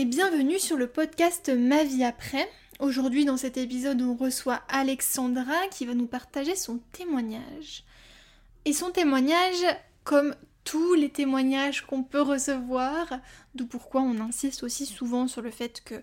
et 0.00 0.06
bienvenue 0.06 0.58
sur 0.58 0.78
le 0.78 0.86
podcast 0.86 1.50
Ma 1.54 1.84
vie 1.84 2.04
après. 2.04 2.48
Aujourd'hui 2.78 3.26
dans 3.26 3.36
cet 3.36 3.58
épisode 3.58 4.00
on 4.00 4.14
reçoit 4.14 4.62
Alexandra 4.70 5.68
qui 5.70 5.84
va 5.84 5.92
nous 5.92 6.06
partager 6.06 6.56
son 6.56 6.78
témoignage. 6.92 7.84
Et 8.64 8.72
son 8.72 8.92
témoignage, 8.92 9.62
comme 10.02 10.34
tous 10.64 10.94
les 10.94 11.10
témoignages 11.10 11.82
qu'on 11.84 12.02
peut 12.02 12.22
recevoir, 12.22 13.12
d'où 13.54 13.66
pourquoi 13.66 14.00
on 14.00 14.20
insiste 14.20 14.62
aussi 14.62 14.86
souvent 14.86 15.28
sur 15.28 15.42
le 15.42 15.50
fait 15.50 15.82
que 15.84 15.96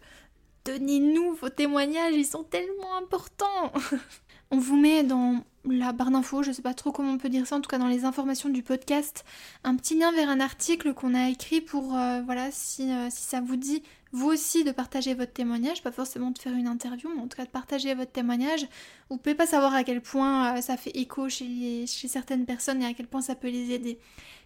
donnez-nous 0.66 1.34
vos 1.34 1.50
témoignages, 1.50 2.14
ils 2.14 2.24
sont 2.24 2.44
tellement 2.44 2.98
importants. 2.98 3.74
on 4.52 4.60
vous 4.60 4.78
met 4.78 5.02
dans 5.02 5.44
la 5.72 5.94
barre 5.94 6.12
d'infos, 6.12 6.44
je 6.44 6.52
sais 6.52 6.62
pas 6.62 6.74
trop 6.74 6.92
comment 6.92 7.14
on 7.14 7.18
peut 7.18 7.30
dire 7.30 7.46
ça, 7.48 7.56
en 7.56 7.62
tout 7.62 7.70
cas 7.70 7.78
dans 7.78 7.88
les 7.88 8.06
informations 8.06 8.50
du 8.50 8.64
podcast, 8.64 9.26
un 9.64 9.76
petit 9.76 9.98
lien 9.98 10.12
vers 10.12 10.30
un 10.30 10.40
article 10.40 10.94
qu'on 10.94 11.14
a 11.14 11.30
écrit 11.30 11.62
pour, 11.62 11.96
euh, 11.96 12.22
voilà, 12.22 12.50
si, 12.52 12.92
euh, 12.92 13.08
si, 13.10 13.24
ça 13.24 13.42
vous 13.42 13.56
dit, 13.56 13.84
vous 14.12 14.28
aussi, 14.28 14.64
de 14.64 14.72
partager 14.72 15.14
votre 15.14 15.34
témoignage, 15.34 15.84
pas 15.84 15.92
forcément 15.92 16.32
de 16.32 16.40
faire 16.40 16.54
une 16.54 16.68
interview, 16.68 17.10
mais 17.14 17.22
en 17.22 17.28
tout 17.28 17.38
cas 17.38 17.46
de 17.46 17.50
partager 17.50 17.94
votre 17.94 18.12
témoignage. 18.12 18.68
Vous 19.10 19.18
pouvez 19.18 19.36
pas 19.36 19.48
savoir 19.48 19.74
à 19.74 19.84
quel 19.84 20.02
point 20.02 20.58
euh, 20.58 20.62
ça 20.62 20.78
fait 20.78 20.98
écho 20.98 21.30
chez, 21.30 21.86
chez 21.88 22.08
certaines 22.08 22.46
personnes 22.46 22.82
et 22.82 22.86
à 22.86 22.94
quel 22.94 23.08
point 23.08 23.22
ça 23.22 23.36
peut 23.36 23.50
les 23.50 23.72
aider. 23.72 24.00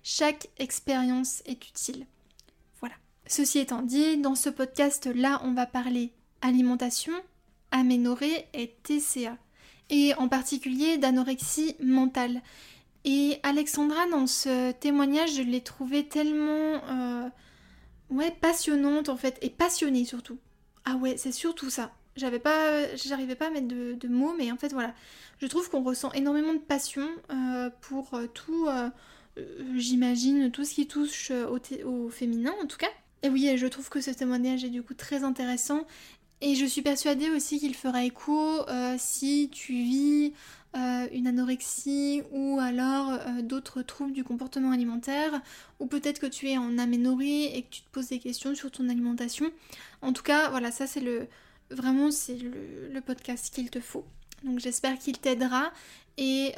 Chaque 0.03 0.47
expérience 0.57 1.43
est 1.45 1.67
utile. 1.67 2.05
Voilà. 2.79 2.95
Ceci 3.27 3.59
étant 3.59 3.83
dit, 3.83 4.17
dans 4.17 4.35
ce 4.35 4.49
podcast-là, 4.49 5.41
on 5.43 5.53
va 5.53 5.67
parler 5.67 6.11
alimentation, 6.41 7.13
aménorrhée 7.71 8.47
et 8.53 8.75
TCA 8.83 9.37
et 9.91 10.15
en 10.15 10.27
particulier 10.27 10.97
d'anorexie 10.97 11.75
mentale. 11.83 12.41
Et 13.03 13.39
Alexandra, 13.43 14.07
dans 14.09 14.25
ce 14.25 14.71
témoignage, 14.71 15.35
je 15.35 15.41
l'ai 15.41 15.61
trouvée 15.61 16.07
tellement 16.07 16.81
euh, 16.89 17.29
ouais, 18.09 18.31
passionnante 18.41 19.09
en 19.09 19.17
fait, 19.17 19.37
et 19.41 19.49
passionnée 19.49 20.05
surtout. 20.05 20.37
Ah 20.85 20.95
ouais, 20.95 21.17
c'est 21.17 21.31
surtout 21.31 21.69
ça. 21.69 21.91
J'avais 22.15 22.39
pas, 22.39 22.95
j'arrivais 22.95 23.35
pas 23.35 23.47
à 23.47 23.49
mettre 23.49 23.67
de, 23.67 24.07
mots, 24.07 24.33
mais 24.37 24.51
en 24.51 24.57
fait 24.57 24.73
voilà, 24.73 24.93
je 25.39 25.47
trouve 25.47 25.69
qu'on 25.69 25.83
ressent 25.83 26.11
énormément 26.13 26.53
de 26.53 26.59
passion 26.59 27.07
euh, 27.29 27.69
pour 27.81 28.13
euh, 28.13 28.27
tout, 28.27 28.67
j'imagine, 29.75 30.51
tout 30.51 30.63
ce 30.63 30.73
qui 30.73 30.87
touche 30.87 31.31
au, 31.31 31.59
au, 31.87 32.09
féminin 32.09 32.53
en 32.61 32.65
tout 32.65 32.77
cas. 32.77 32.89
Et 33.23 33.29
oui, 33.29 33.51
je 33.55 33.67
trouve 33.67 33.89
que 33.89 34.01
ce 34.01 34.11
témoignage 34.11 34.63
est 34.63 34.69
du 34.69 34.83
coup 34.83 34.93
très 34.93 35.23
intéressant 35.23 35.85
et 36.41 36.55
je 36.55 36.65
suis 36.65 36.81
persuadée 36.81 37.29
aussi 37.29 37.59
qu'il 37.59 37.75
fera 37.75 38.03
écho 38.03 38.67
euh, 38.67 38.95
si 38.97 39.49
tu 39.51 39.73
vis 39.73 40.33
euh, 40.75 41.07
une 41.11 41.27
anorexie 41.27 42.23
ou 42.31 42.59
alors 42.59 43.11
euh, 43.11 43.41
d'autres 43.43 43.83
troubles 43.83 44.13
du 44.13 44.23
comportement 44.23 44.71
alimentaire, 44.71 45.41
ou 45.79 45.85
peut-être 45.85 46.19
que 46.19 46.25
tu 46.25 46.49
es 46.49 46.57
en 46.57 46.77
aménorrhée 46.79 47.55
et 47.55 47.61
que 47.61 47.69
tu 47.69 47.81
te 47.81 47.89
poses 47.91 48.07
des 48.09 48.19
questions 48.19 48.55
sur 48.55 48.71
ton 48.71 48.89
alimentation. 48.89 49.51
En 50.01 50.13
tout 50.13 50.23
cas, 50.23 50.49
voilà, 50.49 50.71
ça 50.71 50.87
c'est 50.87 50.99
le 50.99 51.27
vraiment 51.69 52.09
c'est 52.11 52.37
le, 52.37 52.99
podcast 53.01 53.53
qu'il 53.53 53.69
te 53.69 53.79
faut. 53.79 54.03
Donc 54.43 54.59
j'espère 54.59 54.97
qu'il 54.97 55.17
t'aidera 55.19 55.71
et 56.17 56.53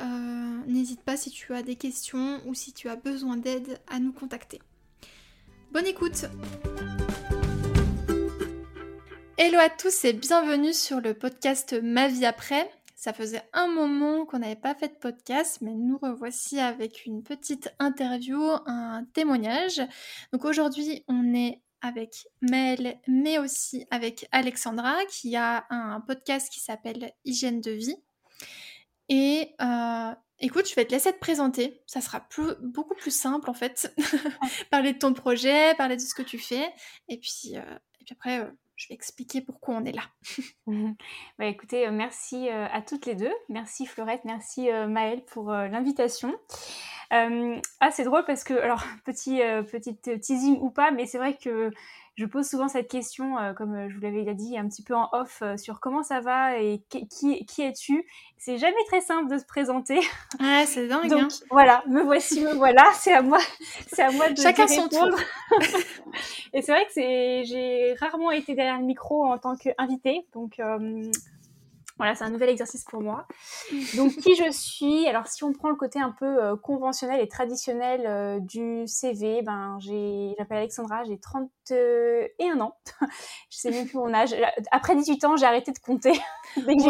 n'hésite 0.67 1.01
pas 1.01 1.17
si 1.17 1.29
tu 1.29 1.53
as 1.53 1.61
des 1.61 1.75
questions 1.75 2.41
ou 2.47 2.53
si 2.53 2.73
tu 2.73 2.89
as 2.89 2.95
besoin 2.95 3.37
d'aide 3.37 3.79
à 3.87 3.99
nous 3.99 4.11
contacter. 4.11 4.59
Bonne 5.71 5.85
écoute 5.87 6.25
Hello 9.35 9.57
à 9.57 9.67
tous 9.67 10.05
et 10.05 10.13
bienvenue 10.13 10.73
sur 10.73 11.01
le 11.01 11.15
podcast 11.15 11.75
Ma 11.81 12.07
vie 12.07 12.23
après. 12.23 12.69
Ça 12.95 13.13
faisait 13.13 13.41
un 13.51 13.65
moment 13.65 14.27
qu'on 14.27 14.37
n'avait 14.37 14.55
pas 14.55 14.75
fait 14.75 14.89
de 14.89 14.93
podcast, 14.93 15.57
mais 15.61 15.73
nous 15.73 15.97
revoici 15.97 16.59
avec 16.59 17.07
une 17.07 17.23
petite 17.23 17.73
interview, 17.79 18.39
un 18.67 19.05
témoignage. 19.13 19.81
Donc 20.31 20.45
aujourd'hui, 20.45 21.03
on 21.07 21.33
est 21.33 21.63
avec 21.81 22.27
Mel, 22.41 22.99
mais 23.07 23.39
aussi 23.39 23.87
avec 23.89 24.27
Alexandra, 24.31 25.03
qui 25.09 25.35
a 25.35 25.65
un 25.71 25.99
podcast 26.01 26.53
qui 26.53 26.59
s'appelle 26.59 27.11
Hygiène 27.25 27.59
de 27.59 27.71
vie. 27.71 27.97
Et 29.09 29.55
euh, 29.61 30.13
écoute, 30.39 30.69
je 30.69 30.75
vais 30.75 30.85
te 30.85 30.91
laisser 30.91 31.11
te 31.11 31.19
présenter. 31.19 31.81
Ça 31.87 32.01
sera 32.01 32.27
beaucoup 32.61 32.95
plus 32.95 33.15
simple 33.15 33.49
en 33.49 33.55
fait. 33.55 33.91
parler 34.69 34.93
de 34.93 34.99
ton 34.99 35.13
projet, 35.13 35.73
parler 35.73 35.95
de 35.95 36.01
ce 36.01 36.13
que 36.13 36.21
tu 36.21 36.37
fais. 36.37 36.71
Et 37.09 37.17
puis, 37.17 37.53
euh, 37.55 37.77
et 37.99 38.05
puis 38.05 38.13
après, 38.13 38.39
euh, 38.41 38.51
je 38.75 38.89
vais 38.89 38.95
expliquer 38.95 39.41
pourquoi 39.41 39.75
on 39.75 39.85
est 39.85 39.91
là. 39.91 40.03
bah, 41.37 41.45
écoutez, 41.45 41.87
euh, 41.87 41.91
merci 41.91 42.49
euh, 42.49 42.67
à 42.71 42.81
toutes 42.81 43.05
les 43.05 43.15
deux. 43.15 43.33
Merci 43.49 43.85
Fleurette, 43.85 44.25
merci 44.25 44.71
euh, 44.71 44.87
Maëlle 44.87 45.23
pour 45.25 45.51
l'invitation. 45.51 46.33
ah, 47.11 47.91
c'est 47.91 48.03
drôle 48.03 48.25
parce 48.25 48.43
que, 48.43 48.53
alors, 48.53 48.83
petit, 49.05 49.41
teasing 50.21 50.59
ou 50.61 50.71
pas, 50.71 50.91
mais 50.91 51.05
c'est 51.05 51.17
vrai 51.17 51.37
que 51.37 51.71
je 52.15 52.25
pose 52.25 52.47
souvent 52.47 52.67
cette 52.67 52.89
question, 52.89 53.39
euh, 53.39 53.53
comme 53.53 53.73
euh, 53.73 53.89
je 53.89 53.95
vous 53.95 54.01
l'avais 54.01 54.23
dit 54.35 54.55
un 54.57 54.67
petit 54.67 54.83
peu 54.83 54.93
en 54.93 55.09
off, 55.13 55.39
euh, 55.41 55.57
sur 55.57 55.79
comment 55.79 56.03
ça 56.03 56.19
va 56.19 56.59
et 56.59 56.83
qui, 56.89 57.45
qui 57.45 57.61
es-tu? 57.63 58.05
C'est 58.37 58.57
jamais 58.57 58.83
très 58.87 59.01
simple 59.01 59.31
de 59.31 59.37
se 59.39 59.45
présenter. 59.45 59.99
Ouais, 60.39 60.65
c'est 60.67 60.87
dingue. 60.87 61.09
Donc 61.09 61.21
hein. 61.21 61.27
voilà, 61.49 61.83
me 61.87 62.03
voici, 62.03 62.41
me 62.41 62.53
voilà. 62.53 62.83
C'est 62.93 63.13
à 63.13 63.21
moi, 63.21 63.39
c'est 63.87 64.03
à 64.03 64.11
moi 64.11 64.29
de 64.29 64.39
Chacun 64.39 64.67
son 64.67 64.87
tour. 64.87 65.09
et 66.53 66.61
c'est 66.61 66.71
vrai 66.71 66.85
que 66.85 66.91
c'est, 66.93 67.43
j'ai 67.45 67.95
rarement 67.99 68.31
été 68.31 68.53
derrière 68.53 68.79
le 68.79 68.85
micro 68.85 69.25
en 69.25 69.37
tant 69.37 69.55
qu'invité, 69.55 70.25
donc 70.33 70.59
voilà, 71.97 72.15
c'est 72.15 72.23
un 72.23 72.31
nouvel 72.31 72.49
exercice 72.49 72.85
pour 72.85 73.01
moi. 73.01 73.27
Donc, 73.95 74.15
qui 74.15 74.35
je 74.35 74.51
suis? 74.51 75.07
Alors, 75.07 75.27
si 75.27 75.43
on 75.43 75.53
prend 75.53 75.69
le 75.69 75.75
côté 75.75 75.99
un 75.99 76.09
peu 76.09 76.43
euh, 76.43 76.55
conventionnel 76.55 77.21
et 77.21 77.27
traditionnel 77.27 78.03
euh, 78.07 78.39
du 78.39 78.87
CV, 78.87 79.43
ben, 79.43 79.77
j'ai, 79.79 80.33
j'appelle 80.39 80.57
Alexandra, 80.57 81.03
j'ai 81.03 81.19
31 81.19 82.61
ans. 82.61 82.75
je 83.49 83.57
sais 83.57 83.69
même 83.69 83.85
plus 83.85 83.97
mon 83.97 84.11
âge. 84.11 84.35
Après 84.71 84.95
18 84.95 85.23
ans, 85.25 85.37
j'ai 85.37 85.45
arrêté 85.45 85.71
de 85.71 85.77
compter. 85.77 86.13
dès, 86.57 86.75
que 86.75 86.81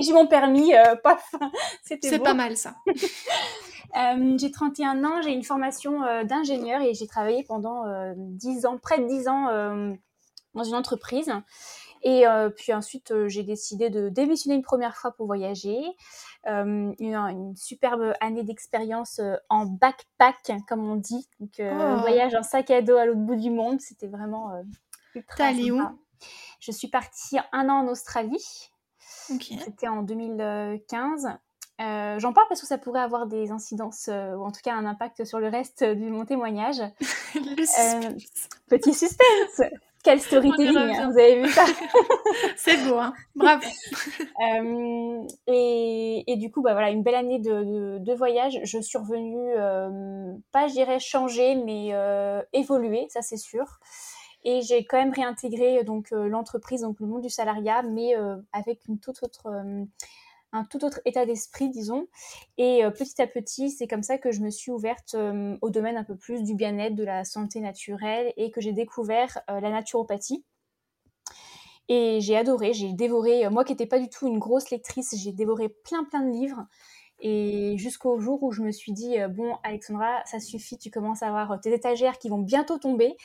j'ai 0.00 0.12
mon, 0.12 0.28
permis, 0.28 0.74
euh, 0.74 0.94
paf, 0.94 1.34
c'était 1.82 2.08
C'est 2.08 2.20
pas 2.20 2.34
mal, 2.34 2.56
ça. 2.56 2.76
j'ai 4.38 4.50
31 4.52 5.04
ans, 5.04 5.22
j'ai 5.22 5.32
une 5.32 5.42
formation 5.42 6.02
d'ingénieur 6.24 6.82
et 6.82 6.94
j'ai 6.94 7.08
travaillé 7.08 7.42
pendant 7.42 7.84
10 8.16 8.66
ans, 8.66 8.78
près 8.78 8.98
de 8.98 9.06
10 9.06 9.28
ans 9.28 9.96
dans 10.54 10.64
une 10.64 10.74
entreprise. 10.74 11.32
Et 12.06 12.24
euh, 12.24 12.50
puis 12.50 12.72
ensuite, 12.72 13.10
euh, 13.10 13.28
j'ai 13.28 13.42
décidé 13.42 13.90
de 13.90 14.08
démissionner 14.08 14.54
une 14.54 14.62
première 14.62 14.96
fois 14.96 15.10
pour 15.10 15.26
voyager. 15.26 15.82
Euh, 16.46 16.92
une, 17.00 17.56
superbe 17.56 18.12
année 18.20 18.44
d'expérience 18.44 19.20
en 19.48 19.66
backpack, 19.66 20.52
comme 20.68 20.88
on 20.88 20.94
dit. 20.94 21.28
Donc, 21.40 21.54
oh. 21.58 21.96
voyage 21.98 22.36
en 22.36 22.44
sac 22.44 22.70
à 22.70 22.80
dos 22.80 22.96
à 22.96 23.06
l'autre 23.06 23.18
bout 23.18 23.34
du 23.34 23.50
monde. 23.50 23.80
C'était 23.80 24.06
vraiment 24.06 24.52
ultra 25.16 25.46
allé 25.46 25.72
où? 25.72 25.82
Je 26.60 26.70
suis 26.70 26.86
partie 26.86 27.38
un 27.50 27.68
an 27.68 27.84
en 27.84 27.88
Australie. 27.88 28.70
C'était 29.00 29.88
en 29.88 30.02
2015. 30.02 31.26
J'en 31.80 32.32
parle 32.32 32.46
parce 32.48 32.60
que 32.60 32.68
ça 32.68 32.78
pourrait 32.78 33.00
avoir 33.00 33.26
des 33.26 33.50
incidences, 33.50 34.08
ou 34.08 34.44
en 34.44 34.52
tout 34.52 34.60
cas 34.62 34.76
un 34.76 34.86
impact 34.86 35.24
sur 35.24 35.40
le 35.40 35.48
reste 35.48 35.82
de 35.82 36.08
mon 36.08 36.24
témoignage. 36.24 36.80
petit 38.68 38.94
suspense 38.94 39.62
quel 40.06 40.20
storytelling, 40.20 40.76
hein, 40.76 41.10
vous 41.10 41.18
avez 41.18 41.42
vu 41.42 41.48
ça 41.48 41.64
C'est 42.56 42.76
beau, 42.86 42.94
hein 42.94 43.12
bravo. 43.34 43.64
euh, 44.48 45.26
et, 45.48 46.22
et, 46.28 46.36
du 46.36 46.52
coup, 46.52 46.62
bah 46.62 46.74
voilà, 46.74 46.90
une 46.90 47.02
belle 47.02 47.16
année 47.16 47.40
de, 47.40 47.98
de, 47.98 48.14
voyage. 48.14 48.60
Je 48.62 48.78
suis 48.78 48.98
revenue, 48.98 49.52
euh, 49.56 50.32
pas 50.52 50.68
je 50.68 50.74
dirais 50.74 51.00
changer, 51.00 51.56
mais 51.56 51.88
euh, 51.92 52.40
évoluer, 52.52 53.06
ça 53.08 53.20
c'est 53.20 53.36
sûr. 53.36 53.80
Et 54.44 54.62
j'ai 54.62 54.84
quand 54.84 54.96
même 54.96 55.12
réintégré 55.12 55.82
donc 55.82 56.12
euh, 56.12 56.28
l'entreprise, 56.28 56.82
donc 56.82 57.00
le 57.00 57.08
monde 57.08 57.22
du 57.22 57.30
salariat, 57.30 57.82
mais 57.82 58.14
avec 58.52 58.86
une 58.86 59.00
toute 59.00 59.24
autre 59.24 59.50
un 60.56 60.64
tout 60.64 60.84
autre 60.84 61.00
état 61.04 61.26
d'esprit, 61.26 61.68
disons. 61.68 62.08
Et 62.56 62.84
euh, 62.84 62.90
petit 62.90 63.20
à 63.20 63.26
petit, 63.26 63.70
c'est 63.70 63.86
comme 63.86 64.02
ça 64.02 64.18
que 64.18 64.32
je 64.32 64.40
me 64.40 64.50
suis 64.50 64.70
ouverte 64.70 65.14
euh, 65.14 65.56
au 65.60 65.70
domaine 65.70 65.96
un 65.96 66.04
peu 66.04 66.16
plus 66.16 66.42
du 66.42 66.54
bien-être, 66.54 66.94
de 66.94 67.04
la 67.04 67.24
santé 67.24 67.60
naturelle 67.60 68.32
et 68.36 68.50
que 68.50 68.60
j'ai 68.60 68.72
découvert 68.72 69.38
euh, 69.50 69.60
la 69.60 69.70
naturopathie. 69.70 70.44
Et 71.88 72.18
j'ai 72.20 72.36
adoré, 72.36 72.72
j'ai 72.72 72.92
dévoré, 72.92 73.48
moi 73.48 73.64
qui 73.64 73.72
n'étais 73.72 73.86
pas 73.86 74.00
du 74.00 74.08
tout 74.08 74.26
une 74.26 74.40
grosse 74.40 74.70
lectrice, 74.70 75.14
j'ai 75.16 75.30
dévoré 75.30 75.68
plein 75.68 76.02
plein 76.02 76.22
de 76.22 76.32
livres. 76.32 76.66
Et 77.20 77.78
jusqu'au 77.78 78.18
jour 78.18 78.42
où 78.42 78.50
je 78.50 78.60
me 78.60 78.72
suis 78.72 78.92
dit, 78.92 79.16
bon, 79.30 79.56
Alexandra, 79.62 80.20
ça 80.26 80.40
suffit, 80.40 80.76
tu 80.78 80.90
commences 80.90 81.22
à 81.22 81.28
avoir 81.28 81.60
tes 81.60 81.72
étagères 81.72 82.18
qui 82.18 82.28
vont 82.28 82.40
bientôt 82.40 82.78
tomber. 82.78 83.16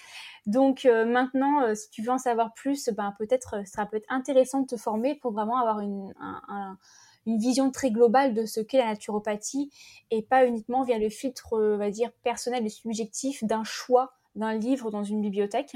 Donc 0.45 0.85
maintenant, 0.85 1.73
si 1.73 1.89
tu 1.89 2.03
veux 2.03 2.11
en 2.11 2.19
savoir 2.19 2.53
plus, 2.53 2.87
ben, 2.95 3.15
peut-être, 3.17 3.65
ça 3.65 3.87
peut 3.87 3.97
être 3.97 4.05
intéressant 4.09 4.61
de 4.61 4.67
te 4.67 4.77
former 4.77 5.15
pour 5.15 5.31
vraiment 5.31 5.57
avoir 5.57 5.79
une, 5.79 6.13
un, 6.19 6.77
une 7.25 7.37
vision 7.37 7.71
très 7.71 7.91
globale 7.91 8.33
de 8.33 8.45
ce 8.45 8.59
qu'est 8.59 8.77
la 8.77 8.87
naturopathie 8.87 9.71
et 10.09 10.21
pas 10.21 10.45
uniquement 10.45 10.83
via 10.83 10.97
le 10.97 11.09
filtre, 11.09 11.53
euh, 11.53 11.77
va 11.77 11.89
dire, 11.89 12.11
personnel 12.23 12.65
et 12.65 12.69
subjectif 12.69 13.43
d'un 13.43 13.63
choix 13.63 14.13
d'un 14.35 14.53
livre 14.53 14.91
dans 14.91 15.03
une 15.03 15.21
bibliothèque. 15.21 15.75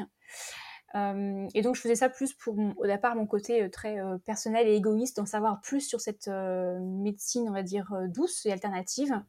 Euh, 0.96 1.46
et 1.54 1.62
donc 1.62 1.76
je 1.76 1.82
faisais 1.82 1.96
ça 1.96 2.08
plus 2.08 2.34
pour 2.34 2.56
au 2.78 2.88
départ 2.88 3.18
mon 3.18 3.26
côté 3.26 3.64
euh, 3.64 3.70
très 3.70 3.98
personnel 4.26 4.66
et 4.66 4.76
égoïste 4.76 5.18
d'en 5.18 5.26
savoir 5.26 5.60
plus 5.60 5.82
sur 5.82 6.00
cette 6.00 6.30
médecine 6.30 7.50
on 7.50 7.52
va 7.52 7.64
dire 7.64 7.92
douce 8.08 8.46
et 8.46 8.52
alternative. 8.52 9.22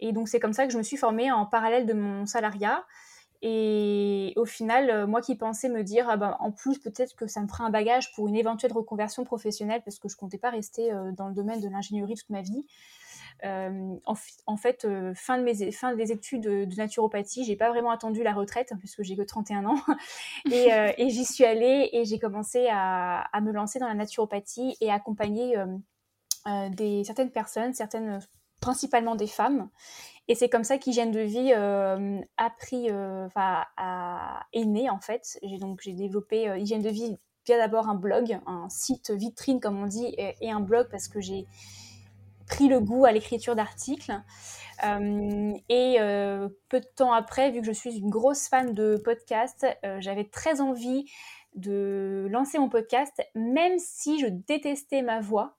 Et 0.00 0.12
donc 0.12 0.28
c'est 0.28 0.40
comme 0.40 0.52
ça 0.52 0.66
que 0.66 0.72
je 0.72 0.78
me 0.78 0.82
suis 0.82 0.98
formée 0.98 1.32
en 1.32 1.46
parallèle 1.46 1.86
de 1.86 1.94
mon 1.94 2.26
salariat. 2.26 2.84
Et 3.46 4.32
au 4.36 4.46
final, 4.46 5.06
moi 5.06 5.20
qui 5.20 5.36
pensais 5.36 5.68
me 5.68 5.82
dire, 5.82 6.08
ah 6.08 6.16
ben, 6.16 6.34
en 6.40 6.50
plus, 6.50 6.78
peut-être 6.78 7.14
que 7.14 7.26
ça 7.26 7.42
me 7.42 7.46
fera 7.46 7.64
un 7.64 7.70
bagage 7.70 8.14
pour 8.14 8.26
une 8.26 8.36
éventuelle 8.36 8.72
reconversion 8.72 9.24
professionnelle, 9.24 9.82
parce 9.84 9.98
que 9.98 10.08
je 10.08 10.16
comptais 10.16 10.38
pas 10.38 10.48
rester 10.48 10.90
dans 11.16 11.28
le 11.28 11.34
domaine 11.34 11.60
de 11.60 11.68
l'ingénierie 11.68 12.14
toute 12.14 12.30
ma 12.30 12.40
vie. 12.40 12.64
Euh, 13.44 13.96
en, 14.06 14.56
fait, 14.56 14.84
euh, 14.84 15.12
fin, 15.14 15.38
de 15.38 15.42
mes, 15.42 15.70
fin 15.72 15.94
des 15.94 16.12
études 16.12 16.42
de, 16.42 16.76
naturopathie, 16.76 17.44
j'ai 17.44 17.56
pas 17.56 17.68
vraiment 17.68 17.90
attendu 17.90 18.22
la 18.22 18.32
retraite 18.32 18.72
hein, 18.72 18.76
puisque 18.78 19.02
j'ai 19.02 19.16
que 19.16 19.22
31 19.22 19.66
ans 19.66 19.76
euh, 20.46 20.92
et, 20.96 21.10
j'y 21.10 21.24
suis 21.24 21.44
allée 21.44 21.90
et 21.92 22.04
j'ai 22.04 22.18
commencé 22.18 22.68
à, 22.70 23.28
me 23.42 23.52
lancer 23.52 23.78
dans 23.78 23.88
la 23.88 23.94
naturopathie 23.94 24.76
et 24.80 24.90
accompagner 24.90 25.56
des, 26.70 27.04
certaines 27.04 27.30
personnes, 27.30 27.74
certaines 27.74 28.20
principalement 28.64 29.14
des 29.14 29.26
femmes. 29.26 29.68
Et 30.28 30.34
c'est 30.34 30.48
comme 30.48 30.64
ça 30.64 30.78
qu'Hygiène 30.78 31.10
de 31.10 31.20
Vie 31.20 31.52
a 31.52 32.50
pris, 32.58 32.90
enfin, 32.90 33.64
est 34.52 34.64
née 34.64 34.88
en 34.88 35.00
fait. 35.00 35.38
J'ai 35.42 35.58
donc 35.58 35.80
j'ai 35.82 35.92
développé 35.92 36.50
Hygiène 36.58 36.82
de 36.82 36.88
Vie 36.88 37.16
via 37.44 37.58
d'abord 37.58 37.88
un 37.88 37.94
blog, 37.94 38.40
un 38.46 38.68
site 38.70 39.10
vitrine 39.10 39.60
comme 39.60 39.82
on 39.82 39.86
dit, 39.86 40.14
et 40.16 40.50
un 40.50 40.60
blog 40.60 40.88
parce 40.90 41.08
que 41.08 41.20
j'ai 41.20 41.46
pris 42.46 42.68
le 42.68 42.80
goût 42.80 43.04
à 43.04 43.12
l'écriture 43.12 43.54
d'articles. 43.54 44.12
Euh, 44.84 45.52
et 45.68 45.96
euh, 46.00 46.48
peu 46.68 46.80
de 46.80 46.86
temps 46.86 47.12
après, 47.12 47.50
vu 47.50 47.60
que 47.60 47.66
je 47.66 47.72
suis 47.72 47.96
une 47.96 48.10
grosse 48.10 48.48
fan 48.48 48.74
de 48.74 49.00
podcasts, 49.02 49.66
euh, 49.84 49.98
j'avais 50.00 50.24
très 50.24 50.60
envie 50.60 51.06
de 51.54 52.26
lancer 52.30 52.58
mon 52.58 52.68
podcast, 52.68 53.22
même 53.34 53.78
si 53.78 54.18
je 54.18 54.26
détestais 54.26 55.02
ma 55.02 55.20
voix. 55.20 55.54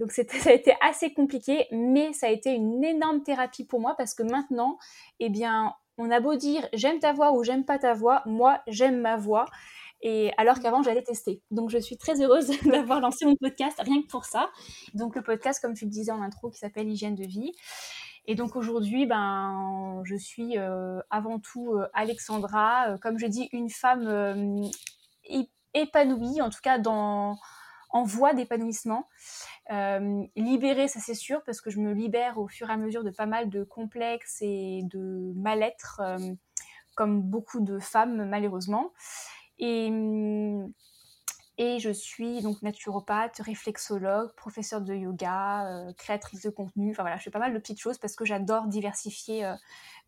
Donc 0.00 0.12
ça 0.12 0.22
a 0.46 0.52
été 0.52 0.72
assez 0.80 1.12
compliqué, 1.12 1.66
mais 1.70 2.14
ça 2.14 2.26
a 2.26 2.30
été 2.30 2.54
une 2.54 2.82
énorme 2.82 3.22
thérapie 3.22 3.66
pour 3.66 3.80
moi 3.80 3.94
parce 3.98 4.14
que 4.14 4.22
maintenant, 4.22 4.78
eh 5.20 5.28
bien, 5.28 5.74
on 5.98 6.10
a 6.10 6.20
beau 6.20 6.34
dire 6.36 6.66
j'aime 6.72 6.98
ta 6.98 7.12
voix 7.12 7.32
ou 7.32 7.44
j'aime 7.44 7.66
pas 7.66 7.78
ta 7.78 7.92
voix, 7.92 8.22
moi 8.24 8.62
j'aime 8.66 9.00
ma 9.00 9.18
voix. 9.18 9.44
Et 10.02 10.32
alors 10.38 10.58
qu'avant, 10.60 10.82
j'allais 10.82 11.02
tester. 11.02 11.42
Donc, 11.50 11.68
je 11.68 11.76
suis 11.76 11.98
très 11.98 12.22
heureuse 12.22 12.50
d'avoir 12.64 13.00
lancé 13.00 13.26
mon 13.26 13.36
podcast 13.36 13.78
rien 13.84 14.00
que 14.00 14.06
pour 14.06 14.24
ça. 14.24 14.48
Donc, 14.94 15.14
le 15.14 15.22
podcast, 15.22 15.60
comme 15.60 15.74
tu 15.74 15.84
le 15.84 15.90
disais 15.90 16.10
en 16.10 16.22
intro, 16.22 16.48
qui 16.48 16.56
s'appelle 16.56 16.88
Hygiène 16.88 17.16
de 17.16 17.26
vie. 17.26 17.52
Et 18.24 18.34
donc, 18.34 18.56
aujourd'hui, 18.56 19.04
ben, 19.04 20.00
je 20.04 20.16
suis 20.16 20.56
euh, 20.56 21.00
avant 21.10 21.38
tout 21.38 21.74
euh, 21.74 21.86
Alexandra, 21.92 22.92
euh, 22.92 22.96
comme 22.96 23.18
je 23.18 23.26
dis, 23.26 23.50
une 23.52 23.68
femme 23.68 24.70
épanouie, 25.74 26.40
en 26.40 26.48
tout 26.48 26.60
cas 26.62 26.78
dans, 26.78 27.36
en 27.90 28.04
voie 28.04 28.34
d'épanouissement. 28.34 29.08
libérée, 29.68 30.88
ça 30.88 31.00
c'est 31.00 31.14
sûr, 31.14 31.42
parce 31.44 31.60
que 31.60 31.70
je 31.70 31.80
me 31.80 31.92
libère 31.92 32.38
au 32.38 32.48
fur 32.48 32.70
et 32.70 32.72
à 32.72 32.76
mesure 32.76 33.04
de 33.04 33.10
pas 33.10 33.26
mal 33.26 33.50
de 33.50 33.64
complexes 33.64 34.38
et 34.40 34.82
de 34.84 35.32
mal-être, 35.36 36.00
comme 36.94 37.22
beaucoup 37.22 37.60
de 37.60 37.78
femmes, 37.78 38.28
malheureusement. 38.28 38.92
Et, 39.58 39.90
mm, 39.90 40.72
et 41.62 41.78
je 41.78 41.90
suis 41.90 42.40
donc 42.40 42.62
naturopathe, 42.62 43.38
réflexologue, 43.44 44.34
professeure 44.34 44.80
de 44.80 44.94
yoga, 44.94 45.66
euh, 45.66 45.92
créatrice 45.92 46.40
de 46.40 46.48
contenu. 46.48 46.92
Enfin 46.92 47.02
voilà, 47.02 47.18
je 47.18 47.24
fais 47.24 47.30
pas 47.30 47.38
mal 47.38 47.52
de 47.52 47.58
petites 47.58 47.78
choses 47.78 47.98
parce 47.98 48.16
que 48.16 48.24
j'adore 48.24 48.66
diversifier 48.66 49.44
euh, 49.44 49.54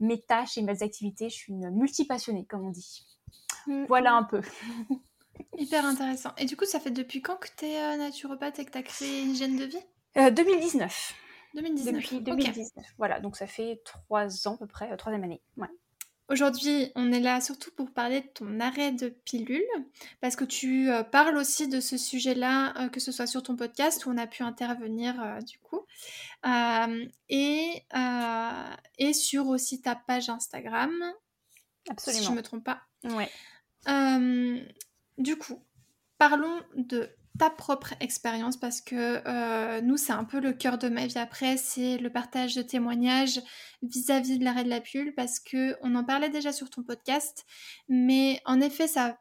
mes 0.01 0.19
tâches 0.19 0.57
et 0.57 0.63
mes 0.63 0.83
activités. 0.83 1.29
Je 1.29 1.35
suis 1.35 1.53
une 1.53 1.69
multipassionnée, 1.71 2.47
comme 2.47 2.65
on 2.65 2.71
dit. 2.71 3.07
Mm. 3.67 3.85
Voilà 3.87 4.15
un 4.15 4.23
peu. 4.23 4.41
Hyper 5.59 5.85
intéressant. 5.85 6.31
Et 6.39 6.45
du 6.45 6.57
coup, 6.57 6.65
ça 6.65 6.81
fait 6.81 6.91
depuis 6.91 7.23
quand 7.23 7.37
que 7.37 7.49
tu 7.57 7.67
es 7.67 7.81
euh, 7.81 7.97
naturopathe 7.97 8.59
et 8.59 8.65
que 8.65 8.71
tu 8.71 8.79
as 8.79 8.83
créé 8.83 9.23
une 9.23 9.31
hygiène 9.31 9.57
de 9.57 9.65
vie? 9.65 10.31
2019. 10.31 11.15
2019. 11.55 11.95
Depuis 11.95 12.21
2019. 12.21 12.85
Voilà, 12.99 13.21
donc 13.21 13.37
ça 13.37 13.47
fait 13.47 13.83
trois 13.85 14.49
ans 14.49 14.55
à 14.55 14.59
peu 14.59 14.67
près, 14.67 14.97
troisième 14.97 15.25
année. 15.25 15.43
Ouais. 15.57 15.69
Aujourd'hui, 16.29 16.91
on 16.95 17.13
est 17.13 17.21
là 17.21 17.43
surtout 17.43 17.71
pour 17.73 17.93
parler 17.93 18.23
de 18.23 18.27
ton 18.29 18.59
arrêt 18.59 18.91
de 18.91 19.09
pilule, 19.09 19.63
parce 20.23 20.35
que 20.35 20.45
tu 20.45 20.89
euh, 20.89 21.03
parles 21.03 21.37
aussi 21.37 21.69
de 21.69 21.79
ce 21.79 21.99
sujet-là, 21.99 22.73
euh, 22.79 22.89
que 22.89 23.01
ce 23.01 23.13
soit 23.13 23.27
sur 23.27 23.43
ton 23.43 23.55
podcast 23.55 24.07
où 24.07 24.11
on 24.11 24.17
a 24.17 24.27
pu 24.27 24.43
intervenir 24.43 25.21
euh, 25.23 25.41
du 25.41 25.59
coup, 25.59 25.85
et, 27.29 27.85
et 28.99 29.13
sur 29.13 29.49
aussi 29.49 29.83
ta 29.83 29.95
page 29.95 30.31
Instagram. 30.31 30.93
Absolument. 31.91 32.21
Si 32.21 32.27
je 32.27 32.31
ne 32.31 32.37
me 32.37 32.43
trompe 32.43 32.65
pas. 32.65 32.81
Ouais. 33.05 33.29
Du 35.19 35.37
coup, 35.37 35.63
parlons 36.19 36.61
de 36.77 37.11
ta 37.39 37.51
propre 37.51 37.95
expérience 38.01 38.57
parce 38.57 38.81
que 38.81 39.23
euh, 39.27 39.81
nous, 39.81 39.97
c'est 39.97 40.13
un 40.13 40.25
peu 40.25 40.41
le 40.41 40.53
cœur 40.53 40.79
de 40.79 40.89
ma 40.89 41.07
vie 41.07 41.19
après, 41.19 41.57
c'est 41.57 41.99
le 41.99 42.11
partage 42.11 42.55
de 42.55 42.63
témoignages 42.63 43.41
vis-à-vis 43.83 44.39
de 44.39 44.45
l'arrêt 44.45 44.65
de 44.65 44.69
la 44.69 44.81
pulle 44.81 45.15
parce 45.15 45.41
que 45.41 45.77
on 45.83 45.95
en 45.95 46.05
parlait 46.05 46.29
déjà 46.29 46.53
sur 46.53 46.69
ton 46.71 46.83
podcast, 46.83 47.45
mais 47.89 48.41
en 48.45 48.61
effet, 48.61 48.87
ça 48.87 49.19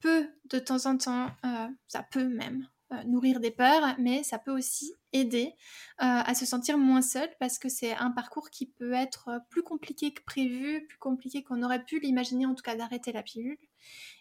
peut 0.00 0.28
de 0.50 0.58
temps 0.58 0.86
en 0.86 0.98
temps, 0.98 1.30
euh, 1.44 1.68
ça 1.88 2.02
peut 2.02 2.28
même 2.28 2.68
nourrir 3.06 3.40
des 3.40 3.50
peurs, 3.50 3.94
mais 3.98 4.22
ça 4.22 4.38
peut 4.38 4.52
aussi 4.52 4.94
aider 5.12 5.54
à 5.98 6.34
se 6.34 6.44
sentir 6.44 6.76
moins 6.76 7.02
seul 7.02 7.28
parce 7.38 7.58
que 7.58 7.68
c'est 7.68 7.94
un 7.94 8.10
parcours 8.10 8.50
qui 8.50 8.66
peut 8.66 8.92
être 8.92 9.40
plus 9.48 9.62
compliqué 9.62 10.12
que 10.12 10.22
prévu, 10.24 10.86
plus 10.86 10.98
compliqué 10.98 11.42
qu'on 11.42 11.62
aurait 11.62 11.84
pu 11.84 12.00
l'imaginer 12.00 12.46
en 12.46 12.54
tout 12.54 12.62
cas 12.62 12.74
d'arrêter 12.74 13.12
la 13.12 13.22
pilule. 13.22 13.58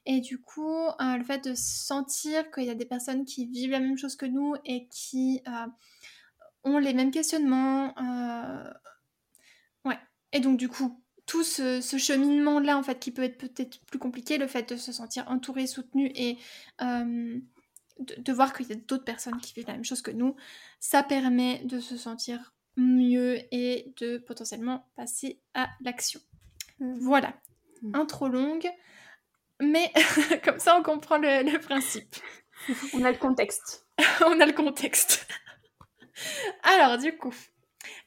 Et 0.06 0.20
du 0.20 0.40
coup, 0.40 0.88
euh, 0.88 1.18
le 1.18 1.24
fait 1.24 1.44
de 1.48 1.54
sentir 1.56 2.52
qu'il 2.52 2.66
y 2.66 2.70
a 2.70 2.76
des 2.76 2.86
personnes 2.86 3.26
qui 3.26 3.46
vivent 3.46 3.72
la 3.72 3.80
même 3.80 3.98
chose 3.98 4.16
que 4.16 4.26
nous 4.26 4.56
et 4.66 4.88
qui 4.88 5.42
euh, 5.48 5.68
ont 6.64 6.78
les 6.78 6.94
mêmes 6.94 7.12
questionnements. 7.12 7.94
Euh, 7.98 8.74
ouais. 9.86 9.98
Et 10.34 10.42
donc, 10.42 10.58
du 10.58 10.68
coup, 10.68 11.02
tout 11.26 11.44
ce, 11.44 11.80
cheminement-là, 11.80 12.78
en 12.78 12.84
fait, 12.84 13.00
qui 13.00 13.12
peut 13.12 13.24
être 13.24 13.38
peut-être 13.38 13.80
plus 13.86 14.00
compliqué, 14.00 14.38
le 14.38 14.48
fait 14.48 14.70
de 14.70 14.76
se 14.76 14.92
sentir 14.92 15.24
entouré, 15.30 15.68
soutenu 15.68 16.12
et 16.16 16.38
de, 18.00 18.34
voir 18.34 18.54
qu'il 18.54 18.68
y 18.68 18.74
a 18.74 18.76
d'autres 18.76 19.04
personnes 19.04 19.40
qui 19.40 19.54
vivent 19.54 19.68
la 19.68 19.74
même 19.74 19.86
chose 19.86 20.02
que 20.02 20.12
nous, 20.12 20.36
ça 20.80 21.04
permet 21.04 21.64
de 21.66 21.80
se 21.80 21.98
sentir 21.98 22.54
mieux 22.76 23.38
et 23.52 23.94
de 23.98 24.18
potentiellement 24.18 24.88
passer 24.96 25.40
à 25.54 25.70
l'action. 25.82 26.20
Mmh. 26.80 27.00
Voilà. 27.00 27.34
Mmh. 27.82 27.96
Intro 27.96 28.28
longue 28.28 28.70
mais 29.64 29.92
comme 30.44 30.60
ça 30.60 30.78
on 30.78 30.84
comprend 30.84 31.18
le, 31.18 31.58
principe. 31.58 32.16
On 32.94 33.04
a 33.04 33.12
le 33.12 33.18
contexte. 33.18 33.86
on 34.26 34.40
a 34.40 34.46
le 34.46 34.54
contexte. 34.54 35.28
Alors 36.64 36.98
du 36.98 37.16
coup, 37.18 37.34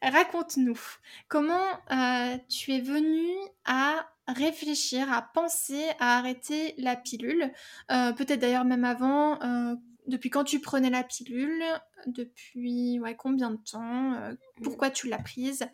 raconte-nous 0.03 0.81
comment 1.29 1.69
euh, 1.91 2.39
tu 2.49 2.73
es 2.73 2.81
venue 2.81 3.37
à 3.65 4.09
réfléchir, 4.27 5.13
à 5.13 5.23
penser 5.23 5.85
à 6.01 6.19
arrêter 6.19 6.75
la 6.79 6.97
pilule. 6.97 7.53
Euh, 7.91 8.13
peut-être 8.13 8.41
d'ailleurs 8.41 8.65
même 8.65 8.85
avant, 8.85 9.41
euh, 9.43 9.75
depuis 10.07 10.31
quand 10.31 10.45
tu 10.45 10.61
prenais 10.61 10.91
la 10.91 11.03
pilule, 11.03 11.63
depuis 12.07 13.01
ouais, 13.01 13.17
combien 13.17 13.51
de 13.51 13.59
temps, 13.59 14.15
pourquoi 14.63 14.91
tu 14.91 15.09
l'as 15.09 15.19
prise? 15.19 15.67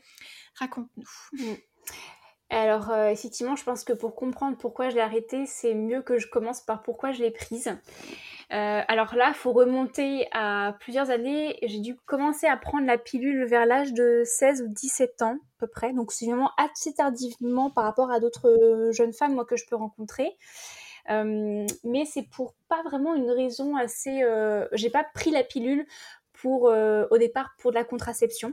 Raconte-nous. 0.54 1.04
Mm. 1.32 1.54
Alors 2.52 2.90
euh, 2.90 3.08
effectivement, 3.08 3.56
je 3.56 3.64
pense 3.64 3.82
que 3.82 3.94
pour 3.94 4.14
comprendre 4.14 4.58
pourquoi 4.58 4.90
je 4.90 4.94
l'ai 4.96 5.00
arrêtée, 5.00 5.46
c'est 5.46 5.74
mieux 5.74 6.02
que 6.02 6.18
je 6.18 6.28
commence 6.28 6.60
par 6.60 6.82
pourquoi 6.82 7.10
je 7.10 7.22
l'ai 7.22 7.30
prise. 7.30 7.74
Euh, 8.52 8.82
alors 8.86 9.14
là, 9.14 9.28
il 9.28 9.34
faut 9.34 9.52
remonter 9.52 10.28
à 10.32 10.76
plusieurs 10.80 11.10
années. 11.10 11.58
J'ai 11.62 11.78
dû 11.78 11.96
commencer 11.96 12.46
à 12.46 12.56
prendre 12.56 12.86
la 12.86 12.98
pilule 12.98 13.44
vers 13.44 13.64
l'âge 13.64 13.92
de 13.92 14.22
16 14.24 14.62
ou 14.62 14.68
17 14.68 15.22
ans 15.22 15.36
à 15.36 15.60
peu 15.60 15.66
près. 15.66 15.92
Donc 15.92 16.12
c'est 16.12 16.26
vraiment 16.26 16.50
assez 16.58 16.92
tardivement 16.94 17.70
par 17.70 17.84
rapport 17.84 18.10
à 18.10 18.20
d'autres 18.20 18.90
jeunes 18.92 19.12
femmes 19.12 19.34
moi, 19.34 19.44
que 19.44 19.56
je 19.56 19.66
peux 19.66 19.76
rencontrer. 19.76 20.36
Euh, 21.10 21.66
mais 21.84 22.04
c'est 22.04 22.28
pour 22.30 22.54
pas 22.68 22.82
vraiment 22.82 23.14
une 23.14 23.30
raison 23.30 23.76
assez... 23.76 24.22
J'ai 24.72 24.90
pas 24.90 25.04
pris 25.14 25.30
la 25.30 25.44
pilule 25.44 25.86
pour, 26.34 26.64
au 26.64 27.18
départ 27.18 27.54
pour 27.58 27.70
de 27.70 27.76
la 27.76 27.84
contraception. 27.84 28.52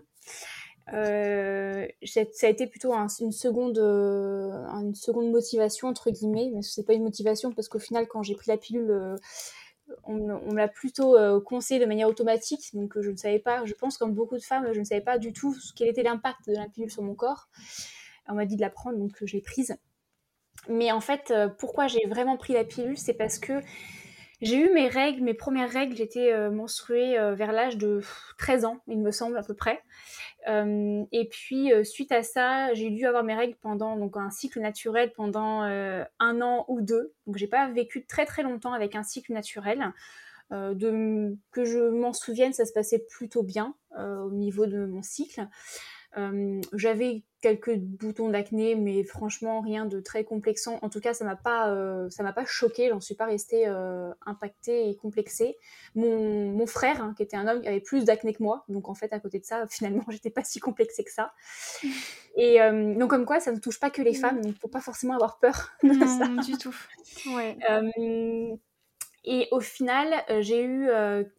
Euh, 0.93 1.87
ça 2.03 2.21
a 2.43 2.49
été 2.49 2.67
plutôt 2.67 2.93
une, 2.93 3.31
seconde, 3.31 3.77
euh, 3.77 4.51
une 4.73 4.95
seconde 4.95 5.29
motivation, 5.31 5.87
entre 5.87 6.09
guillemets, 6.09 6.49
mais 6.53 6.61
c'est 6.61 6.83
pas 6.83 6.93
une 6.93 7.03
motivation 7.03 7.51
parce 7.51 7.67
qu'au 7.67 7.79
final, 7.79 8.07
quand 8.07 8.23
j'ai 8.23 8.35
pris 8.35 8.49
la 8.49 8.57
pilule, 8.57 9.17
euh, 9.89 9.95
on, 10.03 10.17
me 10.51 10.55
l'a 10.55 10.67
plutôt 10.67 11.17
conseillé 11.41 11.79
de 11.79 11.85
manière 11.85 12.07
automatique, 12.07 12.73
donc 12.73 12.99
je 12.99 13.09
ne 13.09 13.15
savais 13.15 13.39
pas, 13.39 13.65
je 13.65 13.73
pense 13.73 13.97
comme 13.97 14.13
beaucoup 14.13 14.37
de 14.37 14.43
femmes, 14.43 14.69
je 14.73 14.79
ne 14.79 14.85
savais 14.85 15.01
pas 15.01 15.17
du 15.17 15.33
tout 15.33 15.55
quel 15.75 15.87
était 15.87 16.03
l'impact 16.03 16.47
de 16.47 16.53
la 16.53 16.67
pilule 16.67 16.91
sur 16.91 17.03
mon 17.03 17.15
corps. 17.15 17.49
On 18.27 18.35
m'a 18.35 18.45
dit 18.45 18.55
de 18.55 18.61
la 18.61 18.69
prendre, 18.69 18.97
donc 18.97 19.17
je 19.21 19.33
l'ai 19.33 19.41
prise. 19.41 19.75
Mais 20.67 20.91
en 20.91 20.99
fait, 20.99 21.33
pourquoi 21.57 21.87
j'ai 21.87 22.05
vraiment 22.07 22.37
pris 22.37 22.53
la 22.53 22.63
pilule, 22.63 22.97
c'est 22.97 23.13
parce 23.13 23.39
que 23.39 23.61
j'ai 24.41 24.57
eu 24.57 24.73
mes 24.73 24.87
règles, 24.87 25.21
mes 25.21 25.33
premières 25.33 25.69
règles, 25.69 25.95
j'étais 25.95 26.31
euh, 26.31 26.49
menstruée 26.49 27.19
euh, 27.19 27.35
vers 27.35 27.51
l'âge 27.51 27.77
de 27.77 28.01
13 28.37 28.65
ans, 28.65 28.79
il 28.87 28.99
me 28.99 29.11
semble 29.11 29.37
à 29.37 29.43
peu 29.43 29.53
près. 29.53 29.81
Euh, 30.47 31.03
et 31.11 31.27
puis 31.27 31.71
suite 31.83 32.13
à 32.13 32.23
ça, 32.23 32.73
j'ai 32.73 32.89
dû 32.89 33.05
avoir 33.05 33.23
mes 33.23 33.35
règles 33.35 33.57
pendant 33.61 33.97
donc 33.97 34.15
un 34.15 34.29
cycle 34.29 34.61
naturel 34.61 35.11
pendant 35.11 35.61
un 35.61 36.41
an 36.41 36.65
ou 36.69 36.79
deux. 36.79 37.13
Donc 37.27 37.35
j'ai 37.35 37.47
pas 37.47 37.67
vécu 37.69 38.05
très 38.05 38.25
très 38.25 38.43
longtemps 38.43 38.71
avec 38.71 38.95
un 38.95 39.03
cycle 39.03 39.33
naturel. 39.33 39.91
de, 40.51 41.35
que 41.51 41.65
je 41.65 41.89
m'en 41.89 42.13
souvienne, 42.13 42.53
ça 42.53 42.65
se 42.65 42.71
passait 42.71 43.05
plutôt 43.09 43.43
bien 43.43 43.75
au 43.97 44.31
niveau 44.31 44.65
de 44.65 44.85
mon 44.85 45.01
cycle. 45.01 45.45
J'avais 46.73 47.23
quelques 47.41 47.77
boutons 47.77 48.29
d'acné, 48.29 48.75
mais 48.75 49.03
franchement 49.03 49.61
rien 49.61 49.85
de 49.85 49.99
très 49.99 50.23
complexant. 50.23 50.79
En 50.81 50.89
tout 50.89 50.99
cas, 50.99 51.13
ça 51.13 51.23
m'a 51.23 51.35
pas, 51.35 51.69
euh, 51.69 52.09
ça 52.09 52.23
m'a 52.23 52.33
pas 52.33 52.45
choqué. 52.45 52.89
J'en 52.89 52.99
suis 52.99 53.15
pas 53.15 53.25
restée 53.25 53.67
euh, 53.67 54.11
impactée 54.25 54.89
et 54.89 54.95
complexée. 54.95 55.57
Mon, 55.95 56.51
mon 56.51 56.65
frère, 56.65 57.01
hein, 57.01 57.13
qui 57.15 57.23
était 57.23 57.37
un 57.37 57.47
homme, 57.47 57.61
avait 57.65 57.79
plus 57.79 58.03
d'acné 58.03 58.33
que 58.33 58.43
moi, 58.43 58.65
donc 58.67 58.89
en 58.89 58.93
fait 58.93 59.13
à 59.13 59.19
côté 59.19 59.39
de 59.39 59.45
ça, 59.45 59.65
finalement, 59.69 60.03
j'étais 60.09 60.29
pas 60.29 60.43
si 60.43 60.59
complexée 60.59 61.03
que 61.03 61.11
ça. 61.11 61.33
Et 62.35 62.61
euh, 62.61 62.95
donc 62.95 63.09
comme 63.09 63.25
quoi, 63.25 63.39
ça 63.39 63.51
ne 63.51 63.59
touche 63.59 63.79
pas 63.79 63.89
que 63.89 64.01
les 64.01 64.11
mm. 64.11 64.15
femmes, 64.21 64.41
donc 64.41 64.55
faut 64.59 64.67
pas 64.67 64.81
forcément 64.81 65.13
avoir 65.13 65.39
peur 65.39 65.71
de 65.83 65.89
non, 65.89 66.41
du 66.41 66.57
tout. 66.57 66.75
Ouais. 67.33 67.57
et 69.25 69.47
au 69.51 69.59
final, 69.59 70.13
j'ai 70.39 70.63
eu 70.63 70.89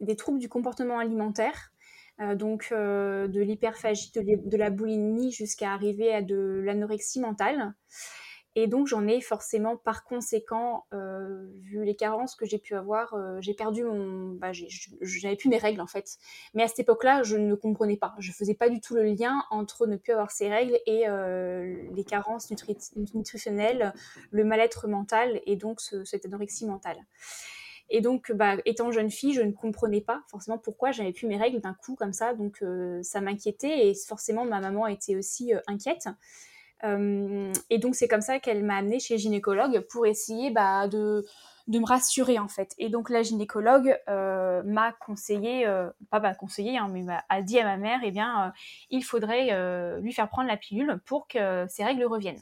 des 0.01 0.17
troubles 0.17 0.39
du 0.39 0.49
comportement 0.49 0.99
alimentaire. 0.99 1.70
Euh, 2.21 2.35
donc 2.35 2.69
euh, 2.73 3.29
de 3.29 3.41
l'hyperphagie, 3.41 4.13
de, 4.15 4.57
la 4.57 4.71
boulimie 4.71 5.33
jusqu'à 5.33 5.73
arriver 5.73 6.13
à 6.13 6.23
de 6.23 6.61
l'anorexie 6.65 7.21
mentale. 7.21 7.75
Et 8.57 8.67
donc 8.67 8.89
j'en 8.89 9.07
ai 9.07 9.21
forcément 9.21 9.77
par 9.77 10.03
conséquent, 10.03 10.85
euh, 10.93 11.47
vu 11.61 11.85
les 11.85 11.95
carences 11.95 12.35
que 12.35 12.45
j'ai 12.45 12.59
pu 12.59 12.75
avoir, 12.75 13.15
j'ai 13.41 13.55
perdu 13.55 13.85
mon... 13.85 14.33
Bah, 14.33 14.51
j'avais 14.53 15.37
plus 15.37 15.49
mes 15.49 15.57
règles 15.57 15.81
en 15.81 15.87
fait. 15.87 16.19
Mais 16.53 16.65
à 16.65 16.69
cette 16.69 16.81
époque-là, 16.81 17.23
je 17.23 17.37
ne 17.37 17.55
comprenais 17.55 17.97
pas. 17.97 18.13
Je 18.19 18.33
faisais 18.33 18.55
pas 18.55 18.69
du 18.69 18.81
tout 18.81 18.97
le 18.97 19.05
lien 19.05 19.45
entre 19.51 19.87
ne 19.87 19.97
plus 19.97 20.13
avoir 20.13 20.33
ces 20.33 20.49
règles 20.49 20.77
et 20.87 21.05
les 21.95 22.05
carences 22.05 22.51
nutritionnelles, 23.15 23.95
le 24.33 24.45
mal-être 24.45 24.89
mental 24.89 25.41
et 25.47 25.55
donc 25.55 25.81
cette 25.81 26.27
anorexie 26.27 26.67
mentale. 26.67 26.99
Et 27.91 28.01
donc, 28.01 28.31
bah, 28.33 28.57
étant 28.65 28.93
jeune 28.93 29.11
fille, 29.11 29.35
je 29.35 29.43
ne 29.43 29.51
comprenais 29.51 30.01
pas 30.01 30.23
forcément 30.29 30.59
pourquoi 30.59 30.93
j'avais 30.93 31.13
plus 31.13 31.27
mes 31.27 31.37
règles 31.37 31.61
d'un 31.61 31.75
coup 31.75 31.97
comme 31.97 32.13
ça. 32.13 32.35
Donc, 32.35 32.63
euh, 32.63 33.03
ça 33.03 33.21
m'inquiétait 33.21 33.89
et 33.89 33.95
forcément, 33.95 34.45
ma 34.45 34.61
maman 34.61 34.87
était 34.87 35.17
aussi 35.17 35.53
euh, 35.53 35.61
inquiète. 35.67 36.09
Euh, 36.85 37.53
et 37.69 37.79
donc, 37.79 37.97
c'est 37.97 38.07
comme 38.07 38.21
ça 38.21 38.39
qu'elle 38.39 38.65
m'a 38.65 38.77
amenée 38.77 39.01
chez 39.01 39.19
gynécologue 39.19 39.81
pour 39.91 40.07
essayer 40.07 40.51
bah, 40.51 40.87
de, 40.87 41.27
me 41.67 41.85
rassurer 41.85 42.39
en 42.39 42.49
fait. 42.49 42.75
Et 42.79 42.91
donc, 42.91 43.11
la 43.11 43.23
gynécologue 43.23 43.99
m'a 44.07 44.93
conseillé, 44.93 45.67
pas 46.11 46.35
conseillé, 46.35 46.79
hein, 46.79 46.89
mais 46.91 47.05
a 47.29 47.43
dit 47.43 47.59
à 47.59 47.65
ma 47.65 47.77
mère, 47.77 48.01
eh 48.05 48.13
bien, 48.13 48.53
il 48.89 49.05
faudrait 49.05 50.01
lui 50.01 50.13
faire 50.13 50.29
prendre 50.29 50.49
la 50.49 50.57
pilule 50.57 51.01
pour 51.05 51.29
que 51.29 51.67
ses 51.69 51.85
règles 51.85 52.05
reviennent. 52.05 52.41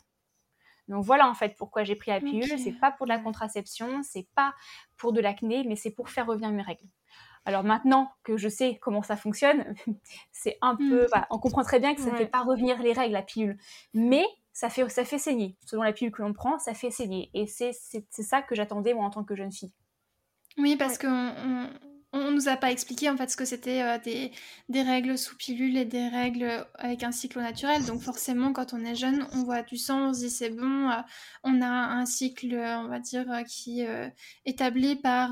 Donc 0.88 1.04
voilà 1.04 1.28
en 1.28 1.34
fait 1.34 1.54
pourquoi 1.56 1.84
j'ai 1.84 1.96
pris 1.96 2.10
la 2.10 2.20
pilule. 2.20 2.58
C'est 2.58 2.72
pas 2.72 2.90
pour 2.90 3.06
de 3.06 3.12
la 3.12 3.18
contraception, 3.18 4.02
c'est 4.02 4.26
pas 4.34 4.54
pour 4.96 5.12
de 5.12 5.20
l'acné, 5.20 5.64
mais 5.64 5.76
c'est 5.76 5.90
pour 5.90 6.08
faire 6.08 6.26
revenir 6.26 6.50
mes 6.50 6.62
règles. 6.62 6.86
Alors 7.44 7.64
maintenant 7.64 8.10
que 8.24 8.36
je 8.36 8.48
sais 8.48 8.78
comment 8.80 9.02
ça 9.02 9.16
fonctionne, 9.16 9.74
c'est 10.32 10.58
un 10.60 10.76
peu, 10.76 11.04
mmh. 11.04 11.24
on 11.30 11.38
comprend 11.38 11.62
très 11.62 11.80
bien 11.80 11.94
que 11.94 12.00
ça 12.00 12.10
ne 12.10 12.16
fait 12.16 12.26
pas 12.26 12.42
revenir 12.42 12.82
les 12.82 12.92
règles 12.92 13.12
la 13.12 13.22
pilule, 13.22 13.58
mais 13.94 14.24
ça 14.52 14.68
fait 14.68 14.88
ça 14.88 15.04
fait 15.04 15.18
saigner. 15.18 15.56
Selon 15.64 15.82
la 15.82 15.92
pilule 15.92 16.12
que 16.12 16.22
l'on 16.22 16.32
prend, 16.32 16.58
ça 16.58 16.74
fait 16.74 16.90
saigner, 16.90 17.30
et 17.34 17.46
c'est 17.46 17.72
ça 18.10 18.42
que 18.42 18.54
j'attendais 18.54 18.94
moi 18.94 19.04
en 19.04 19.10
tant 19.10 19.24
que 19.24 19.34
jeune 19.34 19.52
fille. 19.52 19.72
Oui, 20.58 20.76
parce 20.76 20.98
qu'on 20.98 21.70
on 22.12 22.30
nous 22.30 22.48
a 22.48 22.56
pas 22.56 22.70
expliqué 22.70 23.10
en 23.10 23.16
fait 23.16 23.30
ce 23.30 23.36
que 23.36 23.44
c'était 23.44 23.82
euh, 23.82 23.98
des, 23.98 24.82
règles 24.82 25.18
sous 25.18 25.36
pilule 25.36 25.76
et 25.76 25.84
des 25.84 26.08
règles 26.08 26.66
avec 26.74 27.02
un 27.02 27.12
cycle 27.12 27.38
naturel. 27.40 27.84
Donc 27.84 28.00
forcément, 28.00 28.52
quand 28.52 28.72
on 28.72 28.84
est 28.84 28.94
jeune, 28.94 29.26
on 29.32 29.44
voit 29.44 29.62
du 29.62 29.76
sang, 29.76 30.08
on 30.08 30.14
se 30.14 30.20
dit 30.20 30.30
c'est 30.30 30.50
bon, 30.50 30.90
euh, 30.90 31.00
on 31.44 31.60
a 31.60 31.66
un 31.68 32.06
cycle, 32.06 32.54
euh, 32.54 32.78
on 32.78 32.88
va 32.88 32.98
dire, 32.98 33.26
qui 33.46 33.82
est 33.82 34.12
établi 34.46 34.96
par 34.96 35.30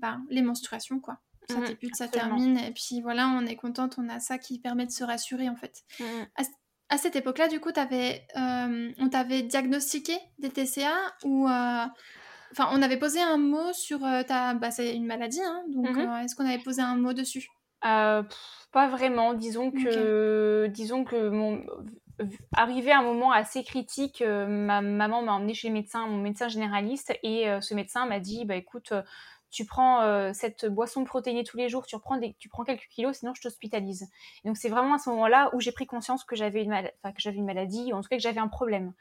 ben, 0.00 0.24
les 0.30 0.42
menstruations, 0.42 1.00
quoi. 1.00 1.18
Ça 1.48 1.58
mmh, 1.58 1.66
débute, 1.66 1.94
ça 1.94 2.08
termine, 2.08 2.58
et 2.58 2.72
puis 2.72 3.00
voilà, 3.00 3.28
on 3.28 3.46
est 3.46 3.54
contente, 3.54 3.94
on 3.98 4.08
a 4.08 4.18
ça 4.18 4.36
qui 4.36 4.58
permet 4.58 4.84
de 4.84 4.90
se 4.90 5.04
rassurer 5.04 5.48
en 5.48 5.54
fait. 5.54 5.84
Mmh. 6.00 6.04
À, 6.88 6.98
cette 6.98 7.14
époque-là, 7.14 7.46
du 7.46 7.60
coup, 7.60 7.70
avais, 7.76 8.26
on 8.34 9.08
t'avait 9.08 9.42
diagnostiqué 9.42 10.18
des 10.38 10.50
TCA 10.50 10.92
ou 11.22 11.46
Enfin, 12.52 12.68
on 12.72 12.82
avait 12.82 12.98
posé 12.98 13.20
un 13.20 13.38
mot 13.38 13.72
sur 13.72 14.04
euh, 14.04 14.22
ta. 14.22 14.54
Bah, 14.54 14.70
c'est 14.70 14.94
une 14.94 15.06
maladie, 15.06 15.42
hein, 15.42 15.62
donc 15.68 15.90
mhm. 15.90 16.08
euh, 16.08 16.18
est-ce 16.20 16.34
qu'on 16.34 16.46
avait 16.46 16.62
posé 16.62 16.82
un 16.82 16.96
mot 16.96 17.12
dessus? 17.12 17.48
Euh, 17.84 18.22
Pas 18.72 18.88
vraiment. 18.88 19.34
Disons 19.34 19.70
que, 19.70 20.66
disons 20.68 21.04
que 21.04 21.28
mon 21.28 21.64
arrivé 22.56 22.92
à 22.92 23.00
un 23.00 23.02
moment 23.02 23.30
assez 23.30 23.62
critique, 23.62 24.22
ma 24.26 24.80
maman 24.80 25.20
m'a 25.22 25.32
emmené 25.32 25.52
chez 25.52 25.68
le 25.68 25.74
médecin, 25.74 26.06
mon 26.06 26.16
médecin 26.16 26.48
généraliste, 26.48 27.12
et 27.22 27.46
ce 27.60 27.74
médecin 27.74 28.06
m'a 28.06 28.20
dit, 28.20 28.46
bah 28.46 28.56
écoute, 28.56 28.94
tu 29.50 29.66
prends 29.66 30.32
cette 30.32 30.64
boisson 30.64 31.04
protéinée 31.04 31.44
tous 31.44 31.58
les 31.58 31.68
jours, 31.68 31.86
tu 31.86 31.94
reprends 31.94 32.16
des, 32.16 32.34
tu 32.38 32.48
prends 32.48 32.64
quelques 32.64 32.88
kilos, 32.88 33.18
sinon 33.18 33.34
je 33.34 33.42
t'hospitalise. 33.42 34.08
Donc 34.46 34.56
c'est 34.56 34.70
vraiment 34.70 34.94
à 34.94 34.98
ce 34.98 35.10
moment-là 35.10 35.50
où 35.52 35.60
j'ai 35.60 35.72
pris 35.72 35.86
conscience 35.86 36.24
que 36.24 36.36
j'avais 36.36 36.62
une, 36.62 36.72
que 36.72 37.18
j'avais 37.18 37.36
une 37.36 37.44
maladie, 37.44 37.92
ou 37.92 37.96
en 37.96 38.00
tout 38.00 38.08
cas 38.08 38.16
que 38.16 38.22
j'avais 38.22 38.40
un 38.40 38.48
problème. 38.48 38.94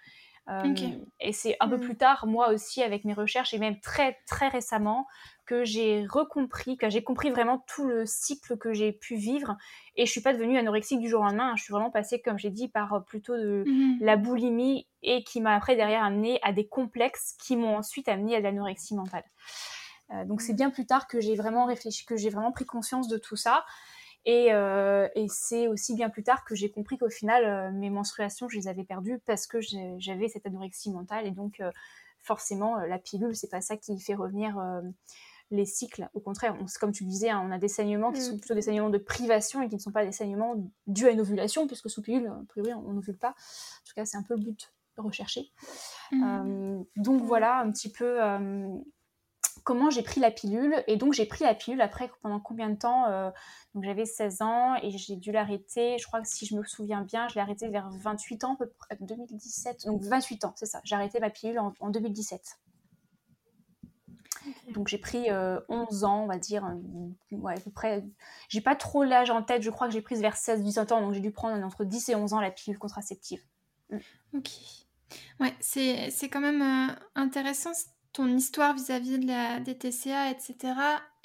Et 1.20 1.32
c'est 1.32 1.58
un 1.60 1.68
peu 1.68 1.78
mm. 1.78 1.82
plus 1.82 1.98
tard, 1.98 2.28
moi 2.28 2.50
aussi, 2.50 2.84
avec 2.84 3.04
mes 3.04 3.14
recherches, 3.14 3.54
et 3.54 3.60
même 3.60 3.80
très 3.80 4.18
très 4.28 4.48
récemment, 4.48 5.08
que 5.46 5.64
j'ai 5.64 6.06
recompris, 6.08 6.78
que 6.78 6.90
j'ai 6.90 7.04
compris 7.04 7.30
vraiment 7.30 7.64
tout 7.68 7.88
le 7.88 8.06
cycle 8.06 8.58
que 8.58 8.74
j'ai 8.74 8.92
pu 8.92 9.16
vivre. 9.16 9.58
Et 9.96 10.06
je 10.06 10.12
suis 10.12 10.22
pas 10.22 10.34
devenue 10.34 10.58
anorexique 10.58 11.00
du 11.00 11.10
jour 11.10 11.22
au 11.22 11.24
lendemain. 11.26 11.52
Hein. 11.52 11.56
Je 11.56 11.64
suis 11.64 11.72
vraiment 11.72 11.92
passée, 11.92 12.22
comme 12.22 12.38
j'ai 12.38 12.50
dit, 12.50 12.68
par 12.68 12.94
euh, 12.94 13.00
plutôt 13.00 13.36
de 13.36 13.64
mm-hmm. 13.66 13.98
la 14.02 14.18
boulimie 14.18 14.88
et 15.04 15.24
qui 15.24 15.42
m'a 15.42 15.56
après 15.56 15.76
derrière 15.76 16.04
amené 16.04 16.40
à 16.44 16.52
des 16.52 16.68
complexes 16.68 17.36
qui 17.44 17.56
m'ont 17.56 17.78
ensuite 17.78 18.08
amené 18.08 18.36
à 18.36 18.40
de 18.40 18.44
l'anorexie 18.44 18.96
mentale. 18.96 19.24
Euh, 20.12 20.26
donc 20.26 20.42
c'est 20.42 20.54
bien 20.54 20.70
plus 20.70 20.86
tard 20.86 21.08
que 21.08 21.20
j'ai 21.20 21.36
vraiment 21.36 21.66
réfléchi, 21.66 22.06
que 22.06 22.16
j'ai 22.16 22.30
vraiment 22.30 22.52
pris 22.52 22.66
conscience 22.66 23.08
de 23.08 23.18
tout 23.18 23.36
ça. 23.36 23.66
Euh, 24.28 25.08
et, 25.16 25.28
c'est 25.30 25.68
aussi 25.68 25.94
bien 25.94 26.10
plus 26.10 26.24
tard 26.24 26.46
que 26.46 26.56
j'ai 26.56 26.70
compris 26.70 26.98
qu'au 26.98 27.10
final, 27.10 27.46
euh, 27.46 27.72
mes 27.72 27.90
menstruations, 27.90 28.50
je 28.50 28.58
les 28.58 28.68
avais 28.68 28.84
perdues 28.84 29.20
parce 29.26 29.48
que 29.48 29.60
j'avais 29.98 30.28
cette 30.28 30.46
anorexie 30.46 30.92
mentale. 30.92 31.28
Et 31.28 31.32
donc, 31.32 31.60
euh, 31.60 31.72
forcément, 32.22 32.78
la 32.78 32.98
pilule, 32.98 33.36
c'est 33.36 33.50
pas 33.50 33.62
ça 33.62 33.78
qui 33.78 34.00
fait 34.00 34.16
revenir 34.16 34.60
les 35.52 35.66
cycles. 35.66 36.10
Au 36.16 36.20
contraire, 36.20 36.58
comme 36.80 36.92
tu 36.92 37.06
disais, 37.06 37.30
hein, 37.30 37.44
on 37.46 37.52
a 37.52 37.60
des 37.60 37.68
saignements 37.68 38.12
qui 38.12 38.20
mm. 38.20 38.24
sont 38.24 38.38
plutôt 38.38 38.56
des 38.56 38.64
saignements 38.64 38.90
de 38.90 38.98
privation 38.98 39.62
et 39.62 39.70
qui 39.70 39.76
ne 39.76 39.80
sont 39.80 39.92
pas 39.92 40.04
des 40.04 40.12
saignements 40.12 40.56
dus 40.88 41.06
à 41.06 41.12
une 41.12 41.22
ovulation, 41.22 41.68
puisque 41.68 41.90
sous 41.90 42.02
pilule, 42.02 42.28
a 42.28 42.42
priori, 42.48 42.74
on 42.74 42.94
n'ovule 42.94 43.18
pas. 43.18 43.30
En 43.30 43.86
tout 43.86 43.94
cas, 43.96 44.06
c'est 44.06 44.18
un 44.18 44.24
peu 44.24 44.36
le 44.36 44.42
but 44.42 44.72
recherché. 44.98 45.52
Mm. 46.12 46.84
donc 46.96 47.22
voilà 47.24 47.60
un 47.60 47.70
petit 47.72 47.92
peu 47.92 48.20
comment 49.66 49.90
j'ai 49.90 50.04
pris 50.04 50.22
la 50.22 50.32
pilule. 50.32 50.82
Et 50.88 50.96
donc, 50.96 51.12
j'ai 51.12 51.26
pris 51.26 51.44
la 51.44 51.54
pilule 51.54 51.82
après 51.82 52.10
pendant 52.22 52.40
combien 52.40 52.70
de 52.70 52.78
temps 52.78 53.08
euh, 53.08 53.30
Donc, 53.74 53.84
j'avais 53.84 54.06
16 54.06 54.42
ans 54.42 54.76
et 54.82 54.92
j'ai 54.92 55.18
dû 55.18 55.34
l'arrêter. 55.34 55.98
Je 55.98 56.08
crois 56.08 56.22
que 56.22 56.28
si 56.28 56.46
je 56.46 56.56
me 56.56 56.64
souviens 56.64 57.02
bien, 57.02 57.28
je 57.28 57.36
l'ai 57.36 57.42
arrêté 57.42 57.68
vers 57.68 57.90
28 57.90 58.46
ans, 58.46 58.54
à 58.54 58.58
peu 58.58 58.70
près 58.78 58.96
2017. 59.02 59.88
Donc, 59.88 60.02
28 60.04 60.46
ans, 60.46 60.54
c'est 60.56 60.68
ça. 60.68 60.80
J'ai 60.86 60.96
arrêté 60.96 61.20
ma 61.20 61.30
pilule 61.30 61.60
en, 61.60 61.90
2017. 61.90 62.42
Donc 64.76 64.88
j'ai 64.88 65.00
pris 65.00 65.32
11 65.32 65.32
euh, 65.32 66.06
ans, 66.06 66.24
on 66.24 66.28
va 66.28 66.38
dire, 66.38 66.70
ouais, 67.32 67.58
à 67.58 67.60
peu 67.60 67.72
près. 67.72 68.06
J'ai 68.48 68.62
pas 68.62 68.76
trop 68.76 69.04
l'âge 69.04 69.32
en 69.32 69.42
tête, 69.42 69.64
je 69.64 69.72
crois 69.72 69.88
que 69.88 69.94
j'ai 69.94 70.02
prise 70.02 70.22
vers 70.22 70.36
16-17 70.36 70.94
ans, 70.94 71.02
donc 71.02 71.14
j'ai 71.14 71.20
dû 71.20 71.32
prendre 71.32 71.66
entre 71.66 71.84
10 71.84 72.10
et 72.10 72.16
11 72.16 72.34
ans 72.34 72.42
la 72.42 72.52
pilule 72.52 72.78
contraceptive. 72.78 73.42
Mm. 73.90 73.98
Ok. 74.36 74.50
Ouais, 75.40 75.54
c'est 75.60 76.30
quand 76.30 76.42
même 76.42 76.62
euh, 76.62 76.94
intéressant 77.16 77.72
ton 78.16 78.28
histoire 78.28 78.74
vis-à-vis 78.74 79.20
de 79.20 79.28
la, 79.28 79.60
des 79.60 79.78
TCA, 79.78 80.32
etc. 80.32 80.74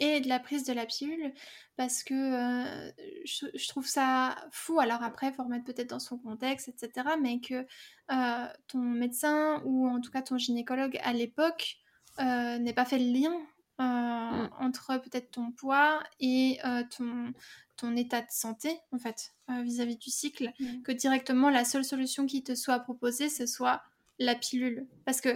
et 0.00 0.20
de 0.20 0.28
la 0.28 0.40
prise 0.40 0.64
de 0.64 0.72
la 0.72 0.86
pilule, 0.86 1.32
parce 1.76 2.02
que 2.02 2.14
euh, 2.14 2.90
je, 3.24 3.68
trouve 3.68 3.86
ça 3.86 4.34
fou. 4.50 4.80
Alors 4.80 5.00
après, 5.04 5.28
il 5.28 5.32
faut 5.32 5.44
remettre 5.44 5.64
peut-être 5.64 5.90
dans 5.90 6.00
son 6.00 6.18
contexte, 6.18 6.68
etc. 6.68 7.10
Mais 7.22 7.38
que 7.38 7.64
euh, 8.10 8.46
ton 8.66 8.78
médecin, 8.80 9.62
ou 9.64 9.86
en 9.86 10.00
tout 10.00 10.10
cas 10.10 10.20
ton 10.20 10.36
gynécologue 10.36 10.98
à 11.04 11.12
l'époque, 11.12 11.76
euh, 12.18 12.58
n'ait 12.58 12.74
pas 12.74 12.84
fait 12.84 12.98
le 12.98 13.12
lien 13.12 13.38
mm. 13.78 14.48
entre 14.58 15.00
peut-être 15.00 15.30
ton 15.30 15.52
poids 15.52 16.02
et 16.18 16.58
ton, 16.96 17.32
ton 17.76 17.94
état 17.94 18.20
de 18.20 18.30
santé, 18.30 18.76
en 18.90 18.98
fait, 18.98 19.32
vis-à-vis 19.48 19.96
du 19.96 20.10
cycle, 20.10 20.50
mm. 20.58 20.82
que 20.82 20.90
directement 20.90 21.50
la 21.50 21.64
seule 21.64 21.84
solution 21.84 22.26
qui 22.26 22.42
te 22.42 22.56
soit 22.56 22.80
proposée, 22.80 23.28
ce 23.28 23.46
soit 23.46 23.80
la 24.20 24.34
pilule. 24.34 24.86
Parce 25.04 25.20
que 25.20 25.30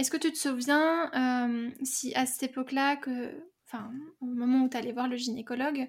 est-ce 0.00 0.10
que 0.10 0.16
tu 0.16 0.32
te 0.32 0.38
souviens 0.38 1.10
euh, 1.14 1.70
si 1.82 2.14
à 2.14 2.24
cette 2.24 2.44
époque-là, 2.44 2.96
que, 2.96 3.30
enfin, 3.66 3.90
au 4.22 4.26
moment 4.26 4.64
où 4.64 4.68
tu 4.68 4.76
allais 4.76 4.92
voir 4.92 5.08
le 5.08 5.16
gynécologue, 5.16 5.88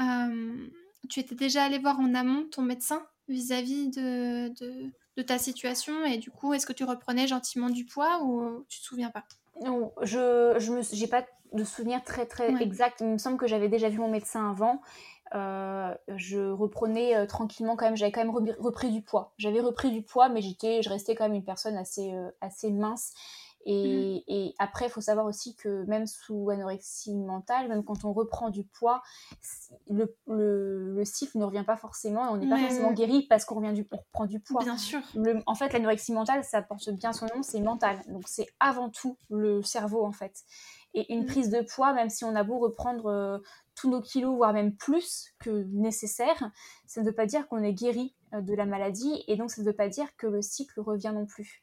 euh, 0.00 0.66
tu 1.10 1.20
étais 1.20 1.34
déjà 1.34 1.64
allé 1.64 1.78
voir 1.78 2.00
en 2.00 2.14
amont 2.14 2.46
ton 2.50 2.62
médecin 2.62 3.02
vis-à-vis 3.28 3.90
de, 3.90 4.48
de, 4.48 5.22
ta 5.22 5.36
situation 5.36 6.06
et 6.06 6.16
du 6.16 6.30
coup, 6.30 6.54
est-ce 6.54 6.64
que 6.64 6.72
tu 6.72 6.84
reprenais 6.84 7.26
gentiment 7.26 7.68
du 7.68 7.84
poids 7.84 8.22
ou 8.22 8.64
tu 8.70 8.80
te 8.80 8.84
souviens 8.86 9.10
pas? 9.10 9.24
Non, 9.62 9.92
je 10.00 10.54
je 10.58 11.06
pas 11.06 11.26
de 11.52 11.62
souvenir 11.64 12.02
très 12.02 12.24
très 12.24 12.54
exact. 12.62 13.02
Il 13.02 13.08
me 13.08 13.18
semble 13.18 13.36
que 13.36 13.46
j'avais 13.46 13.68
déjà 13.68 13.90
vu 13.90 13.98
mon 13.98 14.08
médecin 14.08 14.50
avant. 14.50 14.80
Euh, 15.34 15.94
je 16.16 16.50
reprenais 16.50 17.26
tranquillement 17.26 17.76
quand 17.76 17.84
même. 17.84 17.98
J'avais 17.98 18.12
quand 18.12 18.24
même 18.24 18.54
repris 18.58 18.90
du 18.90 19.02
poids. 19.02 19.34
J'avais 19.36 19.60
repris 19.60 19.90
du 19.90 20.00
poids, 20.00 20.30
mais 20.30 20.40
j'étais, 20.40 20.80
je 20.80 20.88
restais 20.88 21.14
quand 21.14 21.24
même 21.24 21.34
une 21.34 21.44
personne 21.44 21.76
assez 21.76 22.10
assez 22.40 22.70
mince 22.70 23.12
Et, 23.66 24.24
et 24.26 24.54
après, 24.58 24.86
il 24.86 24.90
faut 24.90 25.02
savoir 25.02 25.26
aussi 25.26 25.54
que 25.54 25.84
même 25.84 26.06
sous 26.06 26.48
anorexie 26.50 27.14
mentale, 27.14 27.68
même 27.68 27.84
quand 27.84 28.04
on 28.04 28.12
reprend 28.12 28.48
du 28.48 28.64
poids, 28.64 29.02
le, 29.88 30.16
le, 30.26 30.94
le 30.94 31.04
cycle 31.04 31.38
ne 31.38 31.44
revient 31.44 31.64
pas 31.66 31.76
forcément. 31.76 32.22
On 32.30 32.36
n'est 32.38 32.48
pas 32.48 32.58
forcément 32.58 32.92
guéri 32.92 33.26
parce 33.28 33.44
qu'on 33.44 33.56
revient 33.56 33.74
du, 33.74 33.86
on 33.92 33.98
reprend 33.98 34.26
du 34.26 34.40
poids. 34.40 34.62
Bien 34.62 34.78
sûr. 34.78 35.00
Le, 35.14 35.42
en 35.46 35.54
fait, 35.54 35.72
l'anorexie 35.72 36.12
mentale, 36.12 36.42
ça 36.42 36.62
porte 36.62 36.88
bien 36.90 37.12
son 37.12 37.26
nom, 37.26 37.42
c'est 37.42 37.60
mental. 37.60 37.98
Donc 38.08 38.22
c'est 38.26 38.46
avant 38.60 38.88
tout 38.88 39.18
le 39.28 39.62
cerveau 39.62 40.04
en 40.04 40.12
fait. 40.12 40.44
Et 40.94 41.12
une 41.12 41.22
mm. 41.22 41.26
prise 41.26 41.50
de 41.50 41.60
poids, 41.60 41.92
même 41.92 42.08
si 42.08 42.24
on 42.24 42.34
a 42.34 42.42
beau 42.42 42.58
reprendre 42.58 43.06
euh, 43.06 43.38
tous 43.76 43.90
nos 43.90 44.00
kilos, 44.00 44.36
voire 44.36 44.52
même 44.52 44.74
plus 44.74 45.28
que 45.38 45.64
nécessaire, 45.70 46.50
ça 46.86 47.00
ne 47.00 47.06
veut 47.06 47.14
pas 47.14 47.26
dire 47.26 47.46
qu'on 47.48 47.62
est 47.62 47.72
guéri 47.74 48.14
euh, 48.34 48.40
de 48.40 48.54
la 48.54 48.66
maladie 48.66 49.22
et 49.28 49.36
donc 49.36 49.50
ça 49.50 49.60
ne 49.62 49.66
veut 49.66 49.76
pas 49.76 49.88
dire 49.88 50.08
que 50.16 50.26
le 50.26 50.42
cycle 50.42 50.80
revient 50.80 51.12
non 51.14 51.26
plus. 51.26 51.62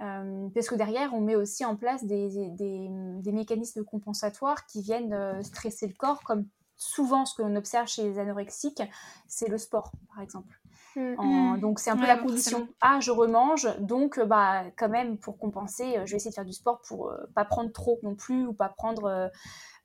Euh, 0.00 0.48
parce 0.54 0.68
que 0.68 0.74
derrière, 0.74 1.14
on 1.14 1.20
met 1.20 1.36
aussi 1.36 1.64
en 1.64 1.76
place 1.76 2.04
des, 2.04 2.50
des, 2.56 2.88
des 2.88 3.32
mécanismes 3.32 3.84
compensatoires 3.84 4.66
qui 4.66 4.82
viennent 4.82 5.42
stresser 5.42 5.86
le 5.86 5.94
corps, 5.94 6.22
comme 6.22 6.46
souvent 6.76 7.24
ce 7.24 7.34
que 7.34 7.42
l'on 7.42 7.54
observe 7.56 7.86
chez 7.86 8.02
les 8.02 8.18
anorexiques, 8.18 8.82
c'est 9.28 9.48
le 9.48 9.58
sport, 9.58 9.92
par 10.08 10.22
exemple. 10.22 10.58
Mm. 10.96 11.58
donc 11.60 11.78
c'est 11.78 11.90
un 11.90 11.96
peu 11.96 12.06
la 12.06 12.18
condition. 12.18 12.68
Ah, 12.80 12.98
je 13.00 13.10
remange, 13.10 13.68
donc 13.78 14.20
bah 14.20 14.64
quand 14.76 14.88
même 14.88 15.18
pour 15.18 15.38
compenser, 15.38 15.94
je 16.04 16.10
vais 16.10 16.16
essayer 16.16 16.30
de 16.30 16.34
faire 16.34 16.44
du 16.44 16.52
sport 16.52 16.80
pour 16.86 17.10
euh, 17.10 17.16
pas 17.34 17.44
prendre 17.44 17.72
trop 17.72 17.98
non 18.02 18.14
plus 18.14 18.46
ou 18.46 18.52
pas 18.52 18.68
prendre 18.68 19.04
euh, 19.04 19.28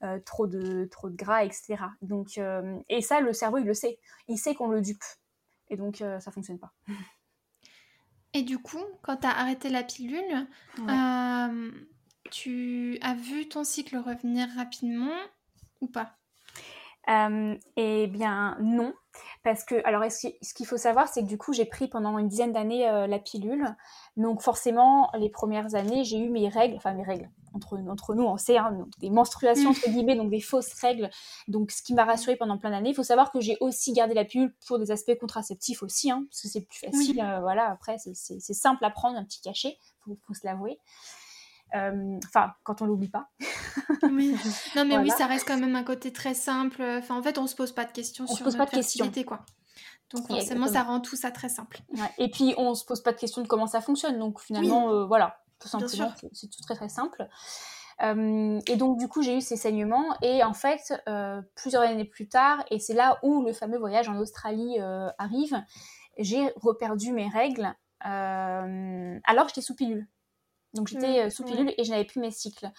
euh, 0.04 0.20
trop 0.26 0.48
de 0.48 0.86
trop 0.92 1.10
de 1.10 1.16
gras, 1.16 1.44
etc. 1.46 1.78
Donc 2.02 2.40
et 2.90 3.02
ça, 3.02 3.22
le 3.22 3.34
cerveau 3.34 3.58
il 3.58 3.66
le 3.66 3.74
sait, 3.74 4.00
il 4.28 4.38
sait 4.38 4.56
qu'on 4.56 4.68
le 4.68 4.82
dupe 4.82 5.04
et 5.70 5.78
donc 5.78 5.98
ça 5.98 6.32
fonctionne 6.32 6.60
pas. 6.60 6.74
Et 8.34 8.44
du 8.44 8.60
coup, 8.60 8.84
quand 9.02 9.18
tu 9.18 9.28
as 9.28 9.32
arrêté 9.38 9.70
la 9.70 9.84
pilule, 9.84 10.48
tu 12.30 12.98
as 13.02 13.14
vu 13.16 13.48
ton 13.48 13.64
cycle 13.64 13.98
revenir 13.98 14.48
rapidement 14.56 15.16
ou 15.82 15.88
pas? 15.88 16.17
Eh 17.08 18.08
bien 18.08 18.58
non, 18.62 18.94
parce 19.44 19.64
que, 19.64 19.76
alors, 19.86 20.04
ce 20.12 20.54
qu'il 20.54 20.66
faut 20.66 20.78
savoir, 20.78 21.08
c'est 21.08 21.22
que 21.22 21.28
du 21.28 21.38
coup, 21.38 21.54
j'ai 21.54 21.66
pris 21.66 21.88
pendant 21.88 22.18
une 22.18 22.28
dizaine 22.28 22.52
d'années 22.52 22.88
euh, 22.88 23.08
la 23.08 23.20
pilule. 23.20 23.76
Donc, 24.16 24.42
forcément, 24.42 25.10
les 25.18 25.30
premières 25.30 25.76
années, 25.76 26.04
j'ai 26.04 26.18
eu 26.18 26.30
mes 26.30 26.50
règles, 26.50 26.76
enfin 26.76 26.94
mes 26.94 27.04
règles, 27.04 27.30
entre, 27.54 27.78
entre 27.90 28.16
nous, 28.16 28.24
on 28.24 28.38
sait, 28.38 28.58
hein, 28.58 28.88
des 29.00 29.10
menstruations, 29.10 29.70
entre 29.70 29.90
guillemets, 29.90 30.16
donc 30.16 30.30
des 30.30 30.42
fausses 30.42 30.74
règles. 30.74 31.10
Donc, 31.48 31.72
ce 31.72 31.82
qui 31.82 31.94
m'a 31.94 32.06
rassurée 32.06 32.36
pendant 32.36 32.58
plein 32.58 32.72
d'années. 32.72 32.90
Il 32.90 32.96
faut 32.96 33.04
savoir 33.04 33.32
que 33.32 33.40
j'ai 33.40 33.58
aussi 33.62 33.94
gardé 33.94 34.14
la 34.14 34.26
pilule 34.26 34.54
pour 34.68 34.80
des 34.80 34.92
aspects 34.92 35.18
contraceptifs 35.20 35.84
aussi, 35.84 36.12
hein, 36.12 36.26
parce 36.30 36.42
que 36.42 36.48
c'est 36.48 36.66
plus 36.66 36.80
facile. 36.80 37.22
Euh, 37.22 37.40
voilà, 37.40 37.70
après, 37.70 37.98
c'est 37.98 38.54
simple 38.54 38.84
à 38.84 38.90
prendre, 38.90 39.18
un 39.18 39.24
petit 39.24 39.42
cachet, 39.42 39.78
il 39.80 40.16
faut, 40.16 40.16
faut, 40.28 40.34
se 40.34 40.46
l'avouer. 40.46 40.80
Euh, 41.76 42.20
enfin, 42.26 42.54
quand 42.64 42.82
on 42.82 42.86
l'oublie 42.86 43.10
pas. 43.10 43.30
oui. 44.04 44.36
Non, 44.76 44.86
mais 44.86 44.98
oui, 44.98 45.10
ça 45.10 45.26
reste 45.26 45.48
quand 45.48 45.58
même 45.58 45.76
un 45.76 45.84
côté 45.84 46.14
très 46.14 46.34
simple. 46.34 46.82
Enfin, 46.82 47.18
en 47.18 47.24
fait, 47.24 47.38
on 47.38 47.48
se 47.48 47.56
pose 47.56 47.72
pas 47.72 47.86
de 47.86 47.92
questions 47.92 48.26
on 48.26 48.28
sur 48.28 48.38
se 48.38 48.44
pose 48.44 48.56
notre 48.56 48.70
pas 48.70 48.78
de 48.78 48.82
questions. 48.82 49.12
quoi. 49.26 49.46
Donc 50.12 50.28
forcément, 50.28 50.68
ça 50.68 50.84
rend 50.84 51.02
tout 51.02 51.18
ça 51.18 51.32
très 51.32 51.50
simple. 51.50 51.80
Et 52.18 52.30
puis, 52.30 52.54
on 52.58 52.74
se 52.76 52.86
pose 52.86 53.02
pas 53.02 53.12
de 53.12 53.18
questions 53.18 53.42
de 53.42 53.48
comment 53.48 53.68
ça 53.68 53.82
fonctionne. 53.82 54.18
Donc 54.20 54.40
finalement, 54.40 54.90
euh, 54.92 55.06
voilà, 55.06 55.42
tout 55.60 55.68
simplement, 55.68 56.12
c'est 56.32 56.50
tout 56.50 56.62
très 56.62 56.76
très 56.76 56.90
simple. 56.90 57.28
Euh, 58.04 58.60
et 58.68 58.76
donc 58.76 59.00
du 59.00 59.08
coup, 59.08 59.24
j'ai 59.24 59.36
eu 59.36 59.42
ces 59.42 59.58
saignements 59.58 60.16
et 60.22 60.44
en 60.44 60.54
fait, 60.54 60.94
plusieurs 61.56 61.84
années 61.84 62.06
plus 62.06 62.30
tard, 62.30 62.64
et 62.72 62.80
c'est 62.80 62.94
là 62.94 63.20
où 63.24 63.44
le 63.44 63.52
fameux 63.52 63.78
voyage 63.78 64.08
en 64.08 64.16
Australie 64.18 64.78
arrive, 65.18 65.62
j'ai 66.18 66.54
reperdu 66.56 67.12
mes 67.12 67.28
règles 67.28 67.74
alors 68.00 69.50
j'étais 69.50 69.62
sous 69.62 69.76
pilule. 69.76 70.08
Donc 70.74 70.88
j'étais 70.88 71.24
mmh, 71.24 71.28
euh, 71.28 71.30
sous 71.30 71.44
pilule 71.44 71.74
et 71.78 71.84
je 71.84 71.92
n'avais 71.92 72.06
plus 72.06 72.20
mes 72.20 72.32
cycles. 72.32 72.72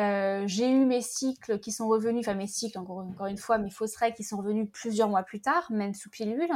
Euh, 0.00 0.42
j'ai 0.46 0.68
eu 0.68 0.84
mes 0.84 1.00
cycles 1.00 1.60
qui 1.60 1.70
sont 1.70 1.86
revenus, 1.86 2.26
enfin 2.26 2.34
mes 2.34 2.48
cycles, 2.48 2.78
encore, 2.78 2.98
encore 2.98 3.26
une 3.26 3.38
fois, 3.38 3.58
mes 3.58 3.70
fausses 3.70 3.96
règles 3.96 4.16
qui 4.16 4.24
sont 4.24 4.38
revenus 4.38 4.68
plusieurs 4.72 5.08
mois 5.08 5.22
plus 5.22 5.40
tard, 5.40 5.70
même 5.70 5.94
sous 5.94 6.10
pilule. 6.10 6.50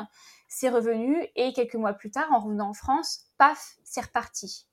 C'est 0.49 0.69
revenu 0.69 1.27
et 1.37 1.53
quelques 1.53 1.77
mois 1.77 1.93
plus 1.93 2.11
tard, 2.11 2.27
en 2.33 2.41
revenant 2.41 2.71
en 2.71 2.75
France, 2.75 3.27
paf, 3.39 3.77
c'est 3.85 4.01
reparti. 4.01 4.67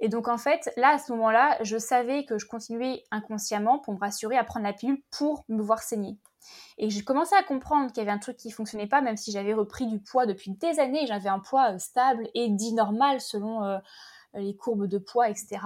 Et 0.00 0.08
donc 0.08 0.28
en 0.28 0.38
fait, 0.38 0.70
là, 0.76 0.94
à 0.94 0.98
ce 0.98 1.12
moment-là, 1.12 1.56
je 1.62 1.78
savais 1.78 2.24
que 2.26 2.36
je 2.38 2.46
continuais 2.46 3.04
inconsciemment 3.10 3.78
pour 3.78 3.94
me 3.94 4.00
rassurer 4.00 4.36
à 4.36 4.44
prendre 4.44 4.66
la 4.66 4.72
pilule 4.72 5.02
pour 5.10 5.44
me 5.48 5.62
voir 5.62 5.82
saigner. 5.82 6.18
Et 6.76 6.90
j'ai 6.90 7.04
commencé 7.04 7.34
à 7.36 7.42
comprendre 7.42 7.90
qu'il 7.90 7.98
y 7.98 8.06
avait 8.06 8.10
un 8.10 8.18
truc 8.18 8.36
qui 8.36 8.50
fonctionnait 8.50 8.88
pas, 8.88 9.00
même 9.00 9.16
si 9.16 9.32
j'avais 9.32 9.54
repris 9.54 9.86
du 9.86 9.98
poids 9.98 10.26
depuis 10.26 10.50
des 10.50 10.78
années, 10.78 11.06
j'avais 11.06 11.30
un 11.30 11.38
poids 11.38 11.72
euh, 11.72 11.78
stable 11.78 12.28
et 12.34 12.50
dit 12.50 12.74
normal 12.74 13.20
selon 13.20 13.80
les 14.36 14.56
courbes 14.56 14.86
de 14.86 14.98
poids, 14.98 15.28
etc. 15.28 15.58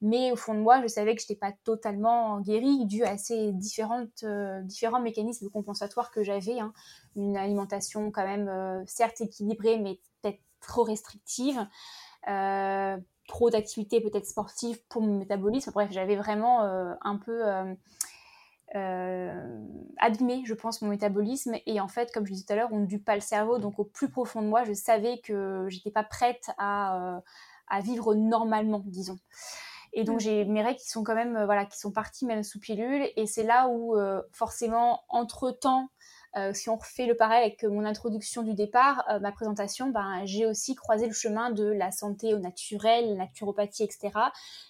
Mais 0.00 0.32
au 0.32 0.36
fond 0.36 0.54
de 0.54 0.60
moi, 0.60 0.82
je 0.82 0.88
savais 0.88 1.14
que 1.14 1.20
je 1.22 1.26
n'étais 1.26 1.38
pas 1.38 1.52
totalement 1.64 2.40
guérie 2.40 2.86
dû 2.86 3.04
à 3.04 3.16
ces 3.18 3.52
différentes, 3.52 4.22
euh, 4.24 4.60
différents 4.62 5.00
mécanismes 5.00 5.48
compensatoires 5.50 6.10
que 6.10 6.22
j'avais. 6.22 6.60
Hein. 6.60 6.72
Une 7.16 7.36
alimentation 7.36 8.10
quand 8.10 8.26
même 8.26 8.48
euh, 8.48 8.82
certes 8.86 9.20
équilibrée, 9.20 9.78
mais 9.78 9.98
peut-être 10.22 10.40
trop 10.60 10.82
restrictive. 10.82 11.66
Euh, 12.28 12.96
trop 13.28 13.50
d'activités 13.50 14.00
peut-être 14.00 14.26
sportives 14.26 14.80
pour 14.88 15.02
mon 15.02 15.18
métabolisme. 15.18 15.72
Bref, 15.72 15.90
j'avais 15.90 16.16
vraiment 16.16 16.60
un 16.60 17.16
peu 17.16 17.42
abîmé, 19.98 20.42
je 20.44 20.54
pense, 20.54 20.80
mon 20.80 20.88
métabolisme. 20.88 21.56
Et 21.66 21.80
en 21.80 21.88
fait, 21.88 22.12
comme 22.12 22.24
je 22.24 22.32
disais 22.32 22.44
tout 22.46 22.52
à 22.52 22.56
l'heure, 22.56 22.68
on 22.70 22.78
ne 22.78 22.86
dupe 22.86 23.04
pas 23.04 23.16
le 23.16 23.20
cerveau. 23.20 23.58
Donc, 23.58 23.80
au 23.80 23.84
plus 23.84 24.08
profond 24.08 24.42
de 24.42 24.46
moi, 24.46 24.62
je 24.62 24.74
savais 24.74 25.18
que 25.24 25.66
j'étais 25.68 25.90
pas 25.90 26.04
prête 26.04 26.50
à, 26.56 27.20
à 27.68 27.80
vivre 27.80 28.14
normalement, 28.14 28.82
disons. 28.86 29.18
Et 29.92 30.04
donc 30.04 30.16
mm. 30.16 30.20
j'ai 30.20 30.44
mes 30.44 30.62
règles 30.62 30.78
qui 30.78 30.90
sont 30.90 31.02
quand 31.02 31.14
même, 31.14 31.36
euh, 31.36 31.46
voilà, 31.46 31.64
qui 31.64 31.78
sont 31.78 31.90
parties 31.90 32.26
même 32.26 32.42
sous 32.42 32.60
pilule. 32.60 33.08
Et 33.16 33.26
c'est 33.26 33.42
là 33.42 33.68
où 33.68 33.96
euh, 33.96 34.22
forcément, 34.32 35.02
entre 35.08 35.50
temps, 35.50 35.88
euh, 36.36 36.52
si 36.52 36.68
on 36.68 36.76
refait 36.76 37.06
le 37.06 37.16
parallèle 37.16 37.44
avec 37.44 37.64
mon 37.64 37.84
introduction 37.84 38.42
du 38.42 38.54
départ, 38.54 39.04
euh, 39.10 39.18
ma 39.20 39.32
présentation, 39.32 39.88
ben, 39.88 40.20
j'ai 40.24 40.46
aussi 40.46 40.74
croisé 40.74 41.06
le 41.06 41.12
chemin 41.12 41.50
de 41.50 41.64
la 41.64 41.90
santé 41.90 42.34
au 42.34 42.38
naturel, 42.38 43.16
naturopathie, 43.16 43.84
etc. 43.84 44.10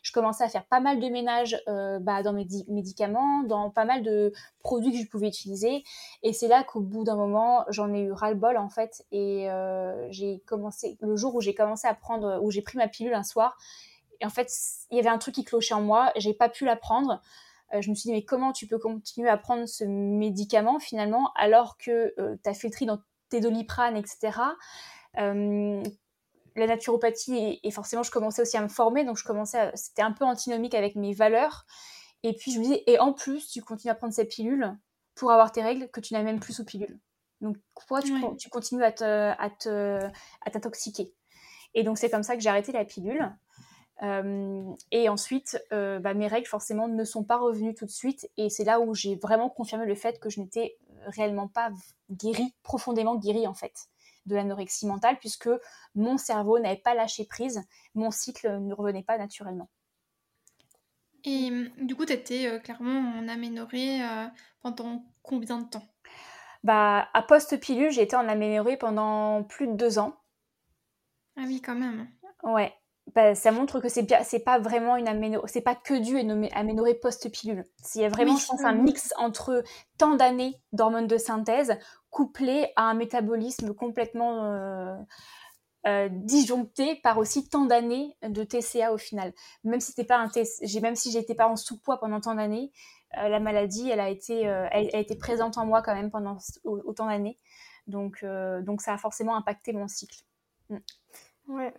Je 0.03 0.13
commençais 0.13 0.45
à 0.45 0.49
faire 0.49 0.65
pas 0.65 0.81
mal 0.81 1.01
de 1.01 1.09
ménage 1.09 1.61
euh, 1.69 1.99
bah, 1.99 2.23
dans 2.23 2.33
mes 2.33 2.47
médicaments, 2.69 3.43
dans 3.43 3.71
pas 3.71 3.85
mal 3.85 4.03
de 4.03 4.33
produits 4.61 4.93
que 4.93 4.99
je 4.99 5.09
pouvais 5.09 5.29
utiliser. 5.29 5.83
Et 6.23 6.33
c'est 6.33 6.49
là 6.49 6.63
qu'au 6.63 6.81
bout 6.81 7.05
d'un 7.05 7.17
moment, 7.17 7.65
j'en 7.69 7.93
ai 7.93 8.01
eu 8.01 8.13
ras-le-bol 8.13 8.57
en 8.57 8.69
fait. 8.69 9.05
Et 9.11 9.49
j'ai 10.11 10.43
commencé, 10.47 10.97
le 11.01 11.17
jour 11.17 11.35
où 11.35 11.41
j'ai 11.41 11.55
commencé 11.55 11.89
à 11.89 11.95
prendre, 11.95 12.41
où 12.43 12.51
j'ai 12.51 12.63
pris 12.63 12.79
ma 12.79 12.89
pilule 12.89 13.15
un 13.15 13.23
soir, 13.23 13.57
et 14.21 14.27
en 14.27 14.31
fait, 14.31 14.51
il 14.91 14.97
y 14.97 15.01
avait 15.01 15.09
un 15.09 15.19
truc 15.19 15.35
qui 15.35 15.45
clochait 15.45 15.75
en 15.75 15.83
moi, 15.83 16.13
j'ai 16.17 16.35
pas 16.35 16.49
pu 16.49 16.65
la 16.65 16.77
prendre. 16.77 17.21
Euh, 17.75 17.81
je 17.81 17.91
me 17.91 17.95
suis 17.95 18.09
dit, 18.09 18.13
mais 18.13 18.25
comment 18.25 18.53
tu 18.53 18.67
peux 18.67 18.79
continuer 18.79 19.29
à 19.29 19.37
prendre 19.37 19.67
ce 19.67 19.85
médicament 19.85 20.79
finalement 20.79 21.33
alors 21.35 21.77
que 21.79 22.15
euh, 22.19 22.37
tu 22.43 22.51
as 22.51 22.55
fait 22.55 22.69
le 22.69 22.73
tri 22.73 22.87
dans 22.87 22.99
tes 23.29 23.41
doliprane, 23.41 23.97
etc. 23.97 24.39
Euh, 25.19 25.83
la 26.55 26.67
naturopathie, 26.67 27.61
et, 27.63 27.71
forcément, 27.71 28.03
je 28.03 28.11
commençais 28.11 28.43
aussi 28.43 28.57
à 28.57 28.63
me 28.63 28.69
former, 28.69 29.05
donc 29.05 29.19
je 29.19 29.25
commençais 29.25 29.71
c'était 29.75 30.03
un 30.03 30.13
peu 30.13 30.25
antinomique 30.25 30.75
avec 30.75 30.95
mes 30.95 31.13
valeurs. 31.13 31.67
Et 32.23 32.35
puis 32.35 32.51
je 32.51 32.59
me 32.59 32.65
dis, 32.65 32.83
et 32.87 32.99
en 32.99 33.13
plus, 33.13 33.49
tu 33.49 33.63
continues 33.63 33.93
à 33.93 33.95
prendre 33.95 34.15
ces 34.15 34.25
pilules 34.25 34.75
pour 35.15 35.31
avoir 35.31 35.53
tes 35.53 35.63
règles 35.63 35.89
que 35.91 36.01
tu 36.01 36.15
n'as 36.15 36.23
même 36.23 36.41
plus 36.41 36.55
sous 36.55 36.65
pilule. 36.65 36.99
Donc 37.41 37.57
pourquoi 37.75 38.01
tu, 38.01 38.13
tu 38.39 38.49
continues 38.49 38.85
à 38.85 38.93
t'intoxiquer 38.93 41.05
te, 41.05 41.11
à 41.11 41.15
Et 41.75 41.83
donc 41.83 41.99
c'est 41.99 42.09
comme 42.09 42.23
ça 42.23 42.37
que 42.37 42.43
j'ai 42.43 42.49
arrêté 42.49 42.73
la 42.73 42.85
pilule. 42.85 43.31
Euh, 44.03 44.75
et 44.91 45.09
ensuite, 45.09 45.59
euh, 45.73 45.99
bah, 45.99 46.15
mes 46.15 46.27
règles 46.27 46.47
forcément 46.47 46.89
ne 46.89 47.05
sont 47.05 47.25
pas 47.25 47.39
revenues 47.39 47.75
tout 47.75 47.87
de 47.87 47.91
suite. 47.91 48.29
Et 48.37 48.51
c'est 48.51 48.65
là 48.65 48.81
où 48.81 48.95
j'ai 48.95 49.17
vraiment 49.17 49.49
confirmé 49.49 49.87
le 49.87 49.95
fait 49.95 50.21
que 50.21 50.29
je 50.29 50.41
n'étais 50.41 50.77
réellement 51.07 51.49
pas 51.49 51.71
guérie, 52.11 52.55
profondément 52.63 53.17
guérie 53.17 53.47
en 53.47 53.55
fait, 53.55 53.89
de 54.27 54.35
l'anorexie 54.35 54.87
mentale, 54.87 55.19
puisque 55.19 55.49
mon 55.95 56.19
cerveau 56.19 56.59
n'avait 56.59 56.77
pas 56.77 56.95
lâché 56.95 57.25
prise, 57.25 57.63
mon 57.95 58.11
cycle 58.11 58.59
ne 58.59 58.75
revenait 58.75 59.03
pas 59.03 59.19
naturellement. 59.19 59.71
Et 61.25 61.51
du 61.79 61.97
coup, 61.97 62.05
tu 62.05 62.13
étais 62.13 62.47
euh, 62.47 62.59
clairement 62.59 63.19
en 63.19 63.29
aménorrhée 63.29 64.01
pendant 64.63 65.05
combien 65.23 65.59
de 65.59 65.69
temps? 65.69 65.87
Bah, 66.63 67.09
À 67.15 67.23
post-pilule, 67.23 67.91
j'ai 67.91 68.03
été 68.03 68.17
en 68.17 68.29
aménorrhée 68.29 68.77
pendant 68.77 69.43
plus 69.43 69.67
de 69.67 69.75
deux 69.75 69.99
ans. 69.99 70.17
Ah 71.37 71.45
oui, 71.47 71.61
quand 71.61 71.75
même. 71.75 72.09
Ouais, 72.43 72.73
bah, 73.14 73.35
ça 73.35 73.53
montre 73.53 73.81
que 73.81 73.88
c'est 73.88 74.07
c'est 74.25 74.40
pas 74.40 74.59
vraiment 74.59 74.97
une 74.97 75.07
aménorrhée, 75.07 75.49
c'est 75.49 75.61
pas 75.61 75.77
que 75.77 75.95
dû 75.95 76.16
à 76.16 76.21
une 76.21 76.49
aménorrhée 76.53 76.95
post-pilule. 76.95 77.64
Il 77.95 78.01
y 78.01 78.05
a 78.05 78.09
vraiment, 78.09 78.37
je 78.37 78.47
pense, 78.47 78.64
un 78.64 78.75
mix 78.75 79.14
entre 79.16 79.62
tant 79.97 80.16
d'années 80.16 80.61
d'hormones 80.73 81.07
de 81.07 81.16
synthèse 81.16 81.79
couplé 82.11 82.73
à 82.75 82.83
un 82.83 82.95
métabolisme 82.95 83.75
complètement 83.75 84.45
euh, 84.45 84.97
euh, 85.87 86.09
disjoncté 86.11 86.97
par 86.97 87.19
aussi 87.19 87.49
tant 87.49 87.64
d'années 87.64 88.16
de 88.23 88.42
TCA 88.42 88.92
au 88.92 88.99
final. 88.99 89.33
Même 89.62 89.81
si 89.81 89.95
pas 90.05 90.19
un 90.19 90.31
j'ai 90.62 90.81
même 90.81 90.97
si 90.97 91.12
j'étais 91.12 91.35
pas 91.37 91.47
en 91.47 91.57
sous-poids 91.57 92.01
pendant 92.01 92.21
tant 92.21 92.35
d'années, 92.35 92.73
euh, 93.19 93.29
la 93.29 93.38
maladie, 93.38 93.88
elle 93.88 94.01
a 94.01 94.11
été, 94.11 94.40
elle, 94.40 94.90
a 94.95 94.99
été 94.99 95.14
présente 95.16 95.59
en 95.59 95.64
moi 95.64 95.81
quand 95.81 95.95
même 95.95 96.11
pendant 96.11 96.38
autant 96.64 97.07
d'années. 97.07 97.38
Donc, 97.87 98.25
donc 98.62 98.83
ça 98.83 98.95
a 98.95 98.99
forcément 98.99 99.37
impacté 99.37 99.73
mon 99.73 99.87
cycle. 99.87 100.25
Mm. 100.71 100.79
Ouais. 101.47 101.73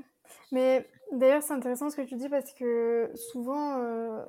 Mais 0.51 0.89
d'ailleurs, 1.11 1.43
c'est 1.43 1.53
intéressant 1.53 1.89
ce 1.89 1.97
que 1.97 2.01
tu 2.01 2.15
dis 2.15 2.29
parce 2.29 2.53
que 2.53 3.11
souvent, 3.15 3.79
euh, 3.79 4.23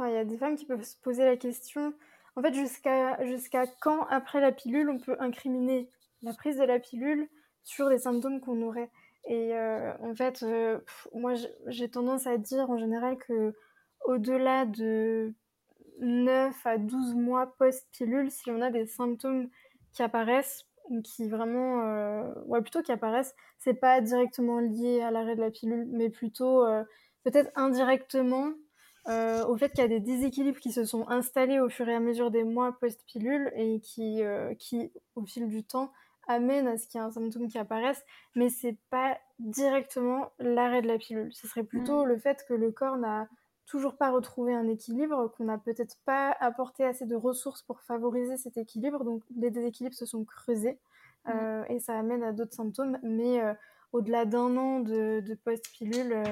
il 0.00 0.12
y 0.12 0.16
a 0.16 0.24
des 0.24 0.38
femmes 0.38 0.56
qui 0.56 0.66
peuvent 0.66 0.82
se 0.82 0.96
poser 0.96 1.24
la 1.24 1.36
question, 1.36 1.92
en 2.36 2.42
fait, 2.42 2.54
jusqu'à 2.54 3.24
jusqu'à 3.24 3.66
quand 3.80 4.06
après 4.08 4.40
la 4.40 4.52
pilule 4.52 4.90
on 4.90 4.98
peut 4.98 5.16
incriminer 5.20 5.90
la 6.22 6.34
prise 6.34 6.58
de 6.58 6.64
la 6.64 6.78
pilule 6.78 7.28
sur 7.64 7.88
les 7.88 7.98
symptômes 7.98 8.40
qu'on 8.40 8.62
aurait? 8.62 8.90
Et 9.28 9.54
euh, 9.54 9.92
en 10.00 10.14
fait, 10.14 10.42
euh, 10.42 10.78
moi, 11.14 11.34
j'ai 11.66 11.88
tendance 11.88 12.26
à 12.26 12.38
dire 12.38 12.70
en 12.70 12.78
général 12.78 13.16
que 13.18 13.54
au-delà 14.04 14.66
de 14.66 15.34
9 16.00 16.54
à 16.66 16.78
12 16.78 17.14
mois 17.14 17.54
post-pilule, 17.58 18.30
si 18.30 18.50
on 18.50 18.60
a 18.60 18.70
des 18.70 18.86
symptômes 18.86 19.48
qui 19.92 20.02
apparaissent, 20.02 20.65
qui 21.02 21.28
vraiment, 21.28 21.82
euh, 21.82 22.32
ouais, 22.46 22.60
plutôt 22.60 22.82
qui 22.82 22.92
apparaissent, 22.92 23.34
c'est 23.58 23.74
pas 23.74 24.00
directement 24.00 24.60
lié 24.60 25.00
à 25.02 25.10
l'arrêt 25.10 25.36
de 25.36 25.40
la 25.40 25.50
pilule, 25.50 25.86
mais 25.90 26.10
plutôt 26.10 26.64
euh, 26.64 26.82
peut-être 27.24 27.50
indirectement 27.54 28.52
euh, 29.08 29.44
au 29.46 29.56
fait 29.56 29.70
qu'il 29.70 29.80
y 29.80 29.84
a 29.84 29.88
des 29.88 30.00
déséquilibres 30.00 30.58
qui 30.58 30.72
se 30.72 30.84
sont 30.84 31.08
installés 31.08 31.60
au 31.60 31.68
fur 31.68 31.88
et 31.88 31.94
à 31.94 32.00
mesure 32.00 32.30
des 32.30 32.44
mois 32.44 32.76
post-pilule 32.80 33.52
et 33.54 33.80
qui, 33.80 34.22
qui, 34.58 34.92
au 35.14 35.24
fil 35.24 35.48
du 35.48 35.64
temps, 35.64 35.92
amènent 36.26 36.66
à 36.66 36.76
ce 36.76 36.88
qu'il 36.88 37.00
y 37.00 37.04
ait 37.04 37.06
un 37.06 37.12
symptôme 37.12 37.46
qui 37.46 37.58
apparaisse, 37.58 38.02
mais 38.34 38.48
c'est 38.48 38.76
pas 38.90 39.16
directement 39.38 40.32
l'arrêt 40.40 40.82
de 40.82 40.88
la 40.88 40.98
pilule. 40.98 41.32
Ce 41.32 41.46
serait 41.46 41.62
plutôt 41.62 42.04
mmh. 42.04 42.08
le 42.08 42.18
fait 42.18 42.44
que 42.48 42.54
le 42.54 42.72
corps 42.72 42.96
n'a 42.96 43.28
toujours 43.66 43.96
pas 43.96 44.10
retrouvé 44.10 44.54
un 44.54 44.68
équilibre, 44.68 45.32
qu'on 45.36 45.44
n'a 45.44 45.58
peut-être 45.58 45.98
pas 46.04 46.30
apporté 46.40 46.84
assez 46.84 47.04
de 47.04 47.16
ressources 47.16 47.62
pour 47.62 47.80
favoriser 47.80 48.36
cet 48.36 48.56
équilibre, 48.56 49.04
donc 49.04 49.22
les 49.36 49.50
déséquilibres 49.50 49.96
se 49.96 50.06
sont 50.06 50.24
creusés 50.24 50.78
mm. 51.26 51.30
euh, 51.30 51.64
et 51.68 51.78
ça 51.80 51.98
amène 51.98 52.22
à 52.22 52.32
d'autres 52.32 52.54
symptômes, 52.54 52.98
mais 53.02 53.40
euh, 53.40 53.54
au-delà 53.92 54.24
d'un 54.24 54.56
an 54.56 54.80
de, 54.80 55.38
post-pilule, 55.44 56.12
euh, 56.12 56.24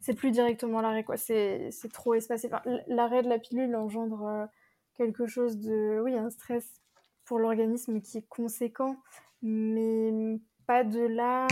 c'est 0.00 0.14
plus 0.14 0.30
directement 0.30 0.80
l'arrêt, 0.80 1.04
quoi. 1.04 1.16
C'est, 1.16 1.70
trop 1.92 2.14
espacé. 2.14 2.50
l'arrêt 2.88 3.22
de 3.22 3.28
la 3.28 3.38
pilule 3.38 3.76
engendre 3.76 4.48
quelque 4.96 5.26
chose 5.26 5.58
de, 5.58 6.00
oui, 6.02 6.16
un 6.16 6.30
stress 6.30 6.80
pour 7.24 7.38
l'organisme 7.38 8.00
qui 8.00 8.18
est 8.18 8.28
conséquent, 8.28 8.96
mais 9.42 10.40
pas 10.66 10.84
de 10.84 11.00
là 11.00 11.46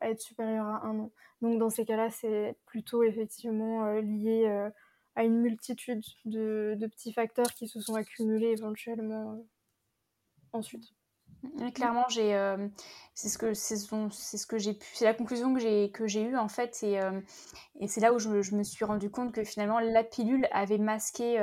à 0.00 0.10
être 0.10 0.20
supérieur 0.20 0.66
à 0.66 0.86
un 0.86 0.98
an. 0.98 1.10
Donc 1.42 1.58
dans 1.58 1.70
ces 1.70 1.84
cas-là, 1.84 2.08
c'est 2.08 2.56
plutôt 2.66 3.02
effectivement 3.02 3.84
euh, 3.84 4.00
lié 4.00 4.46
euh, 4.46 4.70
à 5.16 5.24
une 5.24 5.40
multitude 5.40 6.02
de, 6.24 6.78
petits 6.80 7.12
facteurs 7.12 7.52
qui 7.54 7.66
se 7.66 7.80
sont 7.80 7.96
accumulés 7.96 8.52
éventuellement 8.52 9.32
euh, 9.32 9.42
ensuite. 10.52 10.84
clairement, 11.74 12.06
c'est 12.08 13.28
ce 13.28 13.38
que 13.38 13.54
ce 13.54 14.46
que 14.46 14.58
j'ai 14.58 14.74
pu, 14.74 14.86
c'est 14.94 15.04
la 15.04 15.14
conclusion 15.14 15.52
que 15.52 15.60
j'ai 15.60 15.90
que 15.90 16.06
j'ai 16.06 16.22
eue 16.22 16.36
en 16.36 16.48
fait, 16.48 16.84
et 16.84 17.88
c'est 17.88 18.00
là 18.00 18.12
où 18.12 18.20
je, 18.20 18.28
me 18.28 18.62
suis 18.62 18.84
rendu 18.84 19.10
compte 19.10 19.32
que 19.32 19.42
finalement 19.42 19.80
la 19.80 20.04
pilule 20.04 20.46
avait 20.52 20.78
masqué 20.78 21.38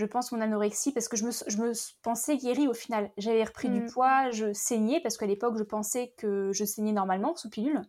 je 0.00 0.06
pense, 0.06 0.32
mon 0.32 0.40
anorexie 0.40 0.92
parce 0.92 1.08
que 1.08 1.16
je 1.16 1.24
me, 1.24 1.30
je 1.30 1.56
me 1.58 1.72
pensais 2.02 2.36
guérie 2.36 2.66
au 2.66 2.74
final. 2.74 3.10
J'avais 3.18 3.44
repris 3.44 3.68
du 3.68 3.82
mmh. 3.82 3.90
poids, 3.90 4.30
je 4.30 4.52
saignais 4.52 5.00
parce 5.00 5.16
qu'à 5.16 5.26
l'époque, 5.26 5.56
je 5.58 5.62
pensais 5.62 6.14
que 6.16 6.50
je 6.52 6.64
saignais 6.64 6.92
normalement 6.92 7.36
sous 7.36 7.50
pilule. 7.50 7.82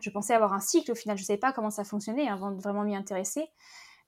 Je 0.00 0.10
pensais 0.10 0.34
avoir 0.34 0.52
un 0.52 0.60
cycle, 0.60 0.92
au 0.92 0.94
final, 0.94 1.16
je 1.16 1.22
ne 1.22 1.26
savais 1.26 1.38
pas 1.38 1.52
comment 1.52 1.70
ça 1.70 1.84
fonctionnait 1.84 2.28
avant 2.28 2.50
de 2.50 2.60
vraiment 2.60 2.82
m'y 2.82 2.94
intéresser. 2.94 3.48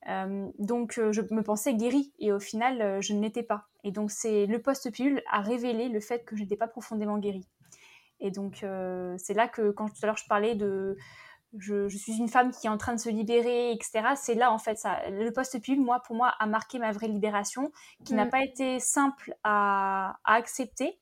Euh, 0.07 0.47
donc, 0.59 0.97
euh, 0.97 1.11
je 1.11 1.21
me 1.31 1.41
pensais 1.41 1.73
guérie 1.73 2.13
et 2.19 2.31
au 2.31 2.39
final, 2.39 2.81
euh, 2.81 3.01
je 3.01 3.13
ne 3.13 3.21
l'étais 3.21 3.43
pas. 3.43 3.67
Et 3.83 3.91
donc, 3.91 4.11
c'est 4.11 4.45
le 4.45 4.61
post-pilule 4.61 5.21
a 5.31 5.41
révélé 5.41 5.89
le 5.89 5.99
fait 5.99 6.25
que 6.25 6.35
je 6.35 6.43
n'étais 6.43 6.57
pas 6.57 6.67
profondément 6.67 7.17
guérie. 7.17 7.47
Et 8.19 8.31
donc, 8.31 8.65
c'est 9.17 9.33
là 9.33 9.49
que, 9.49 9.71
quand 9.71 9.89
tout 9.89 9.99
à 10.01 10.05
l'heure 10.05 10.17
je 10.17 10.27
parlais 10.27 10.55
de 10.55 10.95
je, 11.57 11.87
suis 11.89 12.17
une 12.17 12.29
femme 12.29 12.51
qui 12.51 12.67
est 12.67 12.69
en 12.69 12.77
train 12.77 12.93
de 12.93 12.99
se 12.99 13.09
libérer, 13.09 13.71
etc. 13.71 14.01
C'est 14.15 14.35
là, 14.35 14.51
en 14.51 14.57
fait, 14.57 14.77
ça. 14.77 15.07
Le 15.09 15.29
post-pilule, 15.31 15.81
moi, 15.81 16.01
pour 16.01 16.15
moi, 16.15 16.33
a 16.39 16.45
marqué 16.45 16.79
ma 16.79 16.91
vraie 16.91 17.07
libération, 17.07 17.71
qui 18.05 18.13
n'a 18.13 18.25
mm. 18.25 18.29
pas 18.29 18.41
été 18.41 18.79
simple 18.79 19.35
à, 19.43 20.17
à 20.23 20.33
accepter 20.35 20.99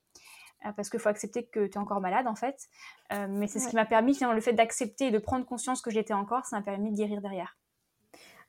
euh, 0.66 0.72
parce 0.72 0.90
qu'il 0.90 1.00
faut 1.00 1.08
accepter 1.08 1.44
que 1.44 1.66
tu 1.66 1.72
es 1.72 1.78
encore 1.78 2.00
malade 2.00 2.26
en 2.26 2.34
fait. 2.34 2.68
Euh, 3.12 3.26
mais 3.28 3.46
c'est 3.46 3.58
ce 3.58 3.68
qui 3.68 3.76
m'a 3.76 3.84
permis, 3.84 4.14
finalement, 4.14 4.34
le 4.34 4.40
fait 4.40 4.52
d'accepter 4.52 5.06
et 5.06 5.10
de 5.10 5.18
prendre 5.18 5.44
conscience 5.44 5.82
que 5.82 5.90
j'étais 5.90 6.14
encore, 6.14 6.46
ça 6.46 6.56
m'a 6.56 6.62
permis 6.62 6.90
de 6.90 6.96
guérir 6.96 7.20
derrière. 7.20 7.56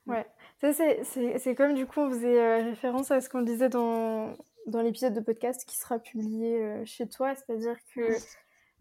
Ouais, 0.06 0.26
ça 0.60 0.70
c'est 0.74 1.54
comme 1.54 1.72
du 1.72 1.86
coup 1.86 2.00
on 2.00 2.10
faisait 2.10 2.38
euh, 2.38 2.62
référence 2.62 3.10
à 3.10 3.22
ce 3.22 3.30
qu'on 3.30 3.40
disait 3.40 3.70
dans, 3.70 4.34
dans 4.66 4.82
l'épisode 4.82 5.14
de 5.14 5.20
podcast 5.20 5.64
qui 5.66 5.78
sera 5.78 5.98
publié 5.98 6.84
chez 6.84 7.08
toi, 7.08 7.34
c'est-à-dire 7.34 7.76
que 7.94 8.02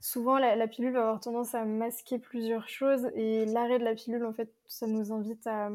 souvent 0.04 0.38
la, 0.38 0.68
pilule 0.68 0.92
va 0.92 1.00
avoir 1.00 1.20
tendance 1.22 1.56
à 1.56 1.64
masquer 1.64 2.20
plusieurs 2.20 2.68
choses 2.68 3.10
et 3.16 3.46
l'arrêt 3.46 3.80
de 3.80 3.86
la 3.86 3.96
pilule 3.96 4.26
en 4.26 4.34
fait 4.34 4.54
ça 4.68 4.86
nous 4.86 5.14
invite 5.14 5.48
à, 5.48 5.70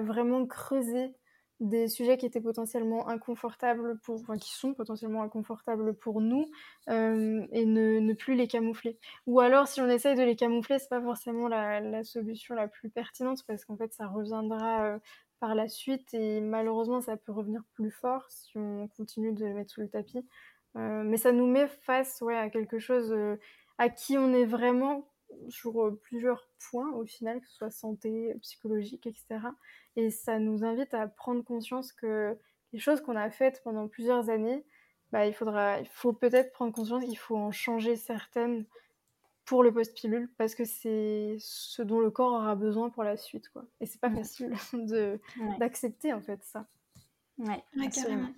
vraiment 0.00 0.44
creuser 0.44 1.14
des 1.60 1.86
sujets 1.86 2.18
qui 2.18 2.26
étaient 2.26 2.40
potentiellement 2.40 3.08
inconfortables 3.08 4.00
pour, 4.00 4.20
qui 4.40 4.52
sont 4.52 4.74
potentiellement 4.74 5.22
inconfortables 5.22 5.94
pour 5.94 6.20
nous 6.20 6.46
euh, 6.88 7.46
et 7.52 7.64
ne, 7.64 8.12
plus 8.14 8.34
les 8.34 8.48
camoufler. 8.48 8.98
Ou 9.26 9.38
alors, 9.38 9.68
si 9.68 9.80
on 9.80 9.88
essaye 9.88 10.16
de 10.16 10.22
les 10.22 10.34
camoufler, 10.34 10.80
c'est 10.80 10.88
pas 10.88 11.00
forcément 11.00 11.46
la, 11.46 12.02
solution 12.02 12.56
la 12.56 12.66
plus 12.66 12.90
pertinente 12.90 13.44
parce 13.46 13.64
qu'en 13.64 13.76
fait, 13.76 13.92
ça 13.92 14.08
reviendra 14.08 14.84
euh, 14.84 14.98
par 15.38 15.54
la 15.54 15.68
suite 15.68 16.12
et 16.12 16.40
malheureusement, 16.40 17.00
ça 17.00 17.16
peut 17.16 17.32
revenir 17.32 17.62
plus 17.74 17.92
fort 17.92 18.24
si 18.30 18.58
on 18.58 18.88
continue 18.88 19.32
de 19.32 19.44
les 19.44 19.52
mettre 19.52 19.70
sous 19.72 19.80
le 19.80 19.88
tapis. 19.88 20.26
Euh, 20.76 21.02
mais 21.04 21.16
ça 21.16 21.32
nous 21.32 21.46
met 21.46 21.68
face 21.68 22.20
ouais, 22.20 22.36
à 22.36 22.50
quelque 22.50 22.78
chose 22.78 23.14
à 23.78 23.88
qui 23.88 24.18
on 24.18 24.32
est 24.32 24.44
vraiment 24.44 25.08
sur 25.48 25.96
plusieurs 26.02 26.48
points 26.70 26.92
au 26.92 27.04
final, 27.04 27.40
que 27.40 27.46
ce 27.46 27.56
soit 27.56 27.70
santé, 27.70 28.34
psychologique, 28.42 29.06
etc. 29.06 29.40
Et 29.96 30.10
ça 30.10 30.38
nous 30.38 30.64
invite 30.64 30.94
à 30.94 31.06
prendre 31.06 31.42
conscience 31.44 31.92
que 31.92 32.36
les 32.72 32.78
choses 32.78 33.00
qu'on 33.00 33.16
a 33.16 33.30
faites 33.30 33.62
pendant 33.62 33.88
plusieurs 33.88 34.30
années, 34.30 34.64
bah, 35.12 35.26
il, 35.26 35.32
faudra, 35.32 35.78
il 35.80 35.88
faut 35.88 36.12
peut-être 36.12 36.52
prendre 36.52 36.72
conscience 36.72 37.04
qu'il 37.04 37.16
faut 37.16 37.36
en 37.36 37.52
changer 37.52 37.94
certaines 37.94 38.66
pour 39.44 39.62
le 39.62 39.72
post-pilule 39.72 40.28
parce 40.38 40.54
que 40.54 40.64
c'est 40.64 41.36
ce 41.38 41.82
dont 41.82 42.00
le 42.00 42.10
corps 42.10 42.32
aura 42.32 42.56
besoin 42.56 42.90
pour 42.90 43.04
la 43.04 43.16
suite. 43.16 43.48
Quoi. 43.50 43.64
Et 43.80 43.86
c'est 43.86 44.00
pas 44.00 44.10
facile 44.10 44.52
de, 44.72 45.20
d'accepter 45.58 46.12
en 46.12 46.20
fait 46.20 46.42
ça. 46.42 46.66
Ouais, 47.38 47.62
absolument. 47.80 48.30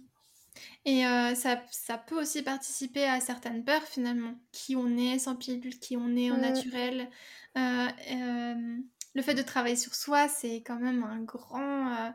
Et 0.84 1.06
euh, 1.06 1.34
ça, 1.34 1.62
ça, 1.70 1.98
peut 1.98 2.20
aussi 2.20 2.42
participer 2.42 3.04
à 3.04 3.20
certaines 3.20 3.64
peurs 3.64 3.82
finalement. 3.82 4.34
Qui 4.52 4.76
on 4.76 4.96
est 4.96 5.18
sans 5.18 5.36
pilule, 5.36 5.78
qui 5.78 5.96
on 5.96 6.16
est 6.16 6.30
en 6.30 6.38
naturel. 6.38 7.10
Euh, 7.56 7.88
euh, 8.12 8.76
le 9.14 9.22
fait 9.22 9.34
de 9.34 9.42
travailler 9.42 9.76
sur 9.76 9.94
soi, 9.94 10.28
c'est 10.28 10.62
quand 10.62 10.78
même 10.78 11.02
un 11.02 11.20
grand, 11.22 12.14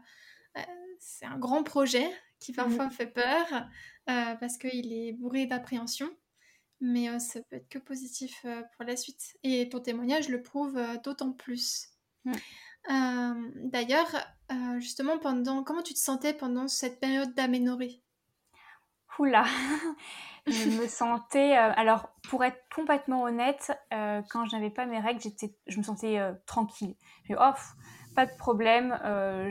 c'est 1.00 1.26
un 1.26 1.38
grand 1.38 1.64
projet 1.64 2.08
qui 2.40 2.54
parfois 2.54 2.88
mmh. 2.88 2.92
fait 2.92 3.08
peur 3.08 3.46
parce 4.06 4.58
qu'il 4.58 4.94
est 4.94 5.14
bourré 5.14 5.48
d'appréhension. 5.48 6.10
Mais 6.80 7.20
ça 7.20 7.42
peut 7.42 7.58
être 7.58 7.70
que 7.70 7.80
positif 7.80 8.46
pour 8.76 8.86
la 8.86 8.96
suite. 8.96 9.36
Et 9.44 9.68
ton 9.70 9.80
témoignage 9.80 10.30
le 10.30 10.42
prouve 10.42 10.80
d'autant 11.04 11.32
plus. 11.32 11.90
Mmh. 12.26 12.34
D'ailleurs, 13.64 14.16
justement, 14.78 15.18
pendant 15.18 15.64
comment 15.64 15.82
tu 15.82 15.94
te 15.94 16.00
sentais 16.00 16.34
pendant 16.34 16.68
cette 16.68 17.00
période 17.00 17.34
d'aménorrhée? 17.34 18.04
Oula 19.20 19.46
je 20.48 20.70
me 20.70 20.88
sentais. 20.88 21.58
Euh, 21.58 21.72
alors, 21.76 22.10
pour 22.30 22.44
être 22.44 22.58
complètement 22.76 23.24
honnête, 23.24 23.72
euh, 23.94 24.22
quand 24.30 24.46
je 24.46 24.56
n'avais 24.56 24.70
pas 24.70 24.86
mes 24.86 25.00
règles, 25.00 25.22
j'étais, 25.22 25.54
je 25.68 25.78
me 25.78 25.84
sentais 25.84 26.18
euh, 26.18 26.34
tranquille. 26.46 26.96
J'ai 27.26 27.36
oh, 27.36 27.54
pas 28.16 28.26
de 28.26 28.36
problème, 28.38 29.00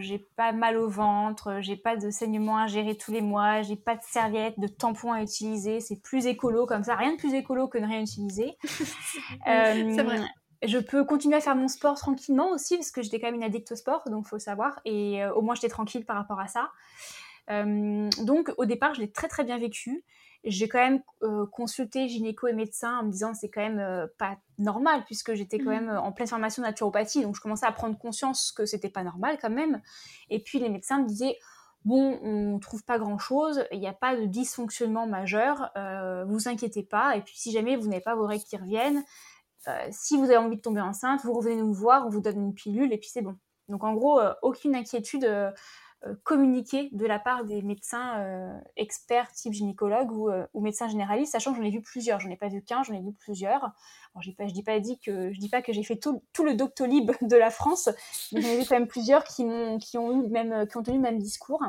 j'ai 0.01 0.19
pas 0.37 0.53
mal 0.53 0.77
au 0.77 0.87
ventre, 0.87 1.61
j'ai 1.61 1.77
pas 1.77 1.97
de 1.97 2.11
saignement 2.11 2.59
à 2.59 2.67
gérer 2.67 2.95
tous 2.95 3.11
les 3.11 3.23
mois, 3.23 3.63
j'ai 3.63 3.77
pas 3.77 3.97
de 3.97 4.03
serviette, 4.03 4.61
de 4.61 4.67
tampon 4.67 5.13
à 5.13 5.23
utiliser. 5.23 5.81
C'est 5.81 6.03
plus 6.03 6.27
écolo 6.27 6.67
comme 6.67 6.85
ça. 6.85 6.95
Rien 6.95 7.13
de 7.13 7.17
plus 7.17 7.33
écolo 7.33 7.69
que 7.69 7.79
de 7.79 7.87
rien 7.87 8.03
utiliser. 8.03 8.59
C'est 9.47 10.03
vrai. 10.03 10.21
Je 10.63 10.77
peux 10.77 11.07
continuer 11.07 11.37
à 11.37 11.41
faire 11.41 11.57
mon 11.57 11.69
sport 11.69 11.95
tranquillement 11.95 12.51
aussi, 12.51 12.77
parce 12.77 12.91
que 12.91 13.01
j'étais 13.01 13.19
quand 13.19 13.29
même 13.29 13.37
une 13.37 13.43
addict 13.43 13.73
au 13.73 13.77
sport, 13.77 14.03
donc 14.11 14.27
faut 14.27 14.39
savoir. 14.39 14.79
Et 14.85 15.25
au 15.35 15.41
moins, 15.41 15.55
j'étais 15.55 15.71
tranquille 15.71 16.05
par 16.05 16.17
rapport 16.17 16.39
à 16.39 16.47
ça. 16.47 16.71
Donc, 17.51 18.53
au 18.57 18.65
départ, 18.65 18.95
je 18.95 19.01
l'ai 19.01 19.11
très 19.11 19.29
très 19.29 19.45
bien 19.45 19.59
vécu. 19.59 20.05
J'ai 20.45 20.69
quand 20.69 20.79
même 20.79 21.03
euh, 21.23 21.45
consulté 21.47 22.09
gynéco 22.09 22.47
et 22.47 22.55
médecin 22.55 22.99
en 22.99 23.05
me 23.05 23.11
disant 23.11 23.35
c'est 23.35 23.51
quand 23.51 23.61
même 23.61 23.79
euh, 23.79 24.07
pas 24.19 24.39
normal 24.57 25.05
puisque 25.05 25.35
j'étais 25.35 25.59
quand 25.59 25.67
mmh. 25.67 25.85
même 25.85 25.89
euh, 25.91 26.01
en 26.01 26.13
pleine 26.13 26.29
formation 26.29 26.63
naturopathie. 26.63 27.23
Donc 27.23 27.37
je 27.37 27.43
commençais 27.43 27.67
à 27.67 27.73
prendre 27.73 27.99
conscience 27.99 28.51
que 28.51 28.65
c'était 28.65 28.89
pas 28.89 29.03
normal 29.03 29.37
quand 29.41 29.51
même. 29.51 29.83
Et 30.31 30.43
puis 30.43 30.59
les 30.59 30.71
médecins 30.71 31.03
me 31.03 31.07
disaient 31.07 31.37
bon 31.85 32.19
on 32.23 32.59
trouve 32.59 32.85
pas 32.85 32.99
grand 32.99 33.19
chose 33.19 33.65
il 33.71 33.81
n'y 33.81 33.87
a 33.87 33.95
pas 33.95 34.15
de 34.15 34.27
dysfonctionnement 34.27 35.07
majeur 35.07 35.73
vous 36.27 36.47
inquiétez 36.47 36.83
pas. 36.83 37.17
Et 37.17 37.23
puis 37.23 37.39
si 37.39 37.53
jamais 37.53 37.77
vous 37.77 37.89
n'avez 37.89 38.03
pas 38.03 38.15
vos 38.15 38.27
règles 38.27 38.45
qui 38.45 38.59
reviennent 38.59 39.03
si 39.91 40.19
vous 40.19 40.25
avez 40.25 40.37
envie 40.37 40.57
de 40.57 40.61
tomber 40.61 40.83
enceinte 40.83 41.23
vous 41.25 41.33
revenez 41.33 41.57
nous 41.57 41.73
voir 41.73 42.07
on 42.07 42.11
vous 42.11 42.21
donne 42.21 42.39
une 42.39 42.53
pilule 42.53 42.93
et 42.93 42.99
puis 42.99 43.09
c'est 43.11 43.23
bon 43.23 43.35
donc 43.71 43.83
en 43.83 43.95
gros 43.95 44.21
aucune 44.43 44.75
inquiétude 44.75 45.25
communiqué 46.23 46.89
de 46.93 47.07
la 47.07 47.19
part 47.19 47.45
des 47.45 47.63
médecins 47.63 48.61
experts 48.77 49.31
type 49.33 49.53
gynécologue 49.53 50.11
ou, 50.13 50.31
ou 50.55 50.61
médecins 50.61 50.89
généralistes, 50.89 51.33
sachant 51.33 51.53
que 51.53 51.59
j'en 51.59 51.65
ai 51.65 51.71
vu 51.71 51.83
plusieurs. 51.83 52.21
J'en 52.21 52.31
ai 52.31 52.37
pas 52.37 52.49
vu 52.49 52.63
qu'un, 52.63 52.83
j'en 52.83 52.95
ai 52.95 53.01
vu 53.01 53.13
plusieurs. 53.13 53.63
Alors, 54.15 54.23
je 54.23 54.53
dis 54.53 54.63
pas 54.63 54.81
dit 54.81 54.99
que 54.99 55.33
je 55.33 55.39
dis 55.39 55.49
pas 55.49 55.63
que 55.63 55.73
j'ai 55.73 55.83
fait 55.83 55.97
tout, 55.97 56.23
tout, 56.33 56.45
le 56.45 56.55
Doctolib 56.55 57.11
de 57.23 57.37
la 57.37 57.51
France, 57.51 57.89
mais 58.33 58.41
j'en 58.41 58.49
ai 58.49 58.59
vu 58.59 58.65
quand 58.67 58.77
même 58.77 58.89
plusieurs 58.89 59.25
qui, 59.25 59.43
ont, 59.45 59.79
qui 59.79 59.99
ont 59.99 60.23
eu 60.23 60.29
même 60.29 60.67
qui 60.67 60.77
ont 60.77 60.83
tenu 60.83 60.97
le 60.97 61.03
même 61.03 61.19
discours. 61.19 61.63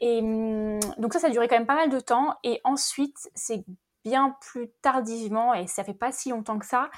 Et 0.00 0.20
hum, 0.20 0.80
donc 0.98 1.12
ça, 1.12 1.20
ça 1.20 1.28
a 1.28 1.30
duré 1.30 1.48
quand 1.48 1.56
même 1.56 1.66
pas 1.66 1.74
mal 1.74 1.90
de 1.90 2.00
temps. 2.00 2.34
Et 2.44 2.60
ensuite, 2.64 3.30
c'est 3.34 3.64
bien 4.04 4.36
plus 4.40 4.70
tardivement, 4.82 5.52
et 5.52 5.66
ça 5.66 5.82
fait 5.82 5.94
pas 5.94 6.12
si 6.12 6.30
longtemps 6.30 6.58
que 6.58 6.66
ça, 6.66 6.90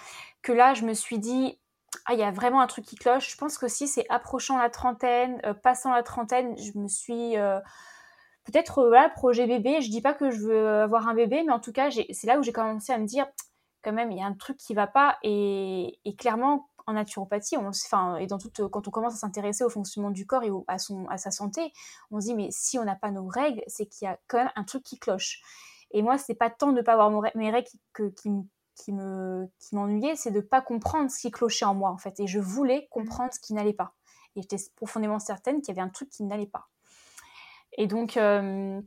que 0.42 0.52
là, 0.52 0.74
je 0.74 0.84
me 0.84 0.92
suis 0.92 1.18
dit, 1.18 1.58
ah, 2.06 2.14
il 2.14 2.20
y 2.20 2.22
a 2.22 2.30
vraiment 2.30 2.60
un 2.60 2.66
truc 2.66 2.84
qui 2.84 2.96
cloche. 2.96 3.30
Je 3.30 3.36
pense 3.36 3.58
que 3.58 3.68
si 3.68 3.88
c'est 3.88 4.06
approchant 4.08 4.58
la 4.58 4.70
trentaine, 4.70 5.40
euh, 5.44 5.54
passant 5.54 5.92
la 5.92 6.02
trentaine, 6.02 6.56
je 6.58 6.78
me 6.78 6.88
suis 6.88 7.36
euh, 7.36 7.60
peut-être 8.44 8.78
euh, 8.80 8.88
voilà 8.88 9.08
projet 9.10 9.46
bébé. 9.46 9.80
Je 9.80 9.90
dis 9.90 10.02
pas 10.02 10.14
que 10.14 10.30
je 10.30 10.40
veux 10.40 10.68
avoir 10.82 11.08
un 11.08 11.14
bébé, 11.14 11.42
mais 11.46 11.52
en 11.52 11.60
tout 11.60 11.72
cas, 11.72 11.90
c'est 11.90 12.26
là 12.26 12.38
où 12.38 12.42
j'ai 12.42 12.52
commencé 12.52 12.92
à 12.92 12.98
me 12.98 13.06
dire 13.06 13.26
quand 13.82 13.92
même 13.92 14.10
il 14.10 14.18
y 14.18 14.22
a 14.22 14.26
un 14.26 14.34
truc 14.34 14.56
qui 14.56 14.74
va 14.74 14.86
pas. 14.86 15.18
Et, 15.22 16.00
clairement, 16.18 16.68
en 16.86 16.94
naturopathie, 16.94 17.56
enfin, 17.56 18.16
et 18.16 18.26
dans 18.26 18.38
toute, 18.38 18.66
quand 18.68 18.88
on 18.88 18.90
commence 18.90 19.14
à 19.14 19.18
s'intéresser 19.18 19.64
au 19.64 19.68
fonctionnement 19.70 20.10
du 20.10 20.26
corps 20.26 20.42
et 20.42 20.50
à, 20.68 20.78
sa 20.78 21.30
santé, 21.30 21.72
on 22.10 22.20
se 22.20 22.26
dit 22.26 22.34
mais 22.34 22.48
si 22.50 22.78
on 22.78 22.84
n'a 22.84 22.96
pas 22.96 23.10
nos 23.10 23.26
règles, 23.26 23.62
c'est 23.66 23.86
qu'il 23.86 24.06
y 24.06 24.08
a 24.08 24.18
quand 24.26 24.38
même 24.38 24.50
un 24.56 24.64
truc 24.64 24.82
qui 24.84 24.98
cloche. 24.98 25.40
Et 25.90 26.02
moi, 26.02 26.18
c'est 26.18 26.34
pas 26.34 26.50
tant 26.50 26.68
de 26.72 26.78
ne 26.78 26.82
pas 26.82 26.94
avoir 26.94 27.10
mes 27.34 27.50
règles 27.50 27.68
qui, 27.68 28.14
qui, 28.14 28.30
qui 28.78 28.92
me 28.92 29.48
qui 29.58 29.74
m'ennuyait, 29.74 30.16
c'est 30.16 30.30
de 30.30 30.40
pas 30.40 30.60
comprendre 30.60 31.10
ce 31.10 31.18
qui 31.20 31.30
clochait 31.30 31.64
en 31.64 31.74
moi 31.74 31.90
en 31.90 31.98
fait. 31.98 32.20
Et 32.20 32.26
je 32.26 32.38
voulais 32.38 32.82
mmh. 32.82 32.88
comprendre 32.90 33.32
ce 33.32 33.40
qui 33.40 33.52
n'allait 33.54 33.72
pas. 33.72 33.94
Et 34.36 34.42
j'étais 34.42 34.56
profondément 34.76 35.18
certaine 35.18 35.60
qu'il 35.60 35.74
y 35.74 35.78
avait 35.78 35.86
un 35.86 35.90
truc 35.90 36.10
qui 36.10 36.22
n'allait 36.22 36.46
pas. 36.46 36.68
Et 37.76 37.86
donc 37.86 38.16
euh, 38.16 38.80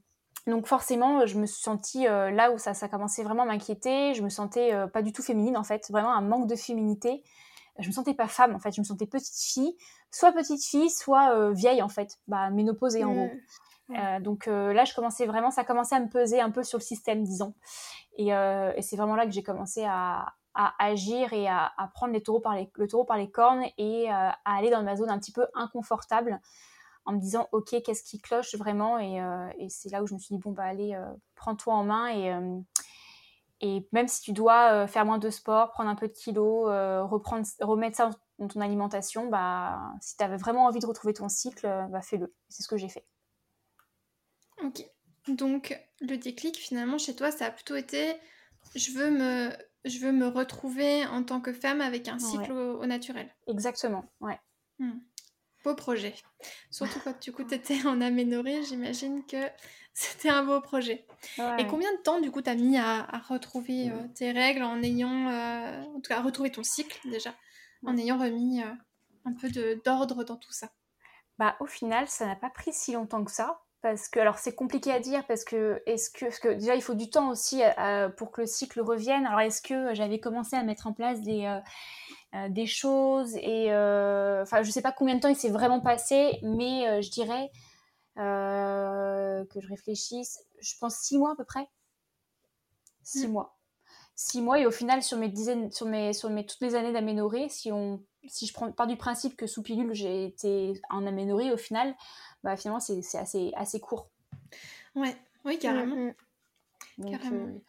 donc 0.48 0.66
forcément, 0.66 1.26
je 1.26 1.38
me 1.38 1.46
suis 1.46 1.62
sentie 1.62 2.08
euh, 2.08 2.32
là 2.32 2.52
où 2.52 2.58
ça, 2.58 2.74
ça 2.74 2.88
commençait 2.88 3.24
vraiment 3.24 3.44
à 3.44 3.46
m'inquiéter. 3.46 4.14
Je 4.14 4.24
me 4.24 4.30
sentais 4.30 4.74
euh, 4.74 4.88
pas 4.88 5.02
du 5.02 5.14
tout 5.14 5.22
féminine 5.22 5.58
en 5.58 5.64
fait, 5.64 5.90
vraiment 5.92 6.14
un 6.14 6.22
manque 6.22 6.48
de 6.48 6.56
féminité. 6.56 7.24
Je 7.80 7.88
me 7.88 7.94
sentais 7.94 8.14
pas 8.14 8.28
femme 8.28 8.56
en 8.56 8.60
fait, 8.60 8.74
je 8.74 8.82
me 8.82 8.86
sentais 8.86 9.06
petite 9.08 9.36
fille, 9.36 9.76
soit 10.12 10.32
petite 10.34 10.64
fille, 10.64 10.90
soit 10.90 11.52
vieille 11.52 11.82
en 11.82 11.90
fait, 11.90 12.20
bah 12.28 12.50
ménopausée 12.50 13.04
en 13.04 13.12
mmh. 13.12 13.16
gros. 13.16 13.32
Euh, 13.98 14.20
donc 14.20 14.48
euh, 14.48 14.74
là, 14.74 14.86
je 14.86 14.94
commençais 14.94 15.26
vraiment, 15.26 15.52
ça 15.52 15.64
commençait 15.64 15.96
à 15.96 16.00
me 16.00 16.10
peser 16.10 16.40
un 16.42 16.52
peu 16.52 16.64
sur 16.64 16.78
le 16.78 16.84
système, 16.84 17.24
disons. 17.24 17.54
Et, 18.18 18.34
euh, 18.34 18.72
c'est 18.82 18.96
vraiment 18.96 19.16
là 19.16 19.26
que 19.26 19.32
j'ai 19.32 19.44
commencé 19.44 19.86
à, 19.86 20.34
agir 20.80 21.32
et 21.32 21.48
à, 21.48 21.72
prendre 21.94 22.14
le 22.14 22.22
taureau 22.22 22.42
par 22.42 23.18
les 23.18 23.32
cornes 23.32 23.64
et 23.78 24.10
à 24.10 24.36
aller 24.46 24.70
dans 24.70 24.84
ma 24.84 24.98
zone 24.98 25.10
un 25.10 25.18
petit 25.18 25.32
peu 25.32 25.48
inconfortable 25.54 26.42
en 27.06 27.14
me 27.14 27.20
disant, 27.20 27.48
ok, 27.54 27.82
qu'est-ce 27.84 28.04
qui 28.04 28.20
cloche 28.20 28.56
vraiment? 28.56 29.00
Et, 29.00 29.70
c'est 29.70 29.90
là 29.90 30.04
où 30.04 30.08
je 30.08 30.14
me 30.14 30.20
suis 30.20 30.36
dit, 30.36 30.42
bon, 30.42 30.52
bah 30.52 30.64
allez, 30.64 31.00
prends-toi 31.36 31.74
en 31.74 31.84
main 31.84 32.08
et... 32.10 32.36
Et 33.64 33.88
même 33.92 34.08
si 34.08 34.22
tu 34.22 34.34
dois 34.34 34.88
faire 34.88 35.06
moins 35.06 35.20
de 35.20 35.30
sport, 35.30 35.70
prendre 35.70 35.88
un 35.88 35.96
peu 35.96 36.08
de 36.08 36.14
kilos, 36.14 36.66
reprendre, 37.08 37.46
remettre 37.62 37.96
ça 37.96 38.10
dans 38.40 38.48
ton 38.48 38.60
alimentation, 38.60 39.30
bah, 39.30 39.94
si 40.02 40.18
tu 40.18 40.24
avais 40.24 40.38
vraiment 40.38 40.66
envie 40.66 40.80
de 40.80 40.88
retrouver 40.88 41.14
ton 41.14 41.30
cycle, 41.30 41.68
bah, 41.92 42.02
fais-le. 42.02 42.34
C'est 42.50 42.64
ce 42.64 42.68
que 42.68 42.76
j'ai 42.76 42.90
fait. 42.90 43.06
Ok. 44.64 44.86
Donc 45.28 45.80
le 46.00 46.18
déclic 46.18 46.58
finalement 46.58 46.98
chez 46.98 47.16
toi, 47.16 47.32
ça 47.32 47.46
a 47.46 47.52
plutôt 47.52 47.76
été 47.76 48.16
je 48.76 48.92
veux 48.92 49.12
me, 49.12 49.52
je 49.86 50.00
veux 50.00 50.12
me 50.12 50.28
retrouver 50.28 51.06
en 51.06 51.24
tant 51.24 51.42
que 51.42 51.54
femme 51.54 51.82
avec 51.82 52.08
un 52.08 52.20
cycle 52.20 52.52
au, 52.52 52.86
naturel. 52.86 53.34
Exactement, 53.48 54.06
ouais. 54.22 54.40
Hmm. 54.80 55.00
Beau 55.64 55.76
projet. 55.76 56.16
Surtout 56.72 57.00
quand 57.04 57.20
du 57.22 57.32
coup 57.32 57.44
tu 57.48 57.54
étais 57.54 57.86
en 57.86 58.02
aménorrhée, 58.02 58.64
j'imagine 58.64 59.24
que 59.26 59.38
c'était 59.94 60.30
un 60.30 60.44
beau 60.44 60.62
projet. 60.62 61.06
Et 61.60 61.68
combien 61.68 61.92
de 61.94 62.02
temps 62.02 62.20
du 62.20 62.32
coup 62.32 62.42
tu 62.42 62.50
as 62.50 62.56
mis 62.56 62.78
à, 62.78 63.06
retrouver 63.28 63.92
euh, 63.92 64.08
tes 64.16 64.32
règles 64.32 64.64
en 64.64 64.82
ayant, 64.82 65.30
euh, 65.30 65.84
en 65.84 66.00
tout 66.00 66.10
cas 66.10 66.20
à 66.20 66.22
retrouver 66.22 66.52
ton 66.52 66.64
cycle 66.64 67.00
déjà, 67.10 67.36
en 67.86 67.98
ayant 67.98 68.18
remis 68.18 68.64
euh, 68.64 68.74
un 69.26 69.34
peu 69.34 69.50
d'ordre 69.84 70.24
dans 70.24 70.38
tout 70.38 70.54
ça? 70.54 70.72
Bah 71.38 71.56
au 71.60 71.66
final 71.66 72.08
ça 72.08 72.26
n'a 72.26 72.36
pas 72.36 72.50
pris 72.50 72.74
si 72.74 72.94
longtemps 72.94 73.24
que 73.24 73.32
ça 73.32 73.62
parce 73.82 74.10
que 74.10 74.20
alors 74.20 74.38
c'est 74.38 74.54
compliqué 74.54 74.92
à 74.92 75.00
dire 75.00 75.26
parce 75.26 75.44
que 75.44 75.82
est-ce 75.86 76.12
que, 76.12 76.26
parce 76.26 76.40
que 76.40 76.50
déjà 76.50 76.76
il 76.76 76.84
faut 76.84 76.94
du 76.94 77.10
temps 77.10 77.30
aussi 77.30 77.64
euh, 77.64 77.70
euh, 77.80 78.10
pour 78.10 78.32
que 78.32 78.42
le 78.42 78.48
cycle 78.48 78.80
revienne. 78.82 79.26
Alors 79.26 79.42
est-ce 79.42 79.62
que 79.62 79.94
j'avais 79.96 80.20
commencé 80.20 80.56
à 80.56 80.64
mettre 80.64 80.88
en 80.88 80.94
place 80.94 81.22
des 81.22 81.46
euh, 81.46 82.50
des 82.50 82.66
choses 82.66 83.36
et 83.36 83.66
enfin 83.74 84.64
je 84.64 84.72
sais 84.72 84.82
pas 84.82 84.94
combien 84.94 85.16
de 85.16 85.20
temps 85.20 85.28
il 85.28 85.36
s'est 85.36 85.50
vraiment 85.50 85.82
passé 85.82 86.40
mais 86.44 87.02
je 87.02 87.10
dirais 87.10 87.52
que 88.16 89.60
je 89.60 89.68
réfléchisse 89.68 90.40
je 90.62 90.74
pense 90.80 90.96
six 90.98 91.18
mois 91.18 91.34
à 91.34 91.36
peu 91.36 91.44
près. 91.44 91.68
Six 93.04 93.28
mmh. 93.28 93.32
mois. 93.32 93.58
Six 94.16 94.42
mois 94.42 94.60
et 94.60 94.66
au 94.66 94.72
final 94.72 95.02
sur 95.02 95.18
mes 95.18 95.28
dizaines 95.28 95.72
sur 95.72 95.88
mes 95.88 96.14
sur 96.14 96.30
mes 96.30 96.46
toutes 96.46 96.62
mes 96.62 96.76
années 96.76 96.94
d'aménorrhée 96.94 97.50
si 97.50 97.72
on 97.72 98.02
si 98.28 98.46
je 98.46 98.54
prends 98.54 98.72
par 98.72 98.88
du 98.88 98.96
principe 98.96 99.36
que 99.36 99.48
sous 99.48 99.64
pilule 99.64 99.94
j'ai 99.94 100.26
été 100.26 100.80
en 100.90 101.08
aménorrhée 101.08 101.52
au 101.52 101.58
final 101.58 101.96
bah, 102.44 102.58
finalement, 102.58 102.80
c'est 102.80 103.18
assez, 103.18 103.52
assez 103.56 103.80
court. 103.80 104.08
Ouais, 104.96 105.16
oui, 105.46 105.60
carrément. 105.60 105.96
Mm, 105.96 106.08
mm. 106.08 106.14
Donc, 106.98 107.12
carrément. 107.12 107.46
Euh, 107.46 107.60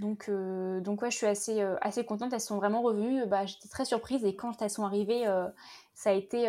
donc, 0.00 0.28
euh, 0.28 0.80
donc, 0.80 1.02
ouais, 1.02 1.10
je 1.10 1.16
suis 1.16 1.26
assez, 1.26 1.60
euh, 1.60 1.76
assez 1.80 2.04
contente. 2.04 2.32
Elles 2.32 2.40
sont 2.40 2.56
vraiment 2.56 2.82
revenues. 2.82 3.26
Bah, 3.26 3.46
J'étais 3.46 3.68
très 3.68 3.84
surprise 3.84 4.24
et 4.24 4.34
quand 4.34 4.60
elles 4.62 4.70
sont 4.70 4.84
arrivées, 4.84 5.24
ça 5.94 6.10
a 6.10 6.12
été 6.12 6.46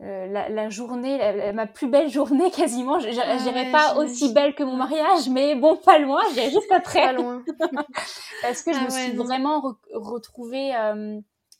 la, 0.00 0.70
journée, 0.70 1.52
ma 1.52 1.66
plus 1.66 1.88
belle 1.88 2.08
journée 2.08 2.50
quasiment. 2.50 2.98
Je 2.98 3.08
ah 3.20 3.36
dirais 3.42 3.70
pas 3.70 3.96
aussi 3.96 4.32
belle 4.32 4.54
que 4.54 4.62
mon 4.62 4.76
mariage, 4.76 5.28
mais 5.28 5.54
bon, 5.54 5.76
pas 5.76 5.98
loin. 5.98 6.22
J'irai 6.34 6.50
juste 6.50 6.72
après. 6.72 7.02
Pas 7.02 7.12
loin. 7.12 7.42
Parce 8.42 8.62
que 8.62 8.72
je 8.72 8.78
ah 8.78 8.84
me 8.84 8.90
suis 8.90 9.12
vraiment 9.12 9.76
retrouvée 9.92 10.72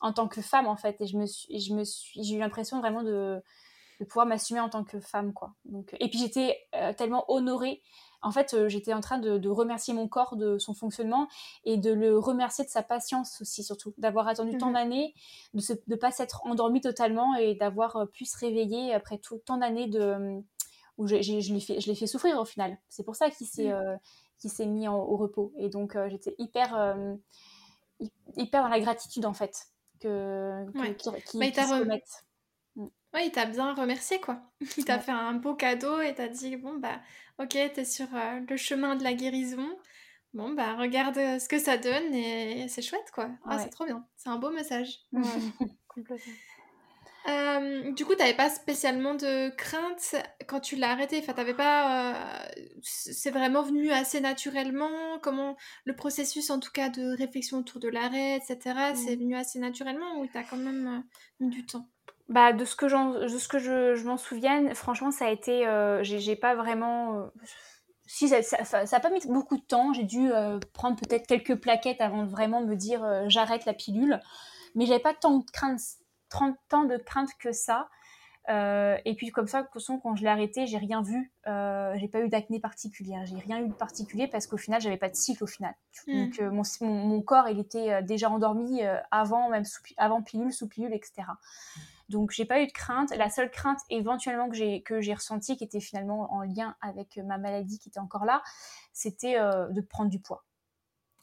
en 0.01 0.12
tant 0.12 0.29
que 0.29 0.41
femme 0.41 0.67
en 0.67 0.77
fait, 0.77 1.01
et 1.01 1.07
je 1.07 1.17
me 1.17 1.27
suis, 1.27 1.59
je 1.59 1.75
me 1.75 1.85
suis, 1.85 2.23
j'ai 2.23 2.37
eu 2.37 2.38
l'impression 2.38 2.79
vraiment 2.79 3.03
de 3.03 3.43
de 4.01 4.05
pouvoir 4.05 4.27
m'assumer 4.27 4.61
en 4.61 4.69
tant 4.69 4.85
que 4.85 5.01
femme 5.01 5.33
quoi. 5.33 5.55
Donc 5.65 5.97
et 5.99 6.09
puis 6.09 6.19
j'étais 6.19 6.57
euh, 6.75 6.93
tellement 6.93 7.25
honorée. 7.31 7.83
En 8.23 8.31
fait 8.31 8.55
euh, 8.55 8.69
j'étais 8.69 8.93
en 8.93 9.01
train 9.01 9.19
de, 9.19 9.49
remercier 9.49 9.95
mon 9.95 10.09
corps 10.09 10.37
de 10.37 10.59
son 10.59 10.75
fonctionnement 10.75 11.29
et 11.65 11.77
de 11.77 11.93
le 11.93 12.19
remercier 12.19 12.65
de 12.65 12.71
sa 12.71 12.83
patience 12.83 13.41
aussi 13.41 13.65
surtout. 13.65 13.95
D'avoir 13.99 14.29
attendu 14.29 14.57
tant 14.57 14.69
mhm. 14.69 14.75
d'années 14.75 15.15
de 15.55 15.63
ne 15.87 15.97
pas 15.97 16.11
s'être 16.11 16.45
endormi 16.47 16.81
totalement 16.81 17.35
et 17.35 17.55
d'avoir 17.55 17.97
euh, 17.97 18.07
pu 18.07 18.25
se 18.25 18.39
réveiller 18.39 18.95
après 18.95 19.19
tout 19.19 19.39
tant 19.45 19.57
d'années 19.57 19.89
de 19.89 20.41
où 20.97 21.07
je, 21.07 21.23
je 21.23 21.53
l'ai 21.53 21.61
fait 21.61 21.81
je 21.81 21.87
l'ai 21.89 21.95
fait 21.95 22.07
souffrir 22.07 22.39
au 22.41 22.45
final. 22.45 22.79
C'est 22.89 23.05
pour 23.05 23.17
ça 23.17 23.31
qu'il 23.31 23.47
s'est 23.47 23.73
mhm. 23.73 23.99
s'est 24.39 24.67
mis 24.67 24.89
au 24.89 25.17
repos. 25.17 25.53
Et 25.57 25.69
donc 25.69 25.97
j'étais 26.09 26.35
hyper 26.39 26.97
hyper 28.37 28.63
dans 28.63 28.69
la 28.69 28.81
gratitude 28.81 29.27
en 29.27 29.33
fait 29.33 29.67
que, 30.01 30.65
qu'il 30.97 31.13
qu 31.23 31.39
Ouais, 33.14 33.27
il 33.27 33.33
t'a 33.33 33.47
bien 33.47 33.75
remercié, 33.75 34.21
quoi. 34.21 34.41
Il 34.77 34.85
t'a 34.85 34.99
fait 34.99 35.12
un 35.12 35.33
beau 35.33 35.55
cadeau 35.55 36.01
et 36.01 36.14
t'a 36.14 36.29
dit, 36.29 36.57
bon, 36.57 36.75
bah, 36.79 37.01
ok, 37.38 37.57
t'es 37.75 37.85
sur 37.85 38.07
euh, 38.14 38.41
le 38.49 38.57
chemin 38.57 38.97
de 38.97 39.05
la 39.05 39.14
guérison. 39.14 39.69
Bon, 40.35 40.53
bah, 40.53 40.77
regarde 40.77 41.17
euh, 41.17 41.38
ce 41.38 41.49
que 41.49 41.59
ça 41.59 41.79
donne 41.79 42.14
et 42.14 42.69
c'est 42.69 42.83
chouette, 42.83 43.11
quoi. 43.14 43.31
Ah, 43.47 43.59
c'est 43.59 43.71
trop 43.71 43.87
bien. 43.87 44.07
C'est 44.17 44.29
un 44.29 44.37
beau 44.37 44.51
message. 44.51 45.01
Complètement. 45.88 46.33
Euh, 47.29 47.93
du 47.93 48.05
coup, 48.05 48.14
t'avais 48.14 48.37
pas 48.37 48.49
spécialement 48.49 49.14
de 49.14 49.51
crainte 49.57 50.14
quand 50.47 50.61
tu 50.61 50.77
l'as 50.77 50.91
arrêté? 50.91 51.19
Enfin, 51.19 51.33
t'avais 51.33 51.55
pas. 51.55 52.49
c'est 52.83 53.31
vraiment 53.31 53.62
venu 53.62 53.91
assez 53.91 54.21
naturellement? 54.21 55.19
Comment 55.23 55.57
le 55.85 55.97
processus, 55.97 56.51
en 56.51 56.61
tout 56.61 56.71
cas, 56.73 56.88
de 56.88 57.17
réflexion 57.17 57.59
autour 57.59 57.81
de 57.81 57.88
l'arrêt, 57.88 58.37
etc. 58.37 58.93
C'est 58.95 59.17
mmh. 59.17 59.21
venu 59.21 59.37
assez 59.37 59.59
naturellement 59.59 60.21
ou 60.21 60.27
t'as 60.27 60.43
quand 60.43 60.57
même 60.57 61.03
mis 61.41 61.49
du 61.49 61.67
temps? 61.67 61.88
Bah, 62.29 62.53
de 62.53 62.64
ce 62.64 62.77
que, 62.77 62.87
de 63.23 63.38
ce 63.38 63.49
que 63.49 63.59
je, 63.59 63.95
je 63.95 64.05
m'en 64.05 64.19
souvienne, 64.19 64.75
franchement, 64.75 65.11
ça 65.11 65.27
a 65.27 65.31
été. 65.31 65.67
Euh, 65.67 66.03
j'ai 66.03 66.37
pas 66.37 66.55
vraiment. 66.55 67.21
Euh, 67.21 67.27
si, 68.07 68.29
ça 68.29 68.85
n'a 68.85 69.01
pas 69.01 69.11
mis 69.11 69.27
beaucoup 69.27 69.57
de 69.57 69.62
temps. 69.62 69.95
J'ai 69.95 70.05
dû 70.05 70.31
euh, 70.31 70.59
prendre 70.75 70.97
peut-être 70.97 71.27
quelques 71.27 71.57
plaquettes 71.57 72.01
avant 72.01 72.25
de 72.25 72.29
vraiment 72.29 72.61
me 72.62 72.75
dire 72.75 73.03
j'arrête 73.29 73.64
la 73.64 73.75
pilule. 73.75 74.21
Mais 74.75 74.85
j'avais 74.85 75.01
pas 75.01 75.14
tant 75.14 75.38
de 75.38 75.51
crainte, 75.51 75.81
30 76.29 76.57
ans 76.73 76.85
de 76.85 76.99
crainte 76.99 77.31
que 77.38 77.53
ça. 77.53 77.88
et 78.49 79.14
puis 79.17 79.31
comme 79.31 79.47
ça, 79.47 79.61
de 79.61 79.67
toute 79.67 79.75
façon, 79.75 79.99
quand 79.99 80.14
je 80.14 80.23
l'ai 80.23 80.29
arrêté, 80.29 80.67
j'ai 80.67 80.79
rien 80.79 81.03
vu. 81.03 81.33
j'ai 81.47 82.09
pas 82.09 82.21
eu 82.21 82.29
d'acné 82.29 82.61
particulière. 82.61 83.25
J'ai 83.25 83.38
rien 83.38 83.59
eu 83.61 83.69
de 83.69 83.75
particulier 83.75 84.27
parce 84.27 84.47
qu'au 84.47 84.59
final, 84.59 84.83
j'avais 84.83 84.99
pas 84.99 85.09
de 85.09 85.17
cycle 85.17 85.45
au 85.45 85.47
final. 85.47 85.75
Mmh. 86.07 86.25
Donc 86.25 86.41
mon, 86.41 86.62
mon, 86.83 87.07
mon, 87.07 87.23
corps, 87.23 87.49
il 87.49 87.59
était 87.59 88.03
déjà 88.03 88.31
endormi 88.31 88.83
avant, 89.11 89.49
même 89.49 89.64
sous, 89.64 89.81
avant 89.97 90.23
pilule, 90.23 90.53
sous 90.53 90.69
pilule, 90.69 90.93
etc. 90.93 91.25
Donc 92.09 92.31
j'ai 92.31 92.44
pas 92.44 92.61
eu 92.62 92.66
de 92.66 92.73
crainte. 92.73 93.14
La 93.16 93.31
seule 93.31 93.51
crainte 93.51 93.81
éventuellement 93.90 94.49
que 94.49 94.57
j'ai 94.57 94.83
que 94.83 95.01
j'ai 95.01 95.14
ressentie, 95.14 95.57
qui 95.57 95.64
était 95.64 95.81
finalement 95.81 96.33
en 96.33 96.42
lien 96.42 96.77
avec 96.81 97.18
ma 97.18 97.38
maladie 97.38 97.79
qui 97.79 97.88
était 97.88 98.01
encore 98.01 98.25
là, 98.25 98.42
c'était 98.92 99.38
euh, 99.38 99.68
de 99.68 99.81
prendre 99.81 100.11
du 100.11 100.21
poids. 100.21 100.44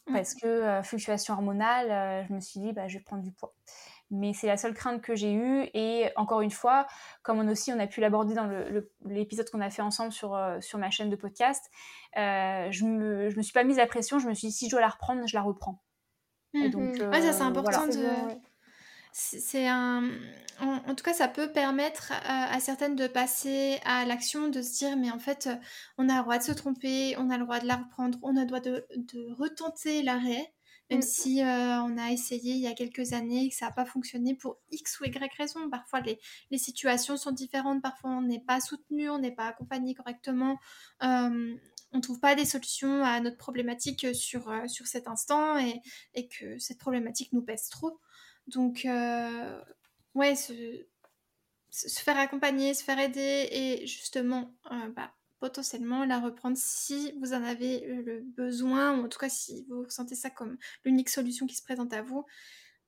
mmh. 0.07 0.13
parce 0.13 0.35
que 0.35 0.81
fluctuation 0.83 1.33
hormonale, 1.33 2.25
je 2.27 2.33
me 2.33 2.39
suis 2.39 2.59
dit, 2.59 2.73
bah, 2.73 2.87
je 2.87 2.97
vais 2.97 3.03
prendre 3.03 3.23
du 3.23 3.31
poids 3.31 3.55
mais 4.11 4.33
c'est 4.33 4.47
la 4.47 4.57
seule 4.57 4.73
crainte 4.73 5.01
que 5.01 5.15
j'ai 5.15 5.33
eue. 5.33 5.69
Et 5.73 6.09
encore 6.15 6.41
une 6.41 6.51
fois, 6.51 6.87
comme 7.23 7.39
on 7.39 7.47
aussi 7.47 7.71
on 7.73 7.79
a 7.79 7.87
pu 7.87 8.01
l'aborder 8.01 8.33
dans 8.33 8.49
l'épisode 9.05 9.49
qu'on 9.49 9.61
a 9.61 9.69
fait 9.69 9.81
ensemble 9.81 10.11
sur, 10.11 10.35
euh, 10.35 10.59
sur 10.61 10.79
ma 10.79 10.89
chaîne 10.89 11.09
de 11.09 11.15
podcast, 11.15 11.69
euh, 12.17 12.67
je 12.71 12.85
me, 12.85 13.29
je 13.29 13.37
me 13.37 13.41
suis 13.41 13.53
pas 13.53 13.63
mise 13.63 13.77
la 13.77 13.87
pression. 13.87 14.19
Je 14.19 14.27
me 14.27 14.33
suis 14.33 14.47
dit 14.47 14.53
si 14.53 14.65
je 14.65 14.71
dois 14.71 14.81
la 14.81 14.89
reprendre, 14.89 15.27
je 15.27 15.35
la 15.35 15.41
reprends. 15.41 15.81
Et 16.53 16.69
donc, 16.69 16.95
ça 16.97 17.33
c'est 17.33 17.41
euh, 17.41 17.45
important 17.45 17.87
de. 17.87 18.07
C'est 19.17 19.65
un. 19.65 20.09
En, 20.59 20.93
tout 20.93 21.03
cas, 21.05 21.13
ça 21.13 21.29
peut 21.29 21.49
permettre 21.49 22.11
à, 22.25 22.59
certaines 22.59 22.97
de 22.97 23.07
passer 23.07 23.79
à 23.85 24.03
l'action, 24.05 24.49
de 24.49 24.61
se 24.61 24.73
dire 24.79 24.97
mais 24.97 25.09
en 25.09 25.19
fait, 25.19 25.47
on 25.97 26.09
a 26.09 26.17
le 26.17 26.21
droit 26.21 26.37
de 26.37 26.43
se 26.43 26.51
tromper, 26.51 27.15
on 27.17 27.29
a 27.29 27.37
le 27.37 27.45
droit 27.45 27.61
de 27.61 27.65
la 27.65 27.77
reprendre, 27.77 28.19
on 28.23 28.35
a 28.35 28.41
le 28.41 28.45
droit 28.45 28.59
de, 28.59 28.85
de 28.97 29.33
retenter 29.39 30.03
l'arrêt. 30.03 30.53
Même 30.89 30.99
mmh. 30.99 31.03
si 31.03 31.41
euh, 31.41 31.81
on 31.81 31.97
a 31.97 32.11
essayé 32.11 32.55
il 32.55 32.59
y 32.59 32.67
a 32.67 32.73
quelques 32.73 33.13
années 33.13 33.45
et 33.45 33.49
que 33.49 33.55
ça 33.55 33.67
n'a 33.67 33.71
pas 33.71 33.85
fonctionné 33.85 34.35
pour 34.35 34.57
X 34.71 34.99
ou 34.99 35.05
Y 35.05 35.33
raison. 35.37 35.69
Parfois, 35.69 36.01
les, 36.01 36.19
les 36.51 36.57
situations 36.57 37.15
sont 37.15 37.31
différentes. 37.31 37.81
Parfois, 37.81 38.11
on 38.11 38.21
n'est 38.21 38.43
pas 38.43 38.59
soutenu, 38.59 39.09
on 39.09 39.17
n'est 39.17 39.33
pas 39.33 39.47
accompagné 39.47 39.95
correctement. 39.95 40.59
Euh, 41.03 41.55
on 41.93 41.97
ne 41.97 42.01
trouve 42.01 42.19
pas 42.19 42.35
des 42.35 42.45
solutions 42.45 43.03
à 43.03 43.21
notre 43.21 43.37
problématique 43.37 44.13
sur, 44.13 44.49
euh, 44.49 44.67
sur 44.67 44.87
cet 44.87 45.07
instant 45.07 45.57
et, 45.57 45.81
et, 46.13 46.27
que 46.27 46.59
cette 46.59 46.79
problématique 46.79 47.31
nous 47.31 47.41
pèse 47.41 47.69
trop. 47.69 48.01
Donc, 48.47 48.87
ouais, 50.13 50.35
se, 50.35 50.53
se, 51.69 52.01
faire 52.01 52.17
accompagner, 52.17 52.73
se 52.73 52.83
faire 52.83 52.99
aider 52.99 53.47
et 53.51 53.87
justement, 53.87 54.53
bah, 54.95 55.13
potentiellement 55.39 56.05
la 56.05 56.19
reprendre 56.19 56.57
si 56.57 57.13
vous 57.19 57.33
en 57.33 57.43
avez 57.43 57.81
le 57.81 58.21
besoin, 58.21 58.97
ou 58.97 59.05
en 59.05 59.09
tout 59.09 59.19
cas 59.19 59.29
si 59.29 59.65
vous 59.69 59.83
ressentez 59.83 60.15
ça 60.15 60.29
comme 60.29 60.57
l'unique 60.83 61.09
solution 61.09 61.47
qui 61.47 61.55
se 61.55 61.63
présente 61.63 61.93
à 61.93 62.01
vous, 62.01 62.25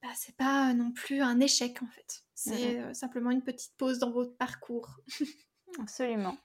bah, 0.01 0.09
c'est 0.15 0.35
pas 0.35 0.73
non 0.73 0.91
plus 0.91 1.21
un 1.21 1.39
échec 1.39 1.81
en 1.81 1.87
fait. 1.87 2.23
C'est 2.35 2.79
euh, 2.79 2.93
simplement 2.93 3.31
une 3.31 3.41
petite 3.41 3.75
pause 3.77 3.99
dans 3.99 4.11
votre 4.11 4.35
parcours. 4.37 4.99
Absolument. 5.81 6.37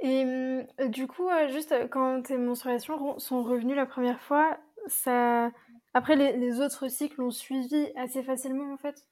Et 0.00 0.24
euh, 0.24 0.88
du 0.88 1.06
coup, 1.06 1.28
euh, 1.28 1.48
juste 1.48 1.74
quand 1.90 2.22
tes 2.22 2.38
menstruations 2.38 3.18
sont 3.18 3.42
revenues 3.42 3.74
la 3.74 3.86
première 3.86 4.20
fois, 4.20 4.58
ça... 4.86 5.50
après 5.96 6.14
les 6.14 6.60
autres 6.60 6.88
cycles 6.88 7.22
ont 7.22 7.30
suivi 7.30 7.88
assez 7.96 8.22
facilement 8.22 8.70
en 8.72 8.76
fait? 8.76 9.06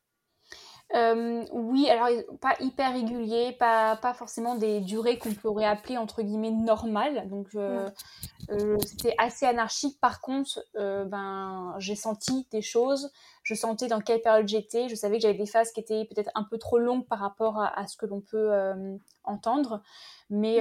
Euh, 0.94 1.44
oui, 1.51 1.88
alors 1.88 2.09
pas 2.42 2.55
hyper 2.61 2.92
régulier, 2.92 3.57
pas, 3.59 3.97
pas 3.97 4.12
forcément 4.12 4.55
des 4.55 4.81
durées 4.81 5.18
qu'on 5.18 5.33
pourrait 5.33 5.64
appeler 5.64 5.97
entre 5.97 6.23
guillemets 6.23 6.51
normales. 6.51 7.27
Donc 7.31 7.49
euh, 7.55 7.88
euh, 8.51 8.77
c'était 8.87 9.14
assez 9.16 9.47
anarchique. 9.47 9.99
Par 9.99 10.20
contre, 10.20 10.62
ben 10.75 11.75
j'ai 11.79 11.97
senti 11.97 12.47
des 12.53 12.61
choses. 12.61 13.11
Je 13.42 13.55
sentais 13.55 13.88
dans 13.88 14.01
quelle 14.01 14.20
période 14.20 14.47
j'étais. 14.47 14.90
Je 14.90 14.94
savais 14.94 15.16
que 15.16 15.23
j'avais 15.23 15.38
des 15.38 15.47
phases 15.47 15.73
qui 15.73 15.81
étaient 15.81 16.05
peut-être 16.05 16.31
un 16.35 16.44
peu 16.44 16.59
trop 16.59 16.79
longues 16.79 17.07
par 17.07 17.18
rapport 17.18 17.61
à, 17.61 17.87
ce 17.87 17.97
que 17.97 18.05
l'on 18.05 18.20
peut 18.20 18.53
entendre. 19.25 19.83
Mais 20.29 20.61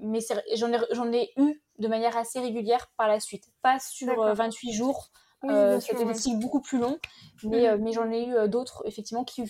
mais 0.00 0.20
j'en 0.54 0.72
ai, 0.72 0.78
j'en 0.92 1.12
ai 1.12 1.32
eu 1.36 1.60
de 1.78 1.88
manière 1.88 2.16
assez 2.16 2.40
régulière 2.40 2.90
par 2.96 3.08
la 3.08 3.20
suite. 3.20 3.44
Pas 3.62 3.78
sur 3.78 4.34
28 4.34 4.72
jours. 4.72 5.10
Euh, 5.44 5.78
c'était 5.80 6.04
des 6.04 6.14
cycles 6.14 6.38
beaucoup 6.38 6.60
plus 6.60 6.78
longs, 6.78 6.98
mais, 7.44 7.62
mm. 7.62 7.64
euh, 7.64 7.78
mais 7.80 7.92
j'en 7.92 8.10
ai 8.10 8.24
eu 8.24 8.34
euh, 8.34 8.48
d'autres 8.48 8.82
effectivement 8.86 9.24
qui 9.24 9.44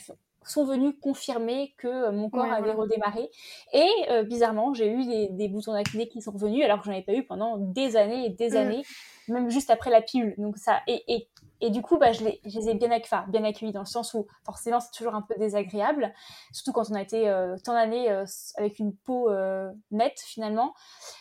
sont 0.45 0.65
venus 0.65 0.95
confirmer 1.01 1.75
que 1.79 2.11
mon 2.11 2.29
corps 2.31 2.53
avait 2.53 2.73
redémarré. 2.73 3.31
Et 3.73 3.89
bizarrement, 4.25 4.73
j'ai 4.73 4.91
eu 4.91 5.05
des, 5.05 5.29
des 5.29 5.49
boutons 5.49 5.73
d'acné 5.73 6.09
qui 6.09 6.23
sont 6.23 6.33
revenus 6.33 6.65
alors 6.65 6.79
que 6.79 6.87
j'en 6.87 6.93
avais 6.93 7.03
pas 7.03 7.13
eu 7.13 7.25
pendant 7.25 7.59
des 7.59 7.97
années 7.97 8.27
et 8.27 8.31
des 8.31 8.51
mm. 8.51 8.57
années, 8.57 8.83
même 9.29 9.51
juste 9.51 9.71
après 9.71 9.91
la 9.91 10.01
pilule. 10.01 10.35
Donc 10.39 10.57
ça, 10.57 10.81
et, 10.87 11.03
et 11.09 11.29
et 11.61 11.71
du 11.71 11.83
coup, 11.83 11.99
bah, 11.99 12.13
je, 12.13 12.25
les, 12.25 12.41
je 12.45 12.59
les 12.59 12.71
ai 12.71 12.75
bien, 12.75 12.89
bien 13.29 13.45
accueillis 13.45 13.73
dans 13.73 13.81
le 13.81 13.87
sens 13.87 14.15
où 14.15 14.27
forcément 14.45 14.81
c'est 14.81 14.93
toujours 14.93 15.15
un 15.15 15.23
peu 15.23 15.35
désagréable, 15.39 16.13
surtout 16.53 16.73
quand 16.73 16.91
on 16.91 16.95
a 16.95 17.03
été 17.03 17.29
euh, 17.29 17.57
tant 17.65 17.73
d'années 17.73 18.11
euh, 18.11 18.25
avec 18.57 18.79
une 18.79 18.95
peau 18.95 19.31
euh, 19.31 19.71
nette 19.91 20.21
finalement. 20.21 20.75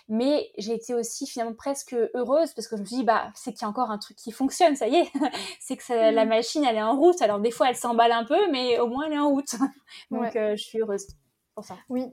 Mais 0.10 0.52
j'ai 0.58 0.74
été 0.74 0.94
aussi 0.94 1.26
finalement 1.26 1.56
presque 1.56 1.96
heureuse 2.14 2.54
parce 2.54 2.68
que 2.68 2.76
je 2.76 2.82
me 2.82 2.86
suis 2.86 2.98
dit, 2.98 3.04
bah, 3.04 3.32
c'est 3.34 3.52
qu'il 3.52 3.64
y 3.64 3.66
a 3.66 3.70
encore 3.70 3.90
un 3.90 3.98
truc 3.98 4.18
qui 4.18 4.32
fonctionne, 4.32 4.76
ça 4.76 4.88
y 4.88 4.96
est. 4.96 5.12
c'est 5.60 5.78
que 5.78 6.14
la 6.14 6.26
mmh. 6.26 6.30
machine, 6.30 6.64
elle 6.66 6.78
est 6.78 6.84
en 6.84 6.96
route. 6.96 7.22
Alors 7.22 7.40
des 7.40 7.52
fois, 7.52 7.70
elle 7.70 7.76
s'emballe 7.76 8.12
un 8.12 8.26
peu, 8.26 8.52
mais 8.52 8.80
au 8.80 8.88
moins, 8.88 9.06
elle 9.08 9.14
est 9.14 9.20
en 9.20 9.30
route. 9.30 9.56
Donc 10.12 10.34
je 10.34 10.56
suis 10.56 10.80
heureuse 10.80 11.08
pour 11.56 11.64
ça. 11.64 11.76
Oui, 11.90 12.06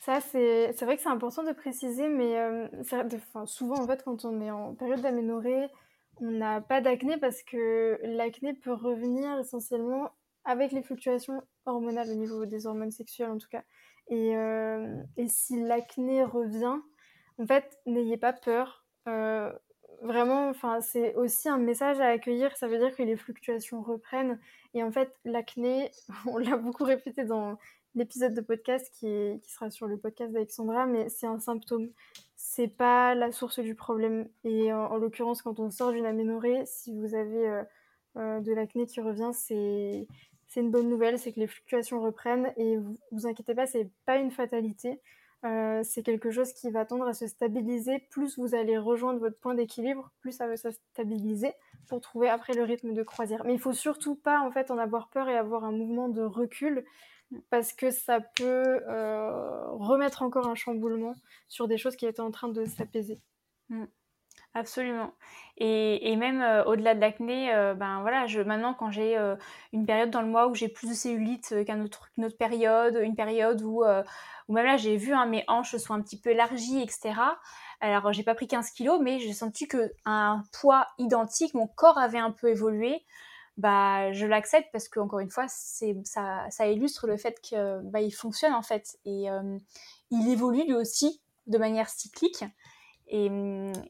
ça, 0.00 0.20
c'est 0.20 0.72
vrai 0.82 0.96
que 0.96 1.02
c'est 1.02 1.08
important 1.08 1.42
de 1.42 1.52
préciser, 1.52 2.08
mais 2.08 2.70
souvent, 3.44 3.78
en 3.78 3.86
fait, 3.86 4.02
quand 4.02 4.24
on 4.24 4.40
est 4.40 4.50
en 4.50 4.74
période 4.74 5.02
d'aménorrhée, 5.02 5.68
on 6.18 6.30
n'a 6.30 6.60
pas 6.60 6.80
d'acné 6.80 7.16
parce 7.18 7.42
que 7.42 7.98
l'acné 8.02 8.54
peut 8.54 8.72
revenir 8.72 9.38
essentiellement 9.38 10.10
avec 10.44 10.72
les 10.72 10.82
fluctuations 10.82 11.42
hormonales 11.66 12.08
au 12.10 12.14
niveau 12.14 12.46
des 12.46 12.66
hormones 12.66 12.90
sexuelles 12.90 13.30
en 13.30 13.38
tout 13.38 13.48
cas. 13.48 13.64
Et, 14.08 14.36
euh, 14.36 15.02
si 15.26 15.60
l'acné 15.60 16.22
revient, 16.24 16.78
en 17.38 17.46
fait, 17.46 17.78
n'ayez 17.86 18.16
pas 18.16 18.32
peur. 18.32 18.84
Euh, 19.08 19.52
vraiment, 20.02 20.48
enfin, 20.48 20.80
c'est 20.80 21.14
aussi 21.16 21.48
un 21.48 21.58
message 21.58 22.00
à 22.00 22.06
accueillir. 22.06 22.56
Ça 22.56 22.68
veut 22.68 22.78
dire 22.78 22.94
que 22.94 23.02
les 23.02 23.16
fluctuations 23.16 23.82
reprennent. 23.82 24.38
Et 24.74 24.82
en 24.82 24.92
fait, 24.92 25.12
l'acné, 25.24 25.90
on 26.26 26.38
l'a 26.38 26.56
beaucoup 26.56 26.84
répété 26.84 27.24
dans 27.24 27.58
l'épisode 27.94 28.34
de 28.34 28.40
podcast 28.40 28.90
qui, 28.94 29.40
qui 29.42 29.50
sera 29.50 29.70
sur 29.70 29.86
le 29.86 29.96
podcast 29.96 30.32
d'Alexandra, 30.32 30.86
mais 30.86 31.08
c'est 31.08 31.26
un 31.26 31.40
symptôme 31.40 31.90
c'est 32.56 32.68
pas 32.68 33.14
la 33.14 33.32
source 33.32 33.60
du 33.60 33.74
problème. 33.74 34.28
Et 34.42 34.72
en, 34.72 34.96
l'occurrence, 34.96 35.42
quand 35.42 35.60
on 35.60 35.70
sort 35.70 35.92
d'une 35.92 36.06
aménorrhée, 36.06 36.62
si 36.64 36.90
vous 36.94 37.14
avez 37.14 37.48
euh, 37.50 37.62
euh, 38.16 38.40
de 38.40 38.52
l'acné 38.54 38.86
qui 38.86 39.02
revient, 39.02 39.30
c'est 39.34 40.06
une 40.56 40.70
bonne 40.70 40.88
nouvelle, 40.88 41.18
c'est 41.18 41.32
que 41.32 41.40
les 41.40 41.48
fluctuations 41.48 42.00
reprennent 42.00 42.50
et 42.56 42.78
vous, 42.78 42.96
vous 43.12 43.26
inquiétez 43.26 43.54
pas, 43.54 43.66
c'est 43.66 43.90
pas 44.06 44.16
une 44.16 44.30
fatalité. 44.30 45.02
Euh, 45.44 45.82
c'est 45.84 46.02
quelque 46.02 46.30
chose 46.30 46.54
qui 46.54 46.70
va 46.70 46.86
tendre 46.86 47.06
à 47.06 47.12
se 47.12 47.26
stabiliser. 47.26 47.98
Plus 48.10 48.38
vous 48.38 48.54
allez 48.54 48.78
rejoindre 48.78 49.20
votre 49.20 49.38
point 49.38 49.54
d'équilibre, 49.54 50.10
plus 50.20 50.32
ça 50.32 50.46
va 50.46 50.56
se 50.56 50.70
stabiliser 50.70 51.52
pour 51.88 52.00
trouver 52.00 52.30
après 52.30 52.54
le 52.54 52.62
rythme 52.62 52.94
de 52.94 53.02
croisière. 53.02 53.44
Mais 53.44 53.52
il 53.52 53.60
faut 53.60 53.74
surtout 53.74 54.14
pas 54.14 54.40
en 54.40 54.50
fait 54.50 54.70
en 54.70 54.78
avoir 54.78 55.10
peur 55.10 55.28
et 55.28 55.36
avoir 55.36 55.64
un 55.64 55.72
mouvement 55.72 56.08
de 56.08 56.22
recul 56.22 56.86
parce 57.50 57.72
que 57.72 57.90
ça 57.90 58.20
peut 58.20 58.80
euh, 58.88 59.66
remettre 59.72 60.22
encore 60.22 60.46
un 60.46 60.54
chamboulement 60.54 61.14
sur 61.48 61.68
des 61.68 61.78
choses 61.78 61.96
qui 61.96 62.06
étaient 62.06 62.20
en 62.20 62.30
train 62.30 62.48
de 62.48 62.64
s'apaiser. 62.64 63.20
Mm. 63.68 63.84
Absolument. 64.54 65.12
Et, 65.58 66.10
et 66.10 66.16
même 66.16 66.40
euh, 66.40 66.64
au-delà 66.64 66.94
de 66.94 67.00
l'acné, 67.00 67.52
euh, 67.52 67.74
ben 67.74 68.00
voilà, 68.00 68.26
je, 68.26 68.40
maintenant 68.40 68.72
quand 68.72 68.90
j'ai 68.90 69.18
une 69.72 69.84
période 69.84 70.10
dans 70.10 70.22
le 70.22 70.28
mois 70.28 70.48
où 70.48 70.54
j'ai 70.54 70.68
plus 70.68 70.88
de 70.88 70.94
cellulite 70.94 71.54
qu'une 71.66 71.82
autre, 71.82 72.10
période, 72.38 72.98
une 73.02 73.16
période 73.16 73.60
où, 73.62 73.84
où 73.84 74.52
même 74.52 74.64
là 74.64 74.78
j'ai 74.78 74.96
vu 74.96 75.12
hein, 75.12 75.26
mes 75.26 75.44
hanches 75.48 75.76
sont 75.76 75.92
un 75.92 76.00
petit 76.00 76.18
peu 76.18 76.30
élargies, 76.30 76.80
etc. 76.82 77.12
Alors 77.80 78.12
j'ai 78.14 78.22
pas 78.22 78.34
pris 78.34 78.46
15 78.46 78.70
kilos, 78.70 78.98
mais 79.02 79.18
j'ai 79.18 79.34
senti 79.34 79.68
que 79.68 79.92
un 80.06 80.42
poids 80.58 80.86
identique, 80.98 81.52
mon 81.52 81.66
corps 81.66 81.98
avait 81.98 82.18
un 82.18 82.30
peu 82.30 82.48
évolué 82.48 83.04
bah 83.56 84.12
je 84.12 84.26
l'accepte 84.26 84.68
parce 84.72 84.88
que 84.88 85.00
encore 85.00 85.20
une 85.20 85.30
fois 85.30 85.46
c'est 85.48 85.96
ça, 86.04 86.46
ça 86.50 86.66
illustre 86.66 87.06
le 87.06 87.16
fait 87.16 87.40
que 87.40 87.80
bah, 87.82 88.00
il 88.00 88.12
fonctionne 88.12 88.52
en 88.52 88.62
fait. 88.62 88.98
Et 89.04 89.30
euh, 89.30 89.58
il 90.10 90.28
évolue 90.28 90.64
lui 90.64 90.74
aussi 90.74 91.22
de 91.46 91.58
manière 91.58 91.88
cyclique. 91.88 92.44
Et, 93.08 93.30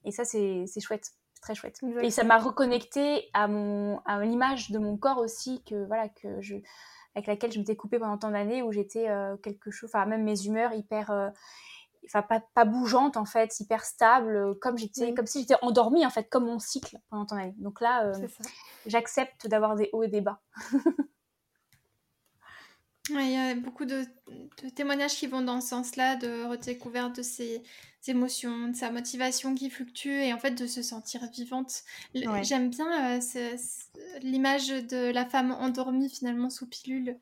et 0.05 0.11
ça 0.11 0.24
c'est 0.24 0.66
chouette. 0.81 1.12
Très 1.42 1.55
chouette. 1.55 1.81
Et 2.02 2.11
ça 2.11 2.24
m'a 2.24 2.38
reconnecté 2.38 3.29
à 3.33 3.46
mon 3.46 4.00
à 4.05 4.24
l'image 4.24 4.70
de 4.70 4.79
mon 4.79 4.96
corps 4.96 5.18
aussi 5.18 5.62
que 5.64 5.87
voilà 5.87 6.09
que 6.09 6.40
je 6.40 6.57
avec 7.14 7.26
laquelle 7.26 7.52
je 7.52 7.59
m'étais 7.59 7.76
coupée 7.76 7.98
pendant 7.98 8.18
tant 8.18 8.31
d'années 8.31 8.62
où 8.62 8.72
j'étais 8.72 9.09
euh, 9.09 9.37
quelque 9.38 9.70
chose 9.70 9.90
enfin 9.92 10.07
même 10.07 10.24
mes 10.24 10.46
humeurs 10.46 10.72
hyper 10.72 11.11
euh, 11.11 11.29
enfin 12.06 12.22
pas, 12.22 12.40
pas, 12.54 12.64
bougeante 12.64 13.16
en 13.16 13.24
fait, 13.24 13.58
hyper 13.60 13.84
stable, 13.84 14.36
euh, 14.36 14.54
comme 14.60 14.78
j'étais, 14.78 15.14
comme 15.14 15.26
si 15.26 15.40
j'étais 15.40 15.56
endormie 15.62 16.06
en 16.06 16.10
fait, 16.10 16.28
comme 16.28 16.46
mon 16.46 16.58
cycle 16.58 16.98
pendant 17.10 17.26
ton 17.26 17.36
année. 17.36 17.54
Donc 17.58 17.80
là, 17.80 18.04
euh, 18.04 18.28
j'accepte 18.86 19.46
d'avoir 19.46 19.76
des 19.76 19.90
hauts 19.92 20.02
et 20.02 20.08
des 20.08 20.20
bas. 20.20 20.40
Il 23.10 23.30
y 23.30 23.36
a 23.36 23.54
beaucoup 23.54 23.84
de, 23.84 24.04
témoignages 24.74 25.14
qui 25.14 25.28
vont 25.28 25.42
dans 25.42 25.60
ce 25.60 25.68
sens-là, 25.68 26.16
de 26.16 26.44
redécouverte 26.44 27.16
de 27.16 27.22
ses 27.22 27.62
émotions, 28.08 28.68
de 28.68 28.76
sa 28.76 28.90
motivation 28.90 29.54
qui 29.54 29.70
fluctue 29.70 30.08
et 30.08 30.32
en 30.32 30.38
fait 30.38 30.52
de 30.52 30.66
se 30.66 30.82
sentir 30.82 31.20
vivante. 31.30 31.82
J'aime 32.42 32.70
bien 32.70 33.16
euh, 33.16 33.56
l'image 34.22 34.68
de 34.68 35.12
la 35.12 35.24
femme 35.24 35.52
endormie 35.52 36.11
finalement 36.11 36.50
sous 36.50 36.66
pilule 36.66 37.16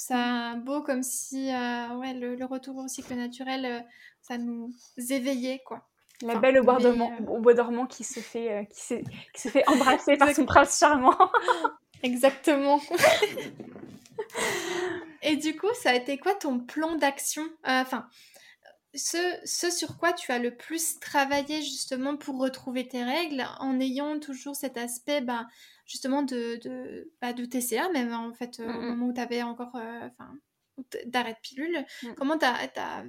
ça 0.00 0.54
beau 0.56 0.82
comme 0.82 1.02
si 1.02 1.48
ouais, 1.48 2.14
le, 2.14 2.44
retour 2.44 2.76
au 2.76 2.88
cycle 2.88 3.14
naturel 3.14 3.84
ça 4.28 4.36
nous 4.36 4.72
éveillait, 4.96 5.62
quoi. 5.64 5.88
La 6.22 6.36
belle 6.36 6.58
au 6.58 6.64
bois, 6.64 6.78
dormant, 6.78 7.12
euh, 7.20 7.26
au 7.26 7.38
bois 7.38 7.54
dormant 7.54 7.86
qui 7.86 8.02
se 8.04 8.20
fait, 8.20 8.52
euh, 8.52 8.64
qui, 8.64 8.80
se, 8.80 8.94
qui 9.32 9.40
se 9.40 9.48
fait 9.48 9.66
embrasser 9.68 10.16
par 10.16 10.34
son 10.34 10.44
prince 10.44 10.78
charmant. 10.78 11.16
Exactement. 12.02 12.80
Et 15.22 15.36
du 15.36 15.56
coup, 15.56 15.68
ça 15.80 15.90
a 15.90 15.94
été 15.94 16.18
quoi 16.18 16.34
ton 16.34 16.58
plan 16.58 16.96
d'action? 16.96 17.42
Euh, 17.42 17.80
Enfin, 17.80 18.06
ce, 18.94 19.18
ce 19.44 19.70
sur 19.70 19.96
quoi 19.96 20.12
tu 20.12 20.32
as 20.32 20.38
le 20.38 20.56
plus 20.56 20.98
travaillé 20.98 21.62
justement 21.62 22.16
pour 22.16 22.38
retrouver 22.38 22.88
tes 22.88 23.04
règles 23.04 23.46
en 23.60 23.78
ayant 23.78 24.18
toujours 24.18 24.56
cet 24.56 24.76
aspect 24.76 25.20
bah, 25.20 25.46
justement 25.88 26.22
de, 26.22 26.56
de, 26.62 27.12
bah, 27.20 27.32
de 27.32 27.44
TCA, 27.44 27.88
même 27.88 28.12
en 28.12 28.32
fait, 28.34 28.60
euh, 28.60 28.72
au 28.72 28.80
moment 28.80 29.06
où 29.06 29.12
tu 29.12 29.20
avais 29.20 29.42
encore 29.42 29.74
euh, 29.74 30.06
enfin 30.06 30.32
d'arrêt 31.06 31.32
de 31.32 31.38
pilule. 31.42 31.84
Mm. 32.04 32.14
Comment 32.14 32.38
tu 32.38 32.44
as, 32.44 33.04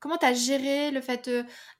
comment 0.00 0.18
tu 0.18 0.26
as 0.26 0.34
géré 0.34 0.90
le 0.90 1.00
fait 1.00 1.30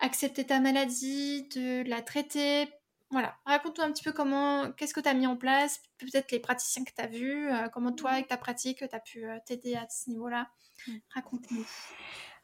d'accepter 0.01 0.47
ta 0.47 0.61
maladie, 0.61 1.49
de 1.49 1.87
la 1.87 2.01
traiter? 2.01 2.69
Voilà, 3.11 3.37
raconte-nous 3.45 3.85
un 3.85 3.93
petit 3.93 4.03
peu 4.03 4.13
comment, 4.13 4.73
qu'est-ce 4.73 4.95
que 4.95 5.01
tu 5.01 5.09
as 5.09 5.15
mis 5.15 5.27
en 5.27 5.37
place, 5.37 5.81
peut-être 5.99 6.33
les 6.33 6.41
praticiens 6.41 6.85
que 6.85 6.91
tu 6.97 7.03
as 7.03 7.07
vus, 7.07 7.53
euh, 7.53 7.69
comment 7.69 7.93
toi, 7.93 8.13
avec 8.13 8.29
ta 8.29 8.37
pratique, 8.37 8.79
tu 8.79 8.97
as 8.97 9.01
pu 9.01 9.27
t'aider 9.45 9.77
à 9.77 9.87
ce 9.89 10.11
niveau-là? 10.11 10.49
Mm. 10.87 10.97
Raconte-nous. 11.11 11.67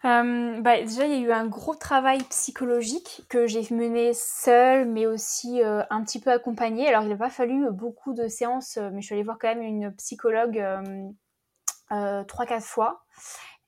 Euh, 0.04 0.60
bah, 0.60 0.80
déjà, 0.80 1.06
il 1.06 1.12
y 1.12 1.14
a 1.14 1.18
eu 1.18 1.32
un 1.32 1.46
gros 1.46 1.76
travail 1.76 2.22
psychologique 2.24 3.22
que 3.28 3.46
j'ai 3.46 3.62
mené 3.70 4.12
seule, 4.14 4.86
mais 4.86 5.06
aussi 5.06 5.62
euh, 5.62 5.82
un 5.90 6.02
petit 6.02 6.20
peu 6.20 6.30
accompagnée. 6.30 6.88
Alors, 6.88 7.02
il 7.04 7.08
n'a 7.08 7.16
pas 7.16 7.30
fallu 7.30 7.70
beaucoup 7.70 8.12
de 8.12 8.26
séances, 8.26 8.78
euh, 8.78 8.90
mais 8.92 9.00
je 9.00 9.06
suis 9.06 9.14
allée 9.14 9.22
voir 9.22 9.38
quand 9.40 9.48
même 9.48 9.62
une 9.62 9.94
psychologue 9.96 10.64
trois, 12.26 12.46
quatre 12.46 12.64
fois. 12.64 13.04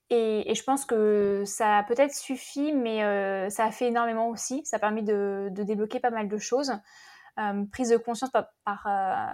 Et, 0.09 0.53
je 0.53 0.63
pense 0.63 0.85
que 0.85 1.43
ça 1.45 1.77
a 1.79 1.83
peut-être 1.83 2.13
suffi, 2.13 2.73
mais 2.73 2.99
ça 3.49 3.65
a 3.65 3.71
fait 3.71 3.87
énormément 3.87 4.29
aussi. 4.29 4.61
Ça 4.65 4.77
a 4.77 4.79
permis 4.79 5.03
de, 5.03 5.49
débloquer 5.51 5.99
pas 5.99 6.09
mal 6.09 6.27
de 6.27 6.37
choses. 6.37 6.73
prise 7.71 7.89
de 7.89 7.97
conscience 7.97 8.31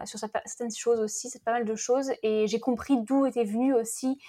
sur 0.05 0.19
certaines 0.19 0.75
choses 0.75 0.99
aussi, 0.99 1.29
c'est 1.29 1.43
pas 1.43 1.53
mal 1.53 1.65
de 1.65 1.75
choses. 1.75 2.11
Et 2.21 2.47
j'ai 2.47 2.59
compris 2.59 3.01
d'où 3.01 3.25
étaient 3.25 3.45
venus 3.45 3.75
aussi 3.75 4.21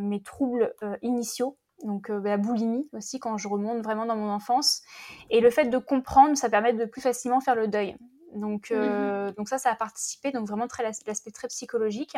mes 0.00 0.22
troubles 0.22 0.74
initiaux 1.02 1.58
donc 1.84 2.10
euh, 2.10 2.20
la 2.22 2.36
boulimie 2.36 2.88
aussi 2.92 3.18
quand 3.20 3.36
je 3.38 3.48
remonte 3.48 3.82
vraiment 3.82 4.06
dans 4.06 4.16
mon 4.16 4.30
enfance. 4.30 4.82
Et 5.30 5.40
le 5.40 5.50
fait 5.50 5.66
de 5.66 5.78
comprendre, 5.78 6.36
ça 6.36 6.48
permet 6.48 6.72
de 6.72 6.84
plus 6.84 7.00
facilement 7.00 7.40
faire 7.40 7.54
le 7.54 7.68
deuil. 7.68 7.96
Donc, 8.34 8.70
euh, 8.70 9.30
mmh 9.30 9.32
donc 9.36 9.48
ça, 9.48 9.58
ça 9.58 9.70
a 9.70 9.74
participé, 9.74 10.32
donc 10.32 10.48
vraiment 10.48 10.66
très 10.68 10.82
l'aspect 10.82 11.30
très 11.30 11.48
psychologique. 11.48 12.16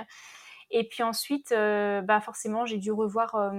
Et 0.73 0.89
puis 0.89 1.03
ensuite, 1.03 1.51
euh, 1.51 2.01
bah 2.01 2.21
forcément, 2.21 2.65
j'ai 2.65 2.79
dû 2.79 2.93
revoir 2.93 3.35
euh, 3.35 3.51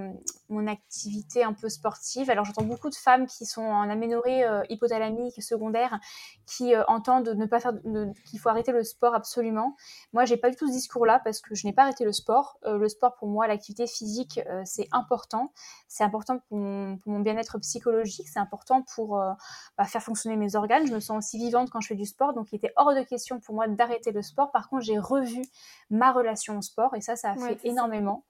mon 0.48 0.66
activité 0.66 1.44
un 1.44 1.52
peu 1.52 1.68
sportive. 1.68 2.30
Alors 2.30 2.46
j'entends 2.46 2.64
beaucoup 2.64 2.88
de 2.88 2.94
femmes 2.94 3.26
qui 3.26 3.44
sont 3.44 3.62
en 3.62 3.90
aménorrhée 3.90 4.44
euh, 4.44 4.62
hypothalamique 4.70 5.42
secondaire, 5.42 6.00
qui 6.46 6.74
entendent 6.88 7.34
ne 7.36 7.44
pas 7.44 7.60
faire, 7.60 7.72
qu'il 8.24 8.38
faut 8.40 8.48
arrêter 8.48 8.72
le 8.72 8.82
sport 8.82 9.14
absolument. 9.14 9.76
Moi, 10.14 10.24
j'ai 10.24 10.38
pas 10.38 10.48
du 10.48 10.56
tout 10.56 10.66
ce 10.66 10.72
discours-là 10.72 11.20
parce 11.22 11.40
que 11.40 11.54
je 11.54 11.66
n'ai 11.66 11.74
pas 11.74 11.82
arrêté 11.82 12.04
le 12.04 12.12
sport. 12.12 12.58
le 12.64 12.88
sport 12.88 13.14
pour 13.16 13.28
moi, 13.28 13.46
l'activité 13.46 13.86
physique, 13.86 14.40
c'est 14.64 14.88
important. 14.92 15.52
C'est 15.88 16.04
important 16.04 16.38
pour 16.48 16.58
mon, 16.58 17.20
bien-être 17.20 17.58
psychologique. 17.58 18.28
C'est 18.28 18.38
important 18.38 18.82
pour 18.94 19.18
bah, 19.78 19.84
faire 19.84 20.02
fonctionner 20.02 20.36
mes 20.36 20.56
organes. 20.56 20.86
Je 20.86 20.94
me 20.94 21.00
sens 21.00 21.18
aussi 21.18 21.38
vivante 21.38 21.70
quand 21.70 21.80
je 21.80 21.88
fais 21.88 21.94
du 21.94 22.06
sport, 22.06 22.32
donc 22.32 22.52
il 22.52 22.56
était 22.56 22.72
hors 22.76 22.94
de 22.94 23.02
question 23.02 23.40
pour 23.40 23.54
moi 23.54 23.68
d'arrêter 23.68 24.12
le 24.12 24.22
sport. 24.22 24.50
Par 24.50 24.68
contre, 24.68 24.82
j'ai 24.82 24.98
revu 24.98 25.42
ma 25.90 26.12
relation 26.12 26.58
au 26.58 26.62
sport 26.62 26.94
ça, 27.02 27.16
ça 27.16 27.32
a 27.32 27.36
fait 27.36 27.58
énormément. 27.64 28.24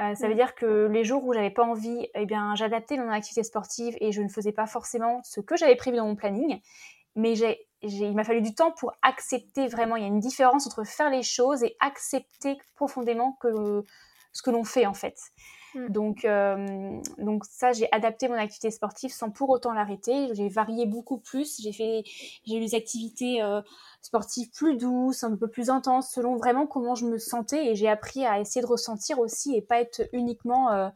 Euh, 0.00 0.14
ça 0.14 0.26
veut 0.26 0.34
dire 0.34 0.54
que 0.54 0.86
les 0.86 1.04
jours 1.04 1.24
où 1.24 1.34
j'avais 1.34 1.50
pas 1.50 1.64
envie, 1.64 2.08
eh 2.14 2.24
bien, 2.24 2.54
j'adaptais 2.54 2.96
mon 2.96 3.10
activité 3.10 3.42
sportive 3.42 3.96
et 4.00 4.10
je 4.10 4.22
ne 4.22 4.28
faisais 4.28 4.52
pas 4.52 4.66
forcément 4.66 5.20
ce 5.22 5.40
que 5.40 5.56
j'avais 5.56 5.76
prévu 5.76 5.98
dans 5.98 6.06
mon 6.06 6.16
planning. 6.16 6.60
Mais 7.14 7.34
j'ai, 7.34 7.68
il 7.82 8.14
m'a 8.14 8.24
fallu 8.24 8.40
du 8.40 8.54
temps 8.54 8.72
pour 8.72 8.94
accepter 9.02 9.68
vraiment. 9.68 9.96
Il 9.96 10.02
y 10.02 10.04
a 10.06 10.08
une 10.08 10.20
différence 10.20 10.66
entre 10.66 10.84
faire 10.84 11.10
les 11.10 11.22
choses 11.22 11.62
et 11.62 11.76
accepter 11.80 12.56
profondément 12.74 13.36
que 13.40 13.84
ce 14.32 14.42
que 14.42 14.50
l'on 14.50 14.64
fait 14.64 14.86
en 14.86 14.94
fait. 14.94 15.18
Mm. 15.74 15.88
Donc, 15.88 16.24
euh, 16.24 17.00
donc 17.18 17.44
ça, 17.44 17.72
j'ai 17.72 17.88
adapté 17.92 18.28
mon 18.28 18.34
activité 18.34 18.70
sportive 18.70 19.10
sans 19.12 19.30
pour 19.30 19.50
autant 19.50 19.72
l'arrêter. 19.72 20.34
J'ai 20.34 20.48
varié 20.48 20.86
beaucoup 20.86 21.18
plus. 21.18 21.60
J'ai 21.60 21.72
fait, 21.72 22.02
j'ai 22.44 22.56
eu 22.56 22.60
des 22.60 22.74
activités 22.74 23.42
euh, 23.42 23.60
sportives 24.00 24.50
plus 24.50 24.76
douces, 24.76 25.24
un 25.24 25.36
peu 25.36 25.48
plus 25.48 25.70
intenses, 25.70 26.10
selon 26.12 26.36
vraiment 26.36 26.66
comment 26.66 26.94
je 26.94 27.06
me 27.06 27.18
sentais. 27.18 27.66
Et 27.66 27.74
j'ai 27.74 27.88
appris 27.88 28.24
à 28.24 28.40
essayer 28.40 28.62
de 28.62 28.66
ressentir 28.66 29.18
aussi 29.18 29.54
et 29.54 29.62
pas 29.62 29.80
être 29.80 30.08
uniquement 30.12 30.70
euh, 30.70 30.88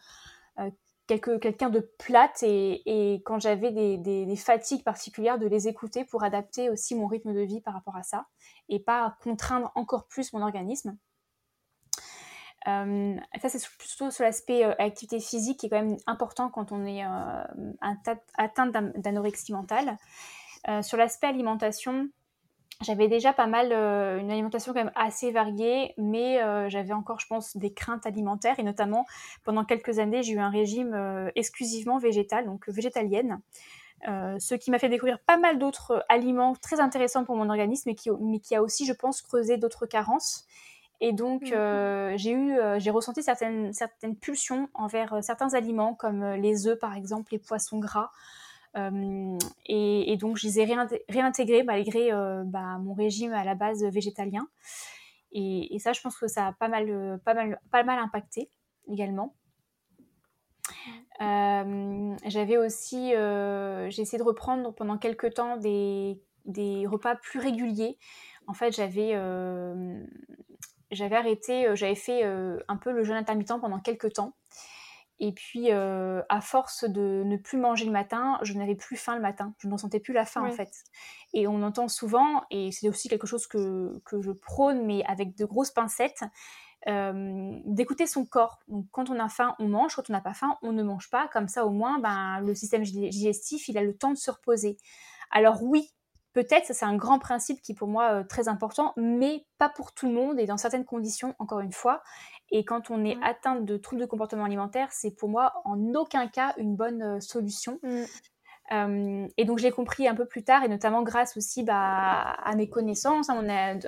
quelqu'un 1.07 1.71
de 1.71 1.81
plate. 1.99 2.43
Et, 2.43 2.83
et 3.15 3.23
quand 3.23 3.41
j'avais 3.41 3.71
des, 3.71 3.97
des, 3.99 4.27
des, 4.27 4.37
fatigues 4.37 4.85
particulières, 4.85 5.39
de 5.39 5.47
les 5.47 5.69
écouter 5.69 6.05
pour 6.05 6.25
adapter 6.25 6.71
aussi 6.71 6.95
mon 6.95 7.07
rythme 7.07 7.33
de 7.33 7.41
vie 7.41 7.61
par 7.61 7.75
rapport 7.75 7.97
à 7.97 8.03
ça 8.03 8.27
et 8.69 8.81
pas 8.81 9.17
contraindre 9.23 9.73
encore 9.75 10.07
plus 10.07 10.33
mon 10.33 10.43
organisme. 10.43 10.97
Euh, 12.67 13.17
ça, 13.41 13.49
c'est 13.49 13.69
plutôt 13.79 14.11
sur 14.11 14.25
l'aspect 14.25 14.65
euh, 14.65 14.75
activité 14.79 15.21
physique 15.21 15.61
qui 15.61 15.67
est 15.67 15.69
quand 15.69 15.83
même 15.83 15.97
important 16.07 16.51
quand 16.51 16.73
on 16.73 16.85
est 16.85 17.05
euh, 17.05 17.73
atteint 18.37 18.67
d'anorexie 18.67 19.53
mentale. 19.53 19.97
sur 20.83 20.97
l'aspect 20.97 21.29
alimentation, 21.29 22.09
j'avais 22.83 23.09
déjà 23.09 23.33
pas 23.33 23.47
mal, 23.47 23.73
une 23.73 24.31
alimentation 24.31 24.73
quand 24.73 24.85
même 24.85 24.93
assez 24.97 25.31
variée, 25.31 25.95
mais 25.97 26.41
j'avais 26.69 26.93
encore, 26.93 27.21
je 27.21 27.27
pense, 27.27 27.57
des 27.57 27.73
craintes 27.73 28.05
alimentaires 28.05 28.59
et 28.59 28.65
notamment 28.65 29.07
pendant 29.45 29.65
quelques 29.65 29.99
années, 29.99 30.23
j'ai 30.23 30.33
eu 30.33 30.41
un 30.41 30.51
régime 30.51 31.31
exclusivement 31.37 31.99
végétal, 31.99 32.47
donc 32.47 32.69
végétalienne. 32.69 33.41
ce 34.05 34.55
qui 34.57 34.71
m'a 34.73 34.79
fait 34.79 34.89
découvrir 34.89 35.21
pas 35.21 35.39
mal 35.39 35.59
d'autres 35.59 36.05
aliments 36.09 36.55
très 36.61 36.81
intéressants 36.81 37.25
pour 37.25 37.37
mon 37.37 37.49
organisme, 37.49 37.93
mais 38.21 38.41
qui 38.41 38.57
a 38.57 38.63
aussi, 38.63 38.85
je 38.87 38.93
pense, 38.93 39.23
creusé 39.23 39.57
d'autres 39.57 39.87
carences. 39.87 40.47
Et 41.01 41.13
donc, 41.13 41.43
mmh. 41.43 41.55
euh, 41.55 42.17
j'ai 42.17 42.31
eu, 42.31 42.59
euh, 42.59 42.79
j'ai 42.79 42.91
ressenti 42.91 43.23
certaines, 43.23 43.73
certaines 43.73 44.17
pulsions 44.17 44.69
envers 44.75 45.15
euh, 45.15 45.21
certains 45.21 45.53
aliments, 45.55 45.95
comme 45.95 46.25
les 46.35 46.67
œufs 46.67 46.79
par 46.79 46.95
exemple, 46.95 47.33
les 47.33 47.39
poissons 47.39 47.79
gras. 47.79 48.11
Et, 49.67 50.17
donc, 50.21 50.37
je 50.37 50.47
les 50.47 50.61
ai 50.61 50.77
réintégrés 51.09 51.63
malgré 51.63 52.11
bah, 52.45 52.77
mon 52.79 52.93
régime 52.93 53.33
à 53.33 53.43
la 53.43 53.55
base 53.55 53.83
végétalien. 53.83 54.49
Et, 55.33 55.79
ça, 55.79 55.95
je 55.95 56.03
pense 56.03 56.19
que 56.19 56.29
ça 56.29 56.49
a 56.49 56.53
pas 56.53 56.69
mal, 56.69 57.19
pas 57.25 57.33
mal, 57.33 57.59
pas 57.71 57.85
mal 57.85 57.99
impacté 57.99 58.51
également. 58.87 59.35
J'avais 61.19 62.59
aussi, 62.59 63.13
j'ai 63.13 64.03
essayé 64.03 64.19
de 64.19 64.23
reprendre 64.23 64.75
pendant 64.75 64.99
quelques 64.99 65.33
temps 65.33 65.57
des, 65.57 66.21
des 66.45 66.87
repas 66.87 67.17
plus 67.17 67.41
réguliers. 67.41 67.97
En 68.47 68.53
fait, 68.53 68.73
j'avais 68.73 69.15
j'avais 70.91 71.17
arrêté, 71.17 71.67
euh, 71.67 71.75
j'avais 71.75 71.95
fait 71.95 72.25
euh, 72.25 72.59
un 72.69 72.77
peu 72.77 72.93
le 72.93 73.03
jeûne 73.05 73.17
intermittent 73.17 73.61
pendant 73.61 73.81
quelques 73.81 74.15
temps. 74.15 74.35
Et 75.19 75.33
puis, 75.33 75.73
euh, 75.73 76.23
à 76.29 76.43
force 76.43 76.85
de 76.85 77.23
ne 77.25 77.39
plus 77.39 77.57
manger 77.57 77.87
le 77.87 77.91
matin, 77.91 78.39
je 78.43 78.53
n'avais 78.53 78.75
plus 78.75 78.97
faim 78.97 79.17
le 79.17 79.23
matin. 79.23 79.55
Je 79.59 79.69
n'en 79.69 79.79
sentais 79.79 79.99
plus 79.99 80.13
la 80.13 80.27
faim, 80.27 80.47
en 80.47 80.53
fait. 80.53 80.71
Et 81.33 81.47
on 81.47 81.63
entend 81.63 81.89
souvent, 81.89 82.43
et 82.51 82.71
c'est 82.71 82.91
aussi 82.91 83.09
quelque 83.09 83.27
chose 83.27 83.47
que, 83.47 83.99
que, 84.05 84.21
je 84.21 84.31
prône, 84.31 84.85
mais 84.85 85.03
avec 85.07 85.35
de 85.35 85.47
grosses 85.47 85.71
pincettes, 85.71 86.21
d'écouter 86.87 88.07
son 88.07 88.27
corps. 88.27 88.59
Donc, 88.69 88.85
quand 88.93 89.09
on 89.09 89.19
a 89.19 89.31
faim, 89.31 89.55
on 89.59 89.69
mange. 89.69 89.97
Quand 89.97 90.11
on 90.11 90.13
n'a 90.13 90.21
pas 90.21 90.35
faim, 90.35 90.59
on 90.61 90.73
ne 90.73 90.83
mange 90.83 91.09
pas. 91.09 91.29
Comme 91.29 91.49
ça, 91.49 91.65
au 91.65 91.71
moins, 91.71 91.99
ben, 91.99 92.41
le 92.41 92.55
système 92.55 92.83
digestif, 92.83 93.69
il 93.69 93.79
a 93.79 93.83
le 93.83 93.97
temps 93.97 94.11
de 94.11 94.19
se 94.19 94.31
reposer. 94.31 94.77
Alors 95.31 95.63
oui, 95.63 95.91
Peut-être, 96.37 96.67
c'est 96.75 96.85
un 96.85 96.97
grand 96.97 97.19
principe 97.19 97.63
qui 97.63 97.73
est 97.73 97.75
pour 97.75 97.89
moi 97.89 98.13
euh, 98.13 98.23
très 98.23 98.47
important, 98.47 98.93
mais 98.99 99.47
pas 99.57 99.71
pour 99.71 99.95
tout 99.95 100.07
le 100.07 100.13
monde 100.13 100.39
et 100.39 100.45
dans 100.45 100.59
certaines 100.59 100.85
conditions, 100.85 101.35
encore 101.39 101.61
une 101.61 101.73
fois. 101.73 102.03
Et 102.51 102.63
quand 102.63 102.91
on 102.91 103.07
est 103.07 103.17
atteint 103.23 103.57
de 103.57 103.79
troubles 103.79 104.03
de 104.03 104.07
comportement 104.07 104.45
alimentaire, 104.45 104.89
c'est 104.93 105.13
pour 105.13 105.31
moi 105.31 105.55
en 105.65 105.95
aucun 105.95 106.29
cas 106.29 106.53
une 106.59 106.77
bonne 106.77 107.03
euh, 107.03 107.21
solution. 107.21 107.81
Mm. 107.83 108.03
Euh, 108.73 109.29
et 109.39 109.47
donc, 109.47 109.61
j'ai 109.61 109.71
compris 109.71 110.09
un 110.09 110.15
peu 110.15 110.27
plus 110.27 110.45
tard, 110.45 110.63
et 110.63 110.69
notamment 110.69 111.03
grâce 111.03 111.39
aussi 111.39 111.63
bah, 111.63 112.21
à 112.45 112.55
mes 112.55 112.69
connaissances, 112.69 113.31
à 113.31 113.35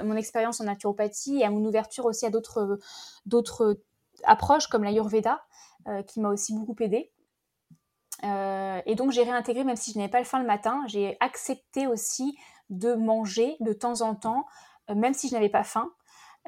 mon, 0.03 0.16
expérience 0.16 0.62
en 0.62 0.64
naturopathie 0.64 1.40
et 1.40 1.44
à 1.44 1.51
mon 1.51 1.62
ouverture 1.66 2.07
aussi 2.07 2.24
à 2.24 2.30
d'autres, 2.30 2.78
approches 4.24 4.68
comme 4.68 4.84
l'Ayurveda, 4.84 5.42
qui 6.07 6.20
m'a 6.20 6.30
aussi 6.30 6.55
beaucoup 6.55 6.76
aidée. 6.80 7.12
Euh, 8.25 8.81
et 8.87 8.95
donc 8.95 9.12
j'ai 9.12 9.23
réintégré, 9.23 9.64
même 9.64 9.77
si 9.77 9.93
je 9.93 9.99
n'avais 9.99 10.11
pas 10.11 10.19
le 10.19 10.25
faim 10.25 10.41
le 10.41 10.47
matin, 10.47 10.83
j'ai 10.87 11.16
accepté 11.21 11.87
aussi 11.87 12.37
de 12.71 12.95
manger 12.95 13.57
de 13.61 13.73
temps 13.73 14.03
en 14.03 14.14
temps, 14.14 14.47
euh, 14.91 14.95
même 14.95 15.14
si 15.14 15.29
je 15.29 15.35
n'avais 15.35 15.49
pas 15.49 15.64
faim. 15.64 15.91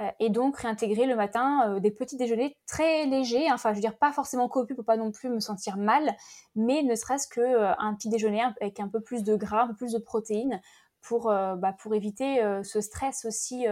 Euh, 0.01 0.09
et 0.18 0.31
donc 0.31 0.57
réintégrer 0.59 1.07
le 1.07 1.16
matin 1.16 1.79
des 1.81 1.91
petits 1.91 2.16
déjeuners 2.16 2.57
très 2.66 3.07
légers, 3.07 3.49
hein, 3.49 3.55
enfin 3.55 3.71
je 3.71 3.77
veux 3.77 3.81
dire 3.81 3.99
pas 3.99 4.12
forcément 4.12 4.49
copieux 4.49 4.75
pour 4.75 4.85
pas 4.85 4.97
non 4.97 5.11
plus 5.11 5.29
me 5.29 5.41
sentir 5.41 5.77
mal, 5.77 6.16
mais 6.55 6.83
ne 6.83 6.95
serait-ce 6.95 7.29
qu'un 7.29 7.77
un 7.79 7.95
petit 7.95 8.09
déjeuner 8.09 8.43
avec 8.61 8.81
un 8.81 8.89
peu 8.89 9.01
plus 9.01 9.25
de 9.25 9.37
gras, 9.37 9.62
un 9.62 9.68
peu 9.68 9.75
plus 9.75 9.93
de 9.93 9.99
protéines 9.99 10.61
pour, 11.03 11.25
bah, 11.25 11.75
pour 11.79 11.95
éviter 11.95 12.41
ce 12.62 12.81
stress 12.81 13.25
aussi 13.25 13.66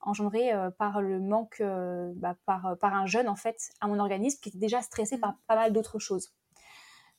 engendré 0.00 0.52
par 0.78 1.02
le 1.02 1.20
manque, 1.20 1.62
bah, 2.16 2.36
par, 2.46 2.76
par 2.80 2.94
un 2.94 3.06
jeûne 3.06 3.28
en 3.28 3.36
fait 3.36 3.70
à 3.80 3.86
mon 3.86 3.98
organisme 3.98 4.40
qui 4.40 4.48
était 4.48 4.58
déjà 4.58 4.80
stressé 4.82 5.18
par 5.18 5.34
pas 5.46 5.56
mal 5.56 5.72
d'autres 5.72 5.98
choses. 5.98 6.32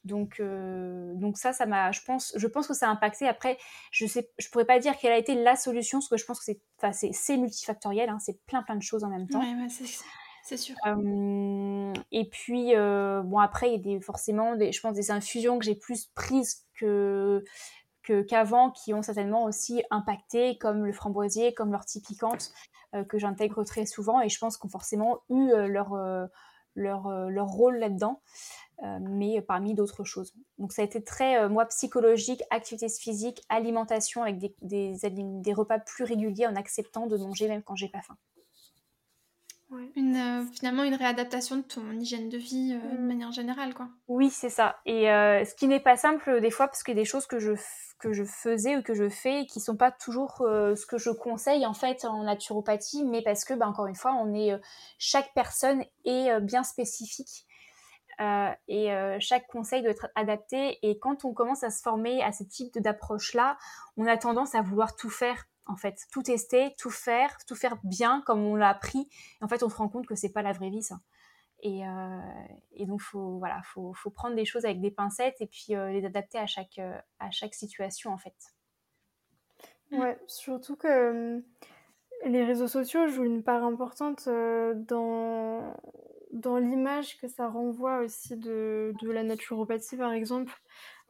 Donc, 0.06 0.40
euh, 0.40 1.14
donc 1.16 1.38
ça, 1.38 1.52
ça 1.52 1.66
m'a, 1.66 1.92
je 1.92 2.02
pense, 2.06 2.34
je 2.36 2.48
pense 2.48 2.68
que 2.68 2.74
ça 2.74 2.88
a 2.88 2.92
impacté. 2.92 3.28
Après, 3.28 3.58
je 3.92 4.06
sais, 4.06 4.30
je 4.38 4.50
pourrais 4.50 4.66
pas 4.66 4.80
dire 4.80 4.98
quelle 4.98 5.12
a 5.12 5.18
été 5.18 5.36
la 5.36 5.56
solution, 5.56 6.00
parce 6.00 6.10
que 6.10 6.18
je 6.18 6.26
pense 6.26 6.40
que 6.40 6.54
c'est, 6.94 7.14
c'est, 7.14 7.38
multifactoriel, 7.38 8.10
hein, 8.10 8.18
c'est 8.20 8.42
plein 8.46 8.64
plein 8.64 8.76
de 8.76 8.82
choses 8.82 9.04
en 9.04 9.10
même 9.10 9.28
temps. 9.28 9.42
C'est 10.42 10.58
sûr. 10.58 10.76
et 12.12 12.30
puis, 12.30 12.74
bon, 12.74 13.40
après, 13.40 13.68
il 13.68 13.72
y 13.74 13.76
a 13.76 13.98
des, 13.98 14.02
forcément, 14.02 14.56
des, 14.56 14.72
je 14.72 14.82
pense, 14.82 14.96
des 14.96 15.12
infusions 15.12 15.60
que 15.60 15.66
j'ai 15.66 15.76
plus 15.76 16.08
prises 16.16 16.66
que 16.74 17.44
qu'avant, 18.28 18.72
qui 18.72 18.92
ont 18.96 19.04
certainement 19.04 19.44
aussi 19.44 19.84
impacté, 19.92 20.58
comme 20.58 20.84
le 20.86 20.94
framboisier, 20.94 21.54
comme 21.54 21.72
l'ortie 21.72 22.02
piquante, 22.02 22.52
que 23.08 23.20
j'intègre 23.20 23.64
très 23.64 23.86
souvent, 23.86 24.22
et 24.22 24.30
je 24.30 24.40
pense 24.40 24.58
qu'ont 24.58 24.70
forcément 24.70 25.20
eu 25.30 25.52
leur, 25.68 25.94
leur, 26.80 27.30
leur 27.30 27.48
rôle 27.48 27.78
là-dedans. 27.78 28.22
mais 29.02 29.42
parmi 29.42 29.74
d'autres 29.74 30.04
choses. 30.04 30.34
Donc 30.58 30.72
ça 30.72 30.82
a 30.82 30.86
été 30.86 31.04
très, 31.04 31.50
moi, 31.50 31.66
psychologique, 31.66 32.42
activité 32.50 32.88
physique, 32.90 33.42
alimentation 33.50 34.24
avec 34.24 34.40
des, 34.40 34.56
des, 34.62 34.96
des, 35.02 35.54
repas 35.54 35.80
plus 35.80 36.06
réguliers 36.06 36.48
en 36.48 36.56
acceptant 36.56 37.08
de 37.08 37.18
manger 37.18 37.48
même 37.48 37.62
quand 37.62 37.76
j'ai 37.76 37.90
pas 37.90 38.02
faim. 38.02 38.18
Une, 39.96 40.16
euh, 40.16 40.46
finalement, 40.52 40.84
une 40.84 40.96
réadaptation 40.96 41.58
de 41.58 41.62
ton 41.62 41.92
hygiène 41.92 42.30
de 42.30 42.38
vie 42.38 42.74
euh, 42.74 42.96
de 42.96 42.98
mm. 42.98 43.06
manière 43.06 43.32
générale, 43.32 43.74
quoi. 43.76 43.88
Oui, 44.08 44.30
c'est 44.30 44.50
ça. 44.50 44.78
Et 44.86 45.12
euh, 45.12 45.46
ce 45.46 45.54
qui 45.54 45.68
n'est 45.68 45.80
pas 45.80 45.96
simple 45.96 46.42
des 46.42 46.50
fois, 46.50 46.68
parce 46.68 46.82
qu'il 46.82 46.96
y 46.96 46.98
a 46.98 47.02
des 47.02 47.06
choses 47.06 47.28
que 47.28 47.40
je, 47.40 47.52
que 48.00 48.12
je 48.12 48.24
faisais 48.24 48.78
ou 48.78 48.82
que 48.82 48.96
je 48.96 49.10
fais 49.10 49.46
qui 49.46 49.60
sont 49.60 49.76
pas 49.76 49.92
toujours 49.92 50.38
ce 50.40 50.86
que 50.86 50.98
je 50.98 51.12
conseille 51.12 51.66
en 51.66 51.74
fait 51.74 52.06
en 52.06 52.24
naturopathie, 52.24 53.04
mais 53.06 53.22
parce 53.22 53.46
que, 53.46 53.54
bah, 53.54 53.68
encore 53.68 53.88
une 53.88 53.96
fois, 53.96 54.14
on 54.14 54.34
est 54.34 54.60
chaque 54.98 55.34
personne 55.34 55.84
est 56.06 56.40
bien 56.42 56.64
spécifique. 56.64 57.46
et 58.68 59.18
chaque 59.20 59.48
conseil 59.48 59.82
doit 59.82 59.92
être 59.92 60.08
adapté. 60.16 60.80
Et 60.82 60.98
quand 60.98 61.26
on 61.26 61.34
commence 61.34 61.64
à 61.64 61.70
se 61.70 61.82
former 61.82 62.24
à 62.24 62.32
ce 62.32 62.44
type 62.44 62.80
d'approche-là, 62.80 63.58
on 63.98 64.08
a 64.08 64.18
tendance 64.18 64.56
à 64.56 64.62
vouloir 64.62 64.96
tout 64.96 65.10
faire 65.10 65.46
en 65.70 65.76
fait, 65.76 66.08
tout 66.12 66.24
tester, 66.24 66.74
tout 66.78 66.90
faire, 66.90 67.38
tout 67.48 67.56
faire 67.56 67.78
bien 67.84 68.24
comme 68.26 68.44
on 68.44 68.56
l'a 68.56 68.70
appris. 68.70 69.08
En 69.40 69.48
fait, 69.48 69.62
on 69.64 69.70
se 69.70 69.76
rend 69.76 69.88
compte 69.88 70.08
que 70.08 70.16
c'est 70.16 70.34
pas 70.34 70.42
la 70.42 70.52
vraie 70.52 70.72
vie, 70.72 70.82
ça. 70.82 71.00
Et, 71.62 71.86
euh, 71.86 72.86
donc, 72.86 73.02
faut, 73.02 73.38
voilà, 73.38 73.62
faut, 73.64 73.94
prendre 74.10 74.36
des 74.36 74.46
choses 74.46 74.66
avec 74.66 74.82
des 74.82 74.90
pincettes 74.92 75.40
et 75.42 75.48
puis 75.48 75.76
euh, 75.76 75.92
les 75.92 76.06
adapter 76.06 76.40
à 76.40 76.48
chaque, 76.48 76.80
euh, 76.80 76.98
à 77.20 77.30
chaque 77.30 77.54
situation, 77.54 78.12
en 78.12 78.18
fait. 78.18 78.34
Ouais, 79.92 80.18
surtout 80.28 80.76
que 80.76 81.44
les 82.26 82.44
réseaux 82.44 82.68
sociaux 82.68 83.08
jouent 83.08 83.26
une 83.26 83.44
part 83.44 83.64
importante 83.64 84.28
dans, 84.28 85.76
dans 86.32 86.58
l'image 86.58 87.18
que 87.18 87.28
ça 87.28 87.48
renvoie 87.48 88.00
aussi 88.00 88.38
de, 88.38 88.94
de 89.02 89.12
la 89.12 89.24
naturopathie, 89.24 89.98
par 89.98 90.14
exemple, 90.14 90.54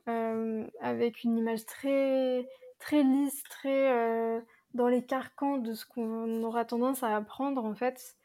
avec 0.05 1.23
une 1.23 1.37
image 1.37 1.65
très 1.65 2.47
très 2.79 3.03
lisse, 3.03 3.43
très 3.43 3.91
euh, 3.91 4.41
dans 4.73 4.87
les 4.87 5.05
carcans 5.05 5.57
de 5.57 5.73
ce 5.73 5.85
qu'on 5.85 6.43
aura 6.43 6.65
tendance 6.65 7.03
à 7.03 7.15
apprendre 7.15 7.63
en 7.63 7.75
fait. 7.75 8.15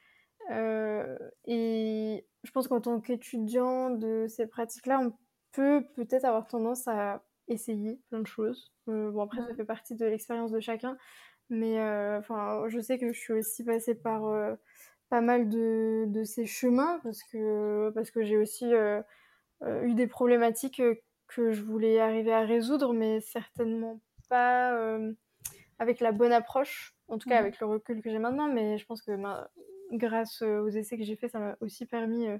Euh, 0.50 1.18
et 1.46 2.26
je 2.44 2.50
pense 2.50 2.68
qu'en 2.68 2.80
tant 2.80 3.00
qu'étudiant 3.00 3.90
de 3.90 4.26
ces 4.28 4.46
pratiques-là, 4.46 5.00
on 5.00 5.12
peut 5.52 5.84
peut-être 5.94 6.24
avoir 6.24 6.46
tendance 6.46 6.86
à 6.88 7.22
essayer 7.48 8.00
plein 8.08 8.20
de 8.20 8.26
choses. 8.26 8.72
Euh, 8.88 9.10
bon 9.10 9.22
après, 9.22 9.42
ça 9.42 9.54
fait 9.54 9.64
partie 9.64 9.94
de 9.96 10.06
l'expérience 10.06 10.50
de 10.50 10.60
chacun, 10.60 10.96
mais 11.50 11.80
enfin, 12.18 12.64
je 12.68 12.80
sais 12.80 12.98
que 12.98 13.12
je 13.12 13.18
suis 13.18 13.32
aussi 13.32 13.64
passée 13.64 13.94
par 13.94 14.22
pas 15.10 15.20
mal 15.20 15.48
de, 15.48 16.04
de, 16.08 16.24
ces 16.24 16.46
chemins 16.46 17.00
parce 17.02 17.22
que 17.24 17.90
parce 17.94 18.10
que 18.10 18.22
j'ai 18.22 18.36
aussi 18.36 18.66
eu 19.62 19.94
des 19.94 20.06
problématiques 20.06 20.82
que 21.28 21.52
je 21.52 21.62
voulais 21.62 22.00
arriver 22.00 22.32
à 22.32 22.40
résoudre, 22.40 22.92
mais 22.92 23.20
certainement 23.20 24.00
pas 24.34 24.72
euh, 24.72 25.12
avec 25.78 26.00
la 26.00 26.10
bonne 26.10 26.32
approche, 26.32 26.96
en 27.06 27.18
tout 27.18 27.28
cas 27.28 27.36
mhm. 27.36 27.46
avec 27.46 27.60
le 27.60 27.66
recul 27.66 28.02
que 28.02 28.10
j'ai 28.10 28.18
maintenant, 28.18 28.48
mais 28.48 28.78
je 28.78 28.84
pense 28.84 29.00
que 29.00 29.14
ben, 29.14 29.46
grâce 29.92 30.42
aux 30.42 30.68
essais 30.68 30.98
que 30.98 31.04
j'ai 31.04 31.14
faits, 31.14 31.30
ça 31.30 31.38
m'a 31.38 31.56
aussi 31.60 31.86
permis 31.86 32.26
euh, 32.26 32.38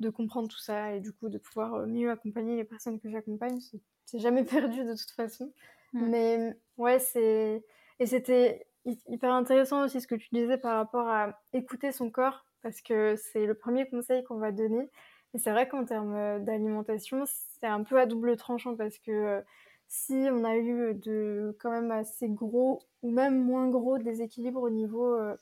de 0.00 0.10
comprendre 0.10 0.48
tout 0.48 0.58
ça 0.58 0.92
et 0.92 1.00
du 1.00 1.12
coup 1.12 1.28
de 1.28 1.38
pouvoir 1.38 1.74
euh, 1.74 1.86
mieux 1.86 2.10
accompagner 2.10 2.56
les 2.56 2.64
personnes 2.64 2.98
que 2.98 3.08
j'accompagne. 3.08 3.60
C'est 4.06 4.18
jamais 4.18 4.42
perdu 4.56 4.84
de 4.84 4.96
toute 4.96 5.12
façon. 5.12 5.52
Mais 5.92 6.52
ouais, 6.78 6.98
c'est. 6.98 7.64
Et 8.00 8.06
c'était 8.06 8.66
hyper 8.84 9.32
intéressant 9.32 9.84
aussi 9.84 10.00
ce 10.00 10.08
que 10.08 10.16
tu 10.16 10.28
disais 10.32 10.58
par 10.58 10.76
rapport 10.76 11.08
à 11.08 11.40
écouter 11.52 11.92
son 11.92 12.10
corps, 12.10 12.44
parce 12.60 12.80
que 12.82 13.14
c'est 13.16 13.46
le 13.46 13.54
premier 13.54 13.88
conseil 13.88 14.24
qu'on 14.24 14.38
va 14.38 14.50
donner. 14.50 14.90
Et 15.32 15.38
c'est 15.38 15.52
vrai 15.52 15.68
qu'en 15.68 15.84
termes 15.84 16.44
d'alimentation, 16.44 17.24
c'est 17.26 17.66
un 17.66 17.84
peu 17.84 18.00
à 18.00 18.06
double 18.06 18.36
tranchant 18.36 18.76
parce 18.76 18.98
que 18.98 19.42
si 19.88 20.14
on 20.30 20.44
a 20.44 20.56
eu 20.56 20.94
de 20.94 21.56
quand 21.60 21.70
même 21.70 21.90
assez 21.90 22.28
gros 22.28 22.82
ou 23.02 23.10
même 23.10 23.42
moins 23.42 23.68
gros 23.68 23.98
déséquilibres 23.98 24.62
au 24.62 24.70
niveau 24.70 25.14
euh, 25.14 25.36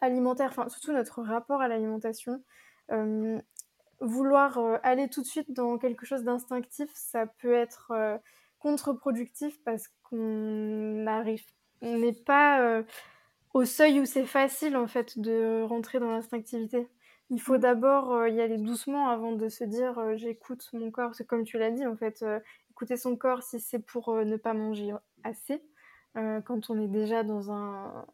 alimentaire, 0.00 0.48
enfin 0.50 0.68
surtout 0.68 0.92
notre 0.92 1.22
rapport 1.22 1.60
à 1.60 1.68
l'alimentation. 1.68 2.42
Euh, 2.90 3.38
vouloir 4.00 4.58
euh, 4.58 4.78
aller 4.82 5.08
tout 5.08 5.22
de 5.22 5.26
suite 5.26 5.52
dans 5.52 5.78
quelque 5.78 6.06
chose 6.06 6.24
d'instinctif, 6.24 6.90
ça 6.94 7.26
peut 7.26 7.52
être 7.52 7.92
contre-productif 8.58 9.62
parce 9.64 9.88
qu'on 10.02 11.02
n'arrive, 11.04 11.44
on 11.82 11.98
n'est 11.98 12.12
pas 12.12 12.82
au 13.54 13.64
seuil 13.64 14.00
où 14.00 14.04
c'est 14.06 14.26
facile 14.26 14.76
en 14.76 14.86
fait 14.86 15.18
de 15.18 15.62
rentrer 15.62 15.98
dans 16.00 16.10
l'instinctivité. 16.10 16.88
Il 17.30 17.40
faut 17.40 17.56
mmh. 17.56 17.60
d'abord 17.60 18.26
y 18.28 18.40
aller 18.40 18.58
doucement 18.58 19.08
avant 19.08 19.32
de 19.32 19.48
se 19.48 19.64
dire 19.64 20.16
j'écoute 20.16 20.68
mon 20.72 20.90
corps. 20.90 21.14
C'est 21.14 21.26
comme 21.26 21.44
tu 21.44 21.58
l'as 21.58 21.70
dit 21.70 21.86
en 21.86 21.96
fait, 21.96 22.24
écouter 22.82 22.96
son 22.96 23.14
corps 23.14 23.44
si 23.44 23.60
c'est 23.60 23.78
pour 23.78 24.08
euh, 24.08 24.24
ne 24.24 24.36
pas 24.36 24.54
manger 24.54 24.92
assez. 25.22 25.62
Euh, 26.16 26.40
quand 26.40 26.68
on 26.68 26.80
est 26.80 26.88
déjà 26.88 27.22
dans 27.22 27.52
un, 27.52 28.04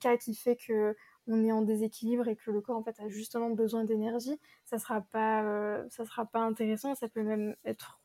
cas 0.00 0.16
qui 0.16 0.34
fait 0.34 0.56
que 0.56 0.96
on 1.28 1.44
est 1.44 1.52
en 1.52 1.62
déséquilibre 1.62 2.26
et 2.26 2.34
que 2.34 2.50
le 2.50 2.60
corps 2.60 2.76
en 2.76 2.82
fait 2.82 2.98
a 2.98 3.08
justement 3.08 3.50
besoin 3.50 3.84
d'énergie, 3.84 4.40
ça 4.64 4.78
sera 4.78 5.02
pas 5.02 5.44
euh, 5.44 5.84
ça 5.88 6.04
sera 6.04 6.24
pas 6.24 6.40
intéressant, 6.40 6.96
ça 6.96 7.08
peut 7.08 7.22
même 7.22 7.54
être 7.64 8.00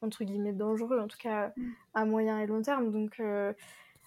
entre 0.00 0.24
guillemets 0.24 0.54
dangereux 0.54 0.98
en 0.98 1.08
tout 1.08 1.18
cas 1.18 1.52
mm. 1.56 1.70
à 1.92 2.04
moyen 2.06 2.38
et 2.40 2.46
long 2.46 2.62
terme. 2.62 2.90
Donc 2.90 3.22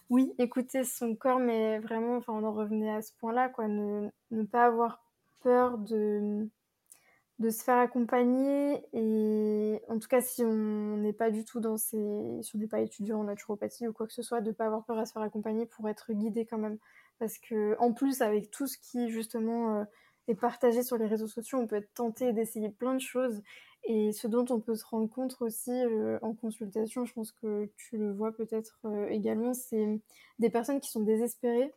oui, 0.09 0.33
écouter 0.39 0.83
son 0.83 1.15
corps 1.15 1.39
mais 1.39 1.77
vraiment 1.79 2.17
enfin 2.17 2.33
on 2.33 2.43
en 2.43 2.51
revenait 2.51 2.95
à 2.95 3.03
ce 3.03 3.11
point-là 3.19 3.49
quoi, 3.49 3.67
ne, 3.67 4.09
ne 4.31 4.43
pas 4.43 4.65
avoir 4.65 5.03
peur 5.43 5.77
de 5.77 6.47
de 7.39 7.49
se 7.49 7.63
faire 7.63 7.77
accompagner 7.77 8.81
et 8.93 9.81
en 9.89 9.99
tout 9.99 10.07
cas 10.07 10.21
si 10.21 10.43
on 10.43 10.97
n'est 10.97 11.13
pas 11.13 11.31
du 11.31 11.43
tout 11.43 11.59
dans 11.59 11.77
ces 11.77 12.39
si 12.41 12.55
on 12.55 12.59
n'est 12.59 12.67
pas 12.67 12.79
étudiant 12.79 13.19
en 13.19 13.23
naturopathie 13.25 13.87
ou 13.87 13.93
quoi 13.93 14.07
que 14.07 14.13
ce 14.13 14.21
soit 14.21 14.39
de 14.39 14.51
pas 14.51 14.67
avoir 14.67 14.85
peur 14.85 14.97
à 14.97 15.05
se 15.05 15.11
faire 15.11 15.21
accompagner 15.21 15.65
pour 15.65 15.89
être 15.89 16.13
guidé 16.13 16.45
quand 16.45 16.57
même. 16.57 16.77
Parce 17.19 17.37
que 17.37 17.75
en 17.79 17.91
plus 17.91 18.21
avec 18.21 18.51
tout 18.51 18.67
ce 18.67 18.77
qui 18.77 19.09
justement 19.09 19.79
euh, 19.79 19.83
est 20.29 20.35
partagé 20.35 20.81
sur 20.81 20.97
les 20.97 21.07
réseaux 21.07 21.27
sociaux 21.27 21.59
on 21.59 21.67
peut 21.67 21.75
être 21.75 21.93
tenté 21.93 22.31
d'essayer 22.31 22.69
plein 22.69 22.93
de 22.93 23.01
choses 23.01 23.41
et 23.83 24.13
ce 24.13 24.27
dont 24.27 24.45
on 24.49 24.61
peut 24.61 24.75
se 24.75 24.85
rendre 24.85 25.09
compte 25.09 25.35
aussi 25.41 25.71
euh, 25.71 26.17
en 26.21 26.33
consultation 26.33 27.03
je 27.05 27.13
pense 27.13 27.33
que 27.33 27.69
tu 27.75 27.97
le 27.97 28.13
vois 28.13 28.31
peut-être 28.31 28.79
euh, 28.85 29.07
également 29.09 29.53
c'est 29.53 29.99
des 30.39 30.49
personnes 30.49 30.79
qui 30.79 30.89
sont 30.89 31.01
désespérées 31.01 31.73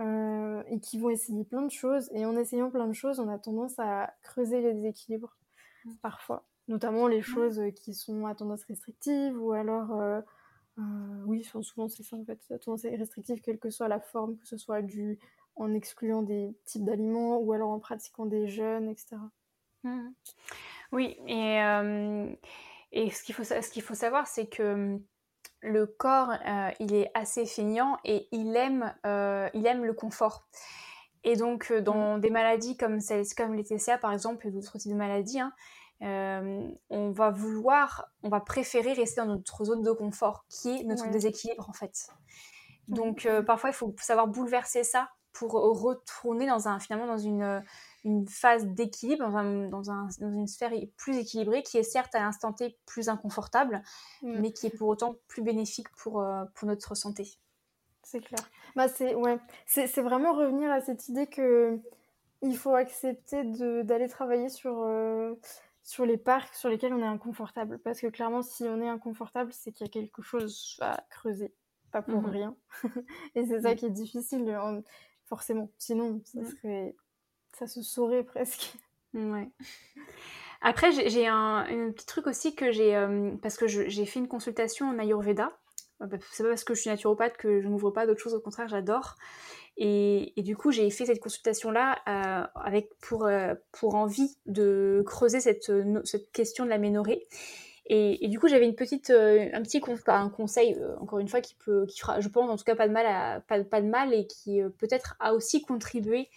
euh, 0.00 0.62
et 0.68 0.78
qui 0.78 0.98
vont 0.98 1.10
essayer 1.10 1.44
plein 1.44 1.62
de 1.62 1.70
choses. 1.70 2.08
Et 2.12 2.24
en 2.24 2.36
essayant 2.36 2.70
plein 2.70 2.86
de 2.86 2.92
choses, 2.92 3.18
on 3.18 3.28
a 3.28 3.38
tendance 3.38 3.78
à 3.78 4.12
creuser 4.22 4.60
les 4.60 4.74
déséquilibres 4.74 5.36
mm. 5.84 5.94
parfois, 6.02 6.46
notamment 6.68 7.08
les 7.08 7.22
choses 7.22 7.60
qui 7.74 7.94
sont 7.94 8.26
à 8.26 8.34
tendance 8.34 8.64
restrictive 8.64 9.40
ou 9.40 9.52
alors, 9.52 9.92
euh, 10.00 10.20
euh, 10.78 11.22
oui, 11.26 11.42
souvent 11.42 11.88
c'est 11.88 12.04
ça 12.04 12.16
en 12.16 12.24
fait, 12.24 12.38
à 12.50 12.58
tendance 12.58 12.82
restrictive, 12.82 13.40
quelle 13.40 13.58
que 13.58 13.70
soit 13.70 13.88
la 13.88 14.00
forme, 14.00 14.36
que 14.38 14.46
ce 14.46 14.56
soit 14.56 14.82
du 14.82 15.18
en 15.56 15.74
excluant 15.74 16.22
des 16.22 16.56
types 16.64 16.84
d'aliments 16.84 17.38
ou 17.38 17.52
alors 17.52 17.70
en 17.70 17.80
pratiquant 17.80 18.26
des 18.26 18.46
jeûnes, 18.46 18.88
etc. 18.88 19.16
Mm. 19.82 20.10
Oui, 20.92 21.16
et, 21.26 21.58
et 22.92 23.10
ce 23.10 23.22
qu'il 23.24 23.34
faut, 23.34 23.44
ce 23.44 23.68
qu'il 23.70 23.82
faut 23.82 23.94
savoir, 23.94 24.26
c'est 24.28 24.46
que 24.46 25.00
le 25.60 25.86
corps, 25.86 26.30
euh, 26.30 26.70
il 26.80 26.94
est 26.94 27.10
assez 27.14 27.46
feignant 27.46 27.98
et 28.04 28.28
il 28.32 28.56
aime, 28.56 28.94
euh, 29.06 29.48
il 29.54 29.66
aime 29.66 29.84
le 29.84 29.92
confort. 29.92 30.46
Et 31.24 31.36
donc, 31.36 31.70
euh, 31.70 31.80
dans 31.80 32.16
mm. 32.16 32.20
des 32.20 32.30
maladies 32.30 32.76
comme, 32.76 32.98
comme 33.36 33.54
les 33.54 33.64
TCA, 33.64 33.98
par 33.98 34.12
exemple, 34.12 34.46
et 34.46 34.50
d'autres 34.50 34.78
types 34.78 34.92
de 34.92 34.96
maladies, 34.96 35.40
hein, 35.40 35.52
on 36.90 37.10
va 37.10 37.30
vouloir, 37.30 38.10
on 38.22 38.28
va 38.28 38.40
préférer 38.40 38.92
rester 38.92 39.20
dans 39.20 39.26
notre 39.26 39.64
zone 39.64 39.82
de 39.82 39.90
confort, 39.90 40.44
qui 40.48 40.80
est 40.80 40.84
notre 40.84 41.10
déséquilibre, 41.10 41.68
en 41.68 41.72
fait. 41.72 42.06
Donc, 42.86 43.28
parfois, 43.46 43.70
il 43.70 43.74
faut 43.74 43.94
savoir 44.00 44.28
bouleverser 44.28 44.84
ça 44.84 45.10
pour 45.32 45.52
retourner 45.52 46.46
dans 46.46 46.68
un, 46.68 46.78
finalement 46.78 47.08
dans 47.08 47.18
une, 47.18 47.62
une 48.04 48.26
phase 48.26 48.66
d'équilibre, 48.66 49.28
dans, 49.70 49.82
une 50.20 50.46
sphère 50.46 50.72
plus 50.96 51.16
équilibrée, 51.16 51.62
qui 51.62 51.78
est 51.78 51.82
certes 51.82 52.14
à 52.14 52.20
l'instant 52.20 52.52
T 52.52 52.76
plus 52.86 53.08
inconfortable, 53.08 53.82
mm. 54.22 54.40
mais 54.40 54.52
qui 54.52 54.66
est 54.66 54.76
pour 54.76 54.88
autant 54.88 55.16
plus 55.26 55.42
bénéfique 55.42 55.88
pour, 55.96 56.20
euh, 56.20 56.44
pour 56.54 56.68
notre 56.68 56.94
santé. 56.94 57.38
C'est 58.02 58.20
clair. 58.20 58.40
Bah, 58.76 58.88
c'est 58.88 59.14
ouais. 59.14 59.38
vraiment 59.96 60.32
revenir 60.32 60.70
à 60.70 60.80
cette 60.80 61.08
idée 61.08 61.26
que 61.26 61.78
il 62.40 62.56
faut 62.56 62.74
accepter 62.74 63.42
d'aller 63.82 64.08
travailler 64.08 64.48
sur, 64.48 64.82
euh, 64.82 65.34
sur 65.82 66.06
les 66.06 66.16
parcs 66.16 66.54
sur 66.54 66.68
lesquels 66.68 66.94
on 66.94 67.02
est 67.02 67.06
inconfortable. 67.06 67.78
Parce 67.80 68.00
que 68.00 68.06
clairement, 68.06 68.42
si 68.42 68.62
on 68.64 68.80
est 68.80 68.88
inconfortable, 68.88 69.52
c'est 69.52 69.72
qu'il 69.72 69.86
y 69.86 69.90
a 69.90 69.92
quelque 69.92 70.22
chose 70.22 70.78
à 70.80 71.04
creuser. 71.10 71.52
Pas 71.90 72.02
pour 72.02 72.22
mm-hmm. 72.22 72.30
rien. 72.30 72.56
Et 73.34 73.44
c'est 73.44 73.62
ça 73.62 73.72
mm. 73.72 73.76
qui 73.76 73.86
est 73.86 73.90
difficile, 73.90 74.58
forcément. 75.24 75.70
Sinon, 75.78 76.20
ça 76.24 76.40
mm. 76.40 76.44
serait 76.44 76.96
ça 77.58 77.66
se 77.66 77.82
saurait 77.82 78.22
presque. 78.22 78.74
Ouais. 79.14 79.48
Après, 80.60 80.90
j'ai 80.92 81.26
un, 81.26 81.64
petit 81.94 82.06
truc 82.06 82.26
aussi 82.26 82.54
que 82.54 82.72
j'ai, 82.72 82.96
euh, 82.96 83.32
parce 83.42 83.56
que 83.56 83.66
j'ai 83.66 84.06
fait 84.06 84.18
une 84.18 84.28
consultation 84.28 84.88
en 84.88 84.98
Ayurveda. 84.98 85.52
Euh, 86.02 86.06
bah, 86.06 86.16
c'est 86.32 86.42
pas 86.42 86.48
parce 86.48 86.64
que 86.64 86.74
je 86.74 86.80
suis 86.80 86.90
naturopathe 86.90 87.36
que 87.36 87.60
je 87.60 87.68
n'ouvre 87.68 87.90
pas 87.90 88.06
d'autres 88.06 88.20
choses, 88.20 88.34
au 88.34 88.40
contraire, 88.40 88.68
j'adore. 88.68 89.14
Et, 89.76 90.32
du 90.38 90.56
coup, 90.56 90.72
j'ai 90.72 90.90
fait 90.90 91.06
cette 91.06 91.20
consultation-là 91.20 91.98
euh, 92.08 92.80
pour, 93.00 93.30
pour 93.70 93.94
envie 93.94 94.36
de 94.46 95.04
creuser 95.06 95.38
cette, 95.38 95.70
cette 96.04 96.32
question 96.32 96.64
de 96.64 96.70
la 96.70 96.78
ménorée. 96.78 97.28
Et, 97.88 98.28
du 98.28 98.38
coup, 98.38 98.48
j'avais 98.48 98.66
une 98.66 98.74
petite, 98.74 99.10
un 99.10 99.62
petit 99.62 99.80
un 100.08 100.28
conseil, 100.28 100.78
encore 101.00 101.20
une 101.20 101.28
fois, 101.28 101.40
qui 101.40 101.54
peut, 101.54 101.86
qui 101.86 101.98
fera, 101.98 102.20
je 102.20 102.28
pense, 102.28 102.50
en 102.50 102.56
tout 102.56 102.64
cas, 102.64 102.76
pas 102.76 102.86
de 102.86 102.92
mal, 102.92 103.06
à, 103.06 103.40
pas, 103.40 103.64
pas 103.64 103.80
de 103.80 103.86
mal 103.86 104.12
et 104.12 104.26
qui 104.26 104.60
peut-être 104.78 105.16
a 105.20 105.32
aussi 105.32 105.62
contribué 105.62 106.28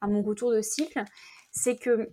à 0.00 0.06
mon 0.06 0.22
retour 0.22 0.52
de 0.52 0.60
cycle. 0.60 1.02
C'est 1.50 1.76
que 1.76 2.12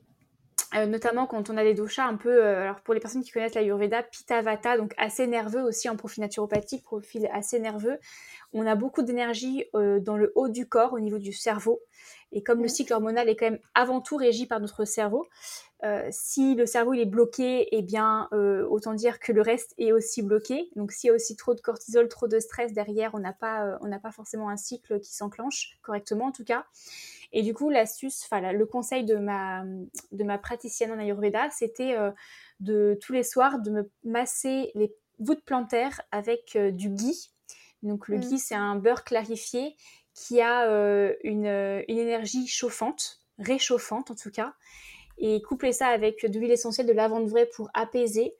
euh, 0.75 0.85
notamment 0.85 1.27
quand 1.27 1.49
on 1.49 1.55
a 1.55 1.63
des 1.63 1.73
doshas 1.73 2.05
un 2.05 2.17
peu, 2.17 2.43
euh, 2.43 2.63
alors 2.63 2.81
pour 2.81 2.93
les 2.93 2.99
personnes 2.99 3.23
qui 3.23 3.31
connaissent 3.31 3.55
la 3.55 3.61
Yurveda, 3.61 4.03
Pitta 4.03 4.41
Vata, 4.41 4.77
donc 4.77 4.93
assez 4.97 5.25
nerveux 5.25 5.61
aussi 5.61 5.87
en 5.87 5.95
profil 5.95 6.21
naturopathique, 6.21 6.83
profil 6.83 7.29
assez 7.31 7.59
nerveux. 7.59 7.97
On 8.51 8.65
a 8.65 8.75
beaucoup 8.75 9.01
d'énergie 9.01 9.63
euh, 9.75 10.01
dans 10.01 10.17
le 10.17 10.33
haut 10.35 10.49
du 10.49 10.67
corps, 10.67 10.91
au 10.91 10.99
niveau 10.99 11.19
du 11.19 11.31
cerveau. 11.31 11.79
Et 12.33 12.43
comme 12.43 12.61
le 12.61 12.67
cycle 12.67 12.91
hormonal 12.91 13.29
est 13.29 13.37
quand 13.37 13.49
même 13.49 13.59
avant 13.75 14.01
tout 14.01 14.17
régi 14.17 14.45
par 14.45 14.59
notre 14.59 14.83
cerveau, 14.83 15.25
si 16.09 16.55
le 16.55 16.65
cerveau 16.65 16.93
il 16.93 16.99
est 16.99 17.05
bloqué, 17.05 17.67
eh 17.71 17.81
bien 17.81 18.27
autant 18.31 18.93
dire 18.93 19.19
que 19.19 19.31
le 19.31 19.41
reste 19.41 19.73
est 19.77 19.91
aussi 19.91 20.21
bloqué. 20.21 20.69
Donc 20.75 20.91
s'il 20.91 21.09
y 21.09 21.11
a 21.11 21.13
aussi 21.13 21.35
trop 21.35 21.53
de 21.53 21.61
cortisol, 21.61 22.07
trop 22.07 22.27
de 22.27 22.39
stress 22.39 22.73
derrière, 22.73 23.11
on 23.13 23.19
n'a 23.19 23.33
pas, 23.33 23.77
on 23.81 23.87
n'a 23.87 23.99
pas 23.99 24.11
forcément 24.11 24.49
un 24.49 24.57
cycle 24.57 24.99
qui 24.99 25.13
s'enclenche 25.13 25.77
correctement 25.81 26.25
en 26.25 26.31
tout 26.31 26.43
cas. 26.43 26.65
Et 27.33 27.41
du 27.41 27.53
coup, 27.53 27.69
l'astuce, 27.69 28.23
enfin 28.23 28.51
le 28.51 28.65
conseil 28.65 29.03
de 29.03 29.15
ma, 29.15 29.63
de 30.11 30.23
ma 30.23 30.37
praticienne 30.37 30.91
en 30.91 30.99
Ayurveda, 30.99 31.49
c'était 31.49 31.95
euh, 31.97 32.11
de 32.59 32.97
tous 33.01 33.13
les 33.13 33.23
soirs 33.23 33.59
de 33.59 33.69
me 33.69 33.91
masser 34.03 34.71
les 34.75 34.93
voûtes 35.19 35.43
plantaires 35.43 36.01
avec 36.11 36.55
euh, 36.55 36.71
du 36.71 36.89
ghee. 36.89 37.31
Donc 37.83 38.07
le 38.07 38.17
mmh. 38.17 38.21
ghee, 38.21 38.39
c'est 38.39 38.55
un 38.55 38.75
beurre 38.75 39.03
clarifié 39.03 39.75
qui 40.13 40.41
a 40.41 40.67
euh, 40.69 41.13
une, 41.23 41.45
une, 41.45 41.97
énergie 41.97 42.47
chauffante, 42.47 43.19
réchauffante 43.37 44.09
en 44.09 44.15
tout 44.15 44.31
cas, 44.31 44.55
et 45.17 45.41
coupler 45.41 45.71
ça 45.71 45.87
avec 45.87 46.25
de 46.25 46.39
l'huile 46.39 46.51
essentielle 46.51 46.87
de 46.87 46.93
lavande 46.93 47.27
vraie 47.27 47.45
pour 47.45 47.69
apaiser. 47.73 48.35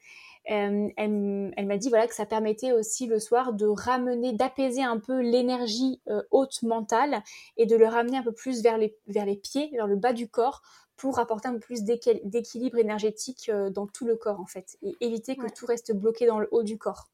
Euh, 0.50 0.88
elle, 0.96 1.66
m'a 1.66 1.78
dit 1.78 1.90
voilà 1.90 2.08
que 2.08 2.16
ça 2.16 2.26
permettait 2.26 2.72
aussi 2.72 3.06
le 3.06 3.20
soir 3.20 3.52
de 3.52 3.66
ramener, 3.66 4.32
d'apaiser 4.32 4.82
un 4.82 4.98
peu 4.98 5.20
l'énergie 5.20 6.00
euh, 6.08 6.22
haute 6.32 6.64
mentale 6.64 7.22
et 7.58 7.66
de 7.66 7.76
le 7.76 7.86
ramener 7.86 8.18
un 8.18 8.24
peu 8.24 8.32
plus 8.32 8.62
vers 8.64 8.78
les, 8.78 8.96
vers 9.08 9.26
les 9.26 9.36
pieds, 9.36 9.70
vers 9.74 9.88
le 9.88 9.98
bas 9.98 10.14
du 10.14 10.30
corps 10.30 10.62
pour 10.96 11.20
apporter 11.20 11.50
un 11.50 11.54
peu 11.54 11.60
plus 11.60 11.84
d'équilibre 11.84 12.78
énergétique 12.78 13.50
euh, 13.50 13.70
dans 13.70 13.88
tout 13.88 14.06
le 14.06 14.16
corps 14.16 14.40
en 14.40 14.46
fait 14.46 14.78
et 14.82 14.96
éviter 15.02 15.36
que 15.36 15.48
tout 15.54 15.66
reste 15.66 15.94
bloqué 15.94 16.26
dans 16.26 16.40
le 16.40 16.48
haut 16.52 16.64
du 16.64 16.78
corps. 16.78 17.10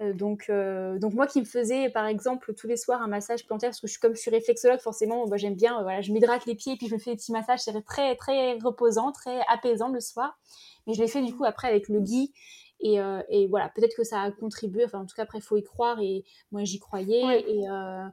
Donc, 0.00 0.50
donc 0.50 1.14
moi 1.14 1.26
qui 1.26 1.40
me 1.40 1.46
faisais 1.46 1.88
par 1.88 2.06
exemple 2.06 2.52
tous 2.54 2.66
les 2.66 2.76
soirs 2.76 3.00
un 3.00 3.08
massage 3.08 3.46
plantaire 3.46 3.70
parce 3.70 3.80
que 3.80 3.86
je 3.86 3.92
suis 3.92 4.00
comme 4.00 4.14
je 4.14 4.20
suis 4.20 4.30
réflexologue 4.30 4.80
forcément 4.80 5.26
bah, 5.26 5.38
j'aime 5.38 5.54
bien 5.54 5.80
voilà 5.82 6.02
je 6.02 6.12
m'hydrate 6.12 6.44
les 6.44 6.54
pieds 6.54 6.74
et 6.74 6.76
puis 6.76 6.86
je 6.86 6.94
me 6.94 6.98
fais 6.98 7.12
des 7.12 7.16
petits 7.16 7.32
massages 7.32 7.60
c'est 7.60 7.82
très 7.82 8.14
très 8.16 8.58
reposant 8.58 9.10
très 9.10 9.40
apaisant 9.48 9.88
le 9.88 10.00
soir 10.00 10.38
mais 10.86 10.94
je 10.94 11.00
l'ai 11.00 11.08
fait 11.08 11.22
du 11.22 11.34
coup 11.34 11.44
après 11.44 11.68
avec 11.68 11.88
le 11.88 12.00
Guy. 12.00 12.32
Et, 12.80 13.00
euh, 13.00 13.22
et 13.28 13.46
voilà, 13.46 13.70
peut-être 13.70 13.96
que 13.96 14.04
ça 14.04 14.20
a 14.20 14.30
contribué. 14.30 14.84
Enfin, 14.84 15.00
en 15.00 15.06
tout 15.06 15.14
cas, 15.14 15.22
après, 15.22 15.38
il 15.38 15.42
faut 15.42 15.56
y 15.56 15.62
croire. 15.62 15.98
Et 16.00 16.24
moi, 16.52 16.64
j'y 16.64 16.78
croyais. 16.78 17.44
Et, 17.48 17.68
euh, 17.68 18.06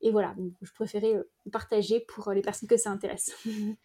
et, 0.00 0.10
voilà, 0.10 0.34
je 0.62 0.72
préférais 0.72 1.14
euh, 1.14 1.28
partager 1.50 2.00
pour 2.00 2.30
les 2.32 2.42
personnes 2.42 2.68
que 2.68 2.76
ça 2.76 2.90
intéresse. 2.90 3.32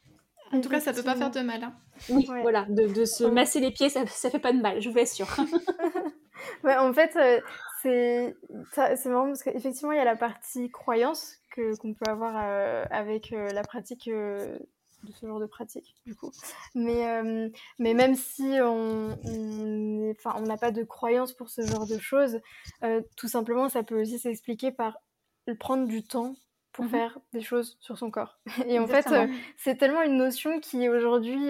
En 0.52 0.62
tout 0.62 0.70
cas, 0.70 0.80
ça 0.80 0.94
peut 0.94 1.04
pas 1.04 1.16
faire 1.16 1.30
de 1.30 1.42
mal. 1.42 1.64
Hein. 1.64 1.76
Oui, 2.10 2.26
voilà, 2.42 2.66
de, 2.70 2.92
de 2.92 3.06
se 3.06 3.24
masser 3.24 3.60
les 3.60 3.70
pieds, 3.70 3.88
ça, 3.88 4.04
ça 4.08 4.32
fait 4.32 4.40
pas 4.40 4.52
de 4.52 4.60
mal, 4.60 4.82
je 4.82 4.90
vous 4.90 4.96
l'assure. 4.96 5.28
ouais, 6.64 6.78
en 6.78 6.94
fait, 6.94 7.18
c'est 7.82 8.36
c'est 8.74 9.06
marrant 9.06 9.28
parce 9.28 9.44
qu'effectivement, 9.44 9.92
il 9.92 9.98
y 9.98 10.02
a 10.02 10.06
la 10.06 10.16
partie 10.16 10.70
croyance 10.70 11.38
que 11.52 11.76
qu'on 11.78 11.94
peut 11.94 12.10
avoir 12.10 12.36
avec 12.92 13.32
la 13.32 13.62
pratique 13.64 14.10
de 15.04 15.12
ce 15.14 15.26
genre 15.26 15.40
de 15.40 15.46
pratique, 15.46 15.96
du 16.06 16.16
coup. 16.16 16.32
Mais, 16.76 17.08
euh, 17.08 17.50
mais 17.78 17.94
même 17.94 18.16
si 18.16 18.58
on 18.62 19.18
on 19.24 20.42
n'a 20.42 20.58
pas 20.58 20.72
de 20.72 20.84
croyance 20.84 21.34
pour 21.34 21.50
ce 21.50 21.62
genre 21.62 21.88
de 21.88 21.98
choses, 21.98 22.40
euh, 22.84 23.02
tout 23.16 23.28
simplement, 23.28 23.70
ça 23.70 23.84
peut 23.84 24.02
aussi 24.02 24.20
s'expliquer 24.20 24.72
par 24.72 24.98
prendre 25.60 25.88
du 25.88 26.04
temps 26.04 26.36
pour 26.72 26.86
mhm. 26.86 26.92
faire 26.92 27.20
des 27.34 27.42
choses 27.42 27.78
sur 27.80 27.98
son 27.98 28.12
corps. 28.12 28.40
Et 28.68 28.80
en 28.80 28.88
fait, 28.88 29.08
euh, 29.12 29.28
c'est 29.58 29.78
tellement 29.78 30.04
une 30.04 30.18
notion 30.18 30.60
qui 30.60 30.90
aujourd'hui 30.90 31.50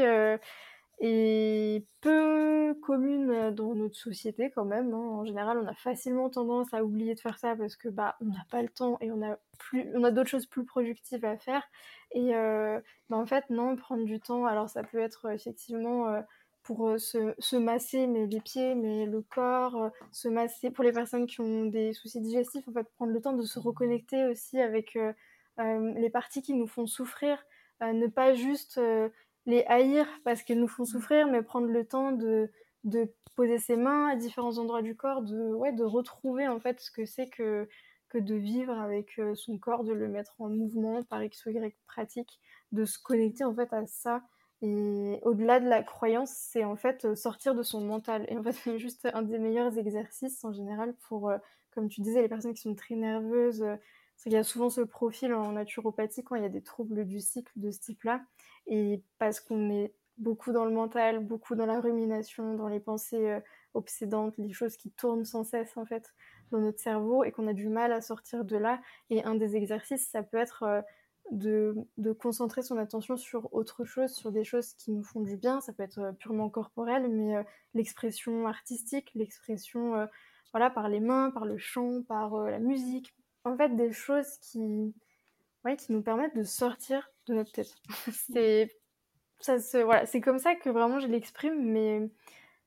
est 0.99 1.85
peu 2.01 2.73
commune 2.81 3.51
dans 3.51 3.73
notre 3.73 3.95
société 3.95 4.51
quand 4.51 4.65
même. 4.65 4.93
Hein. 4.93 4.97
En 4.97 5.25
général, 5.25 5.57
on 5.57 5.67
a 5.67 5.73
facilement 5.73 6.29
tendance 6.29 6.73
à 6.73 6.83
oublier 6.83 7.15
de 7.15 7.19
faire 7.19 7.37
ça 7.37 7.55
parce 7.55 7.75
que 7.75 7.89
bah 7.89 8.15
on 8.21 8.25
n'a 8.25 8.45
pas 8.51 8.61
le 8.61 8.69
temps 8.69 8.97
et 9.01 9.11
on 9.11 9.21
a 9.21 9.37
plus, 9.57 9.89
on 9.95 10.03
a 10.03 10.11
d'autres 10.11 10.29
choses 10.29 10.45
plus 10.45 10.65
productives 10.65 11.25
à 11.25 11.37
faire. 11.37 11.63
Et 12.11 12.35
euh, 12.35 12.79
bah, 13.09 13.17
en 13.17 13.25
fait, 13.25 13.49
non, 13.49 13.75
prendre 13.75 14.05
du 14.05 14.19
temps. 14.19 14.45
Alors 14.45 14.69
ça 14.69 14.83
peut 14.83 14.99
être 14.99 15.29
effectivement 15.31 16.07
euh, 16.09 16.21
pour 16.63 16.89
euh, 16.89 16.97
se, 16.97 17.33
se, 17.39 17.55
masser 17.55 18.07
mais 18.07 18.27
les 18.27 18.41
pieds, 18.41 18.75
mais 18.75 19.05
le 19.05 19.21
corps, 19.21 19.91
se 20.11 20.27
masser 20.27 20.71
pour 20.71 20.83
les 20.83 20.91
personnes 20.91 21.27
qui 21.27 21.41
ont 21.41 21.65
des 21.65 21.93
soucis 21.93 22.21
digestifs. 22.21 22.67
En 22.67 22.73
fait, 22.73 22.87
prendre 22.95 23.13
le 23.13 23.21
temps 23.21 23.33
de 23.33 23.43
se 23.43 23.59
reconnecter 23.59 24.25
aussi 24.25 24.59
avec 24.59 24.97
les 25.57 26.09
parties 26.09 26.41
qui 26.41 26.53
nous 26.53 26.67
font 26.67 26.87
souffrir. 26.87 27.43
ne 27.81 28.07
pas 28.07 28.33
juste 28.33 28.79
les 29.49 29.63
haïr 29.65 30.07
parce 30.23 30.43
qu'elles 30.43 30.59
nous 30.59 30.67
font 30.67 30.83
mmh. 30.83 30.87
souffrir, 30.87 31.27
mais 31.27 31.41
prendre 31.41 31.67
le 31.67 31.85
temps 31.85 32.11
de, 32.11 32.51
de 32.83 33.11
poser 33.35 33.57
ses 33.57 33.77
mains 33.77 34.07
à 34.07 34.15
différents 34.15 34.57
endroits 34.57 34.81
du 34.81 34.95
corps, 34.95 35.21
de, 35.21 35.53
ouais, 35.53 35.71
de 35.71 35.83
retrouver 35.83 36.47
en 36.47 36.59
fait 36.59 36.79
ce 36.79 36.91
que 36.91 37.05
c'est 37.05 37.29
que, 37.29 37.67
que 38.09 38.17
de 38.17 38.35
vivre 38.35 38.77
avec 38.77 39.19
euh, 39.19 39.35
son 39.35 39.57
corps, 39.57 39.83
de 39.83 39.93
le 39.93 40.07
mettre 40.07 40.35
en 40.39 40.49
mouvement 40.49 41.03
par 41.03 41.23
X 41.23 41.45
ou 41.45 41.51
Y 41.51 41.75
pratique, 41.87 42.39
de 42.71 42.85
se 42.85 42.99
connecter 43.01 43.43
en 43.43 43.53
fait 43.55 43.71
à 43.71 43.85
ça. 43.87 44.23
Et 44.61 45.19
au-delà 45.23 45.61
de 45.61 45.69
la 45.69 45.83
croyance, 45.83 46.31
c'est 46.31 46.65
en 46.65 46.75
fait 46.75 47.05
euh, 47.05 47.15
sortir 47.15 47.55
de 47.55 47.63
son 47.63 47.81
mental. 47.81 48.25
Et 48.27 48.37
en 48.37 48.43
fait, 48.43 48.51
c'est 48.51 48.77
juste 48.79 49.07
un 49.13 49.21
des 49.21 49.39
meilleurs 49.39 49.77
exercices 49.77 50.43
en 50.43 50.51
général 50.51 50.93
pour, 51.07 51.29
euh, 51.29 51.37
comme 51.71 51.87
tu 51.87 52.01
disais, 52.01 52.21
les 52.21 52.29
personnes 52.29 52.53
qui 52.53 52.61
sont 52.61 52.75
très 52.75 52.95
nerveuses. 52.95 53.65
Il 54.25 54.33
y 54.33 54.37
a 54.37 54.43
souvent 54.43 54.69
ce 54.69 54.81
profil 54.81 55.33
en 55.33 55.53
naturopathie 55.53 56.23
quand 56.23 56.35
il 56.35 56.43
y 56.43 56.45
a 56.45 56.49
des 56.49 56.61
troubles 56.61 57.05
du 57.05 57.21
cycle 57.21 57.53
de 57.55 57.71
ce 57.71 57.79
type-là. 57.79 58.21
Et 58.69 59.03
parce 59.17 59.39
qu'on 59.39 59.69
est 59.71 59.93
beaucoup 60.19 60.51
dans 60.51 60.65
le 60.65 60.71
mental, 60.71 61.19
beaucoup 61.19 61.55
dans 61.55 61.65
la 61.65 61.79
rumination, 61.81 62.53
dans 62.53 62.67
les 62.67 62.79
pensées 62.79 63.31
euh, 63.31 63.39
obsédantes, 63.73 64.37
les 64.37 64.53
choses 64.53 64.77
qui 64.77 64.91
tournent 64.91 65.25
sans 65.25 65.43
cesse 65.43 65.75
en 65.77 65.85
fait 65.85 66.13
dans 66.51 66.59
notre 66.59 66.79
cerveau 66.79 67.23
et 67.23 67.31
qu'on 67.31 67.47
a 67.47 67.53
du 67.53 67.67
mal 67.69 67.91
à 67.91 68.01
sortir 68.01 68.45
de 68.45 68.57
là. 68.57 68.79
Et 69.09 69.23
un 69.23 69.35
des 69.35 69.55
exercices, 69.55 70.07
ça 70.09 70.21
peut 70.21 70.37
être 70.37 70.63
euh, 70.63 70.81
de, 71.31 72.11
concentrer 72.19 72.61
son 72.61 72.77
attention 72.77 73.17
sur 73.17 73.51
autre 73.53 73.85
chose, 73.85 74.11
sur 74.11 74.31
des 74.31 74.43
choses 74.43 74.73
qui 74.73 74.91
nous 74.91 75.03
font 75.03 75.21
du 75.21 75.37
bien. 75.37 75.61
Ça 75.61 75.73
peut 75.73 75.83
être 75.83 75.99
euh, 75.99 76.11
purement 76.11 76.49
corporel, 76.49 77.09
mais 77.09 77.43
l'expression 77.73 78.47
artistique, 78.47 79.11
l'expression 79.15 80.07
voilà, 80.51 80.69
par 80.69 80.89
les 80.89 80.99
mains, 80.99 81.31
par 81.31 81.45
le 81.45 81.57
chant, 81.57 82.01
par 82.03 82.35
la 82.45 82.59
musique. 82.59 83.15
En 83.45 83.55
fait, 83.55 83.75
des 83.75 83.91
choses 83.91 84.37
qui, 84.41 84.93
ouais, 85.65 85.75
qui 85.75 85.91
nous 85.91 86.01
permettent 86.01 86.35
de 86.35 86.43
sortir 86.43 87.09
de 87.27 87.33
notre 87.33 87.51
tête. 87.51 87.73
c'est 88.33 88.69
ça 89.39 89.59
se, 89.59 89.77
voilà, 89.77 90.05
c'est 90.05 90.21
comme 90.21 90.39
ça 90.39 90.55
que 90.55 90.69
vraiment 90.69 90.99
je 90.99 91.07
l'exprime, 91.07 91.71
mais 91.71 92.09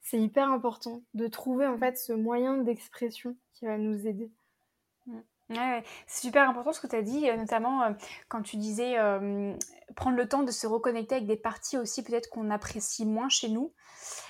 c'est 0.00 0.18
hyper 0.18 0.50
important 0.50 1.02
de 1.14 1.26
trouver 1.26 1.66
en 1.66 1.78
fait 1.78 1.98
ce 1.98 2.12
moyen 2.12 2.58
d'expression 2.58 3.36
qui 3.52 3.66
va 3.66 3.78
nous 3.78 4.06
aider. 4.06 4.30
Ouais, 5.56 5.84
c'est 6.06 6.22
super 6.22 6.48
important 6.48 6.72
ce 6.72 6.80
que 6.80 6.86
tu 6.86 6.96
as 6.96 7.02
dit, 7.02 7.28
euh, 7.28 7.36
notamment 7.36 7.82
euh, 7.82 7.90
quand 8.28 8.42
tu 8.42 8.56
disais 8.56 8.98
euh, 8.98 9.54
prendre 9.96 10.16
le 10.16 10.28
temps 10.28 10.42
de 10.42 10.50
se 10.50 10.66
reconnecter 10.66 11.16
avec 11.16 11.26
des 11.26 11.36
parties 11.36 11.76
aussi 11.76 12.02
peut-être 12.02 12.30
qu'on 12.30 12.50
apprécie 12.50 13.04
moins 13.04 13.28
chez 13.28 13.48
nous. 13.48 13.72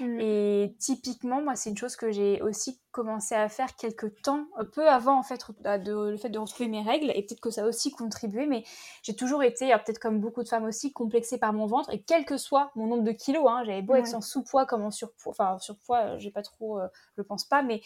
Mm. 0.00 0.20
Et 0.20 0.76
typiquement, 0.78 1.40
moi, 1.42 1.54
c'est 1.54 1.70
une 1.70 1.76
chose 1.76 1.96
que 1.96 2.10
j'ai 2.10 2.42
aussi 2.42 2.80
commencé 2.90 3.34
à 3.34 3.48
faire 3.48 3.74
quelques 3.76 4.20
temps, 4.22 4.46
peu 4.74 4.86
avant 4.86 5.18
en 5.18 5.22
fait 5.22 5.46
de, 5.62 6.10
le 6.10 6.16
fait 6.18 6.28
de 6.28 6.38
retrouver 6.38 6.68
mes 6.68 6.82
règles, 6.82 7.10
et 7.14 7.22
peut-être 7.22 7.40
que 7.40 7.50
ça 7.50 7.62
a 7.62 7.66
aussi 7.66 7.90
contribué, 7.90 8.46
mais 8.46 8.64
j'ai 9.02 9.16
toujours 9.16 9.42
été, 9.42 9.68
peut-être 9.84 9.98
comme 9.98 10.20
beaucoup 10.20 10.42
de 10.42 10.48
femmes 10.48 10.64
aussi, 10.64 10.92
complexée 10.92 11.38
par 11.38 11.54
mon 11.54 11.66
ventre, 11.66 11.88
et 11.90 12.02
quel 12.02 12.26
que 12.26 12.36
soit 12.36 12.70
mon 12.74 12.86
nombre 12.86 13.04
de 13.04 13.12
kilos, 13.12 13.46
hein, 13.48 13.62
j'avais 13.64 13.80
beau 13.80 13.94
être 13.94 14.14
en 14.14 14.20
sous-poids 14.20 14.66
comme 14.66 14.82
en 14.82 14.90
surpoids, 14.90 15.30
enfin 15.30 15.58
surpoids, 15.58 16.18
j'ai 16.18 16.30
pas 16.30 16.42
trop, 16.42 16.80
je 17.16 17.22
pense 17.22 17.44
pas, 17.44 17.62
mais 17.62 17.80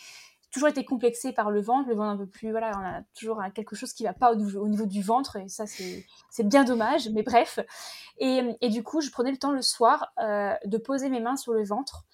toujours 0.56 0.68
été 0.70 0.86
complexée 0.86 1.32
par 1.32 1.50
le 1.50 1.60
ventre, 1.60 1.86
le 1.90 1.94
ventre 1.94 2.08
un 2.08 2.16
peu 2.16 2.26
plus, 2.26 2.50
voilà, 2.50 2.70
on 2.78 2.82
a 2.82 3.02
toujours 3.14 3.42
quelque 3.54 3.76
chose 3.76 3.92
qui 3.92 4.04
va 4.04 4.14
pas 4.14 4.32
au, 4.32 4.68
niveau 4.68 4.86
du 4.86 5.02
ventre, 5.02 5.36
et 5.36 5.48
ça 5.48 5.66
c'est 5.66 6.44
bien 6.44 6.64
dommage, 6.64 7.10
mais 7.10 7.22
bref. 7.22 7.58
Et, 8.16 8.40
et, 8.62 8.70
du 8.70 8.82
coup, 8.82 9.02
je 9.02 9.10
prenais 9.10 9.30
le 9.30 9.36
temps 9.36 9.52
le 9.52 9.60
soir 9.60 10.14
euh, 10.18 10.54
de 10.64 10.78
poser 10.78 11.10
mes 11.10 11.20
mains 11.20 11.36
sur 11.36 11.52
le 11.52 11.62
ventre 11.62 12.06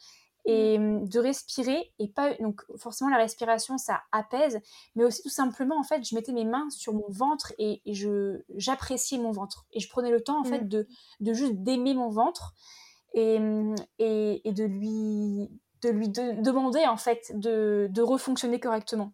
et 0.44 0.76
mmh, 0.76 1.08
de 1.08 1.20
respirer 1.20 1.92
et 2.00 2.08
pas 2.08 2.34
donc 2.40 2.62
forcément 2.76 3.10
la 3.10 3.18
respiration 3.18 3.78
ça 3.78 4.02
apaise 4.10 4.58
mais 4.96 5.04
aussi 5.04 5.22
tout 5.22 5.28
simplement 5.28 5.78
en 5.78 5.84
fait 5.84 6.02
je 6.02 6.16
mettais 6.16 6.32
mes 6.32 6.44
mains 6.44 6.68
sur 6.70 6.94
mon 6.94 7.08
ventre 7.10 7.52
et, 7.58 7.80
je 7.86 8.40
j'appréciais 8.56 9.18
mon 9.18 9.30
ventre 9.30 9.66
et 9.72 9.78
je 9.78 9.88
prenais 9.88 10.10
le 10.10 10.20
temps 10.20 10.40
en 10.40 10.42
fait 10.42 10.62
mmh. 10.62 10.68
de, 10.68 10.88
de 11.20 11.32
juste 11.32 11.62
d'aimer 11.62 11.94
mon 11.94 12.08
ventre 12.08 12.54
et, 13.14 13.38
et, 14.00 14.48
et, 14.48 14.52
de 14.52 14.64
lui 14.64 15.48
de 15.82 15.90
lui 15.90 16.08
demander 16.08 16.86
en 16.86 16.96
fait 16.96 17.32
de, 17.34 17.88
de 17.90 18.02
refonctionner 18.02 18.60
correctement 18.60 19.12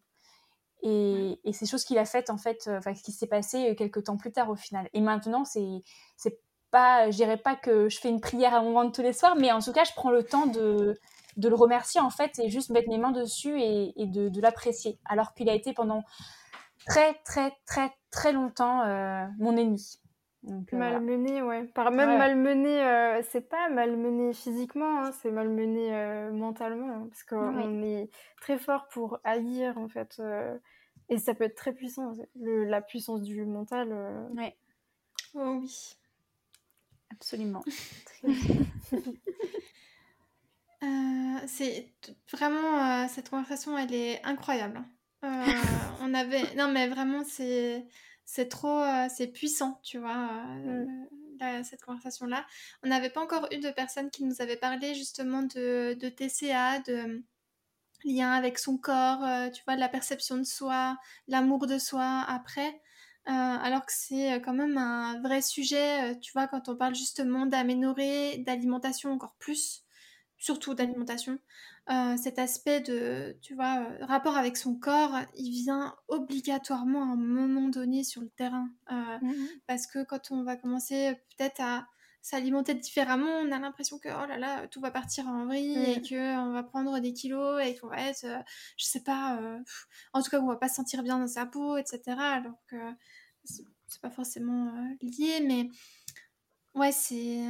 et, 0.82 1.40
et 1.44 1.52
c'est 1.52 1.66
chose 1.66 1.84
qu'il 1.84 1.98
a 1.98 2.04
fait 2.04 2.30
en 2.30 2.38
fait 2.38 2.68
enfin 2.68 2.94
ce 2.94 3.02
qui 3.02 3.12
s'est 3.12 3.26
passé 3.26 3.74
quelques 3.76 4.04
temps 4.04 4.16
plus 4.16 4.32
tard 4.32 4.50
au 4.50 4.56
final 4.56 4.88
et 4.92 5.00
maintenant 5.00 5.44
c'est 5.44 5.82
c'est 6.16 6.40
pas 6.70 7.10
je 7.10 7.16
dirais 7.16 7.38
pas 7.38 7.56
que 7.56 7.88
je 7.88 7.98
fais 7.98 8.10
une 8.10 8.20
prière 8.20 8.54
à 8.54 8.62
mon 8.62 8.72
ventre 8.72 8.92
tous 8.92 9.02
les 9.02 9.12
soirs 9.12 9.34
mais 9.36 9.50
en 9.50 9.60
tout 9.60 9.72
cas 9.72 9.84
je 9.84 9.92
prends 9.94 10.10
le 10.10 10.22
temps 10.22 10.46
de 10.46 10.98
de 11.38 11.48
le 11.48 11.54
remercier 11.54 12.00
en 12.00 12.10
fait 12.10 12.38
et 12.40 12.50
juste 12.50 12.70
mettre 12.70 12.88
mes 12.88 12.98
mains 12.98 13.12
dessus 13.12 13.60
et, 13.60 14.06
de, 14.06 14.40
l'apprécier. 14.40 14.98
Alors 15.06 15.34
qu'il 15.34 15.48
a 15.48 15.54
été 15.54 15.72
pendant 15.72 16.02
très 16.86 17.14
très 17.24 17.52
très 17.64 17.90
très 18.10 18.32
longtemps 18.32 18.82
euh, 18.82 19.24
mon 19.38 19.56
ennemi. 19.56 19.98
Donc, 20.49 20.72
euh, 20.72 20.76
malmené, 20.76 21.42
ouais. 21.42 21.64
Par 21.74 21.90
même 21.90 22.18
malmené, 22.18 22.82
euh, 22.82 23.22
c'est 23.30 23.49
pas 23.49 23.68
malmené 23.68 24.32
physiquement, 24.32 25.05
hein, 25.05 25.12
c'est 25.12 25.30
malmené 25.30 26.30
mentalement, 26.32 26.90
hein, 26.90 27.09
parce 27.09 27.22
qu'on 27.22 27.82
est 27.82 28.11
très 28.40 28.59
fort 28.59 28.88
pour 28.88 29.20
haïr 29.24 29.78
en 29.78 29.88
fait, 29.88 30.20
et 31.09 31.18
ça 31.18 31.34
peut 31.34 31.44
être 31.44 31.57
très 31.57 31.72
puissant. 31.72 32.12
la 32.34 32.80
puissance 32.80 33.22
du 33.22 33.44
mental. 33.44 33.92
Ouais. 34.36 34.57
Oh 35.34 35.59
oui. 35.61 35.96
Absolument. 37.11 37.62
Euh, 40.82 41.38
c'est 41.46 41.92
vraiment 42.32 43.03
euh, 43.03 43.07
cette 43.09 43.30
conversation, 43.30 43.76
elle 43.76 43.92
est 43.92 44.24
incroyable. 44.24 44.78
Hein. 44.78 44.86
Euh, 45.24 45.53
on 46.03 46.14
avait 46.14 46.55
non 46.55 46.70
mais 46.70 46.86
vraiment 46.86 47.24
c'est 47.24 47.84
c'est 48.31 48.49
trop 48.49 48.85
c'est 49.09 49.29
puissant, 49.29 49.81
tu 49.83 49.99
vois. 49.99 50.14
Mm. 50.14 51.64
cette 51.64 51.83
conversation-là. 51.83 52.45
On 52.83 52.89
n'avait 52.89 53.09
pas 53.09 53.22
encore 53.22 53.49
eu 53.51 53.59
de 53.59 53.70
personnes 53.70 54.11
qui 54.11 54.22
nous 54.24 54.43
avaient 54.43 54.59
parlé 54.59 54.95
justement 54.95 55.43
de, 55.43 55.95
de 55.95 56.09
TCA, 56.11 56.81
de 56.81 57.24
lien 58.05 58.33
avec 58.33 58.59
son 58.59 58.76
corps, 58.76 59.51
tu 59.53 59.62
vois, 59.64 59.76
de 59.76 59.81
la 59.81 59.89
perception 59.89 60.37
de 60.37 60.45
soi, 60.45 60.99
l'amour 61.26 61.66
de 61.66 61.79
soi 61.79 62.22
après. 62.29 62.83
alors 63.24 63.87
que 63.87 63.93
c'est 63.95 64.43
quand 64.43 64.53
même 64.53 64.76
un 64.76 65.22
vrai 65.22 65.41
sujet, 65.41 66.18
tu 66.20 66.33
vois, 66.33 66.49
quand 66.49 66.68
on 66.68 66.76
parle 66.76 66.95
justement 66.95 67.47
d'améliorer, 67.47 68.39
d'alimentation 68.47 69.11
encore 69.11 69.37
plus 69.39 69.87
surtout 70.39 70.74
d'alimentation, 70.74 71.39
euh, 71.91 72.16
cet 72.18 72.39
aspect 72.39 72.80
de, 72.80 73.39
tu 73.41 73.55
vois, 73.55 73.78
euh, 73.80 74.05
rapport 74.05 74.36
avec 74.36 74.59
son 74.59 74.74
corps, 74.74 75.18
il 75.36 75.51
vient 75.51 75.97
obligatoirement 76.09 77.03
à 77.03 77.12
un 77.14 77.16
moment 77.16 77.68
donné 77.68 78.05
sur 78.05 78.20
le 78.20 78.28
terrain. 78.28 78.68
Euh, 78.93 79.18
mmh 79.22 79.34
parce 79.66 79.86
que 79.86 80.05
quand 80.05 80.30
on 80.30 80.43
va 80.43 80.57
commencer 80.57 81.14
peut-être 81.36 81.61
à 81.61 81.86
s'alimenter 82.20 82.74
différemment, 82.74 83.30
on 83.43 83.53
a 83.53 83.59
l'impression 83.59 83.99
que, 83.99 84.09
oh 84.09 84.26
là 84.26 84.36
là, 84.36 84.66
tout 84.68 84.80
va 84.80 84.91
partir 84.91 85.26
en 85.28 85.47
vrille 85.47 85.76
et 85.76 86.01
mmh. 86.01 86.09
qu'on 86.09 86.53
va 86.53 86.62
prendre 86.62 86.99
des 86.99 87.12
kilos 87.12 87.62
et 87.64 87.76
qu'on 87.76 87.89
va 87.89 88.03
être, 88.03 88.26
je 88.76 88.84
sais 88.84 89.03
pas, 89.03 89.41
en 90.12 90.22
tout 90.22 90.30
cas, 90.30 90.41
on 90.41 90.47
va 90.47 90.57
pas 90.57 90.68
se 90.68 90.74
sentir 90.74 91.03
bien 91.03 91.18
dans 91.18 91.26
sa 91.26 91.47
peau, 91.47 91.76
etc. 91.76 92.01
Alors 92.18 92.59
que 92.66 92.76
c'est 93.45 94.01
pas 94.03 94.11
forcément 94.11 94.72
lié, 95.01 95.41
mais 95.47 95.68
ouais, 96.74 96.93
c'est 96.93 97.45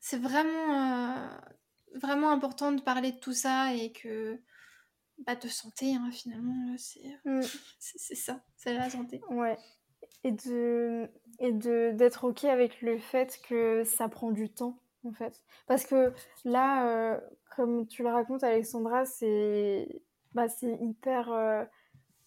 c'est 0.00 0.18
vraiment 0.18 1.30
vraiment 1.94 2.30
important 2.30 2.72
de 2.72 2.80
parler 2.80 3.12
de 3.12 3.18
tout 3.18 3.32
ça 3.32 3.74
et 3.74 3.92
que 3.92 4.38
bah, 5.26 5.34
de 5.34 5.48
santé, 5.48 5.94
hein, 5.94 6.10
finalement, 6.12 6.74
mm. 7.24 7.40
c'est 7.78 8.14
ça, 8.14 8.40
c'est 8.56 8.74
la 8.74 8.88
santé. 8.90 9.20
Ouais. 9.30 9.58
Et 10.24 10.32
de 10.32 11.08
et 11.38 11.52
de 11.52 11.92
d'être 11.92 12.24
ok 12.24 12.44
avec 12.44 12.82
le 12.82 12.98
fait 12.98 13.40
que 13.48 13.84
ça 13.84 14.08
prend 14.08 14.30
du 14.30 14.50
temps 14.50 14.80
en 15.04 15.12
fait 15.12 15.44
parce 15.66 15.86
que 15.86 16.12
là 16.44 16.88
euh, 16.88 17.20
comme 17.56 17.86
tu 17.86 18.02
le 18.02 18.08
racontes 18.08 18.42
Alexandra 18.42 19.04
c'est 19.04 20.02
bah 20.34 20.48
c'est 20.48 20.76
hyper 20.80 21.30
euh, 21.30 21.64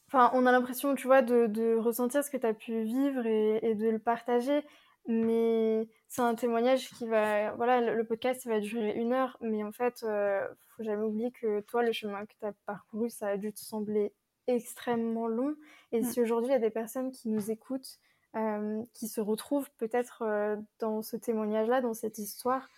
enfin 0.07 0.32
on 0.34 0.45
a 0.45 0.51
l'impression 0.51 0.95
tu 0.95 1.07
vois 1.07 1.22
de, 1.22 1.47
de, 1.47 1.76
ressentir 1.76 2.24
ce 2.24 2.30
que 2.30 2.38
tu 2.38 2.47
as 2.47 2.53
pu 2.53 2.84
vivre 2.84 3.26
et, 3.26 3.59
et, 3.62 3.76
de 3.76 3.89
le 3.89 3.99
partager 3.99 4.64
mais 5.08 5.88
c'est 6.08 6.22
un 6.22 6.36
témoignage 6.36 6.89
qui 6.91 7.08
va. 7.08 7.54
Voilà, 7.56 7.82
le, 7.82 8.04
podcast 8.04 8.45
va 8.47 8.60
durer 8.60 8.93
une 8.93 9.14
heure, 9.14 9.38
mais 9.41 9.64
en 9.64 9.72
fait, 9.72 10.04
euh, 10.04 10.47
faut 10.76 10.84
jamais 10.84 11.04
oublier 11.04 11.32
que 11.32 11.62
toi, 11.62 11.84
le 11.84 11.91
chemin 11.91 12.26
que 12.26 12.34
tu 12.39 12.45
as 12.45 12.54
parcouru, 12.66 13.10
ça 13.10 13.28
a 13.28 13.38
dû 13.38 13.52
te 13.52 13.60
sembler 13.60 14.14
extrêmement 14.47 15.28
long. 15.28 15.56
Et 15.91 16.02
mm. 16.02 16.04
si 16.04 16.22
aujourd'hui, 16.22 16.49
il 16.49 16.54
y 16.54 16.56
a 16.56 16.60
des 16.60 16.70
personnes 16.70 17.12
qui 17.12 17.30
nous 17.30 17.52
écoutent, 17.52 17.99
euh, 18.36 18.84
qui 18.93 19.08
se 19.08 19.20
retrouvent 19.20 19.70
peut-être 19.78 20.22
euh, 20.22 20.56
dans 20.80 21.02
ce 21.02 21.18
témoignage-là, 21.18 21.82
dans 21.82 21.93
cette 21.93 22.18
histoire, 22.18 22.70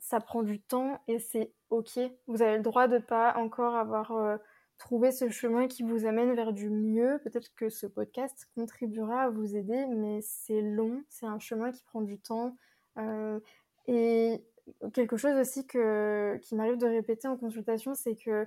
ça 0.00 0.20
prend 0.20 0.42
du 0.42 0.60
temps 0.60 1.00
et 1.06 1.18
c'est 1.18 1.52
OK. 1.70 1.98
Vous 2.26 2.42
avez 2.42 2.56
le 2.56 2.62
droit 2.62 2.88
de 2.88 2.98
pas 2.98 3.36
encore 3.36 3.76
avoir 3.76 4.12
euh, 4.12 4.36
trouver 4.78 5.10
ce 5.12 5.28
chemin 5.28 5.66
qui 5.66 5.82
vous 5.82 6.06
amène 6.06 6.34
vers 6.34 6.52
du 6.52 6.70
mieux. 6.70 7.20
Peut-être 7.24 7.54
que 7.54 7.68
ce 7.68 7.86
podcast 7.86 8.48
contribuera 8.54 9.22
à 9.22 9.28
vous 9.28 9.56
aider, 9.56 9.86
mais 9.86 10.20
c'est 10.22 10.62
long, 10.62 11.02
c'est 11.08 11.26
un 11.26 11.38
chemin 11.38 11.72
qui 11.72 11.82
prend 11.84 12.00
du 12.00 12.18
temps. 12.18 12.56
Euh, 12.96 13.40
et 13.86 14.42
quelque 14.92 15.16
chose 15.16 15.36
aussi 15.36 15.66
que, 15.66 16.38
qui 16.42 16.54
m'arrive 16.54 16.78
de 16.78 16.86
répéter 16.86 17.28
en 17.28 17.36
consultation, 17.36 17.94
c'est 17.94 18.16
que 18.16 18.46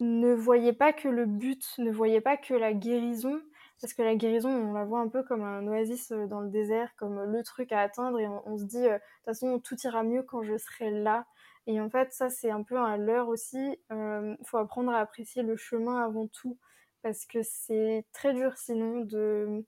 ne 0.00 0.32
voyez 0.32 0.72
pas 0.72 0.92
que 0.92 1.08
le 1.08 1.26
but, 1.26 1.64
ne 1.78 1.90
voyez 1.90 2.20
pas 2.20 2.36
que 2.36 2.54
la 2.54 2.72
guérison, 2.72 3.40
parce 3.80 3.92
que 3.92 4.02
la 4.02 4.14
guérison, 4.14 4.50
on 4.50 4.72
la 4.72 4.84
voit 4.84 5.00
un 5.00 5.08
peu 5.08 5.22
comme 5.22 5.42
un 5.42 5.66
oasis 5.66 6.12
dans 6.12 6.40
le 6.40 6.48
désert, 6.48 6.94
comme 6.96 7.22
le 7.22 7.42
truc 7.42 7.72
à 7.72 7.80
atteindre, 7.80 8.18
et 8.18 8.26
on, 8.26 8.42
on 8.46 8.58
se 8.58 8.64
dit, 8.64 8.86
euh, 8.86 8.94
de 8.94 8.98
toute 8.98 9.24
façon, 9.24 9.58
tout 9.60 9.76
ira 9.84 10.02
mieux 10.02 10.22
quand 10.22 10.42
je 10.42 10.56
serai 10.56 10.90
là. 10.90 11.26
Et 11.66 11.80
en 11.80 11.90
fait, 11.90 12.12
ça, 12.12 12.30
c'est 12.30 12.50
un 12.50 12.62
peu 12.62 12.76
un 12.78 12.96
leurre 12.96 13.28
aussi. 13.28 13.78
Il 13.90 13.96
euh, 13.96 14.36
faut 14.44 14.58
apprendre 14.58 14.90
à 14.92 14.98
apprécier 14.98 15.42
le 15.42 15.56
chemin 15.56 16.04
avant 16.04 16.26
tout, 16.26 16.58
parce 17.02 17.26
que 17.26 17.42
c'est 17.42 18.04
très 18.12 18.34
dur 18.34 18.56
sinon 18.56 19.00
de, 19.00 19.64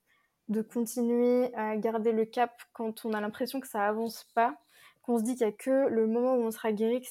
de 0.49 0.61
continuer 0.61 1.53
à 1.55 1.77
garder 1.77 2.11
le 2.11 2.25
cap 2.25 2.61
quand 2.73 3.05
on 3.05 3.13
a 3.13 3.21
l'impression 3.21 3.59
que 3.59 3.67
ça 3.67 3.87
avance 3.87 4.25
pas, 4.35 4.57
qu'on 5.01 5.17
se 5.17 5.23
dit 5.23 5.35
qu'il 5.35 5.47
n'y 5.47 5.53
a 5.53 5.55
que 5.55 5.87
le 5.89 6.07
moment 6.07 6.35
où 6.35 6.43
on 6.43 6.51
sera 6.51 6.71
guéri 6.71 7.05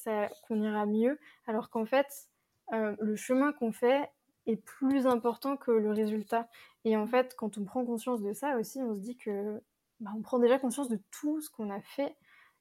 qu'on 0.47 0.63
ira 0.63 0.87
mieux, 0.87 1.19
alors 1.47 1.71
qu'en 1.71 1.85
fait, 1.85 2.29
euh, 2.73 2.97
le 3.01 3.17
chemin 3.17 3.53
qu'on 3.53 3.73
fait 3.73 4.11
est 4.47 4.57
plus 4.57 5.07
important 5.07 5.57
que 5.57 5.71
le 5.71 5.93
résultat. 5.93 6.49
Et 6.85 6.97
en 6.97 7.07
fait, 7.07 7.35
quand 7.37 7.59
on 7.59 7.65
prend 7.65 7.85
conscience 7.85 8.23
de 8.23 8.33
ça 8.33 8.57
aussi, 8.57 8.81
on 8.81 8.95
se 8.95 9.01
dit 9.01 9.17
que 9.17 9.63
bah, 10.01 10.11
on 10.17 10.23
prend 10.23 10.39
déjà 10.39 10.59
conscience 10.59 10.89
de 10.89 10.99
tout 11.11 11.41
ce 11.41 11.51
qu'on 11.51 11.71
a 11.71 11.81
fait 11.81 12.17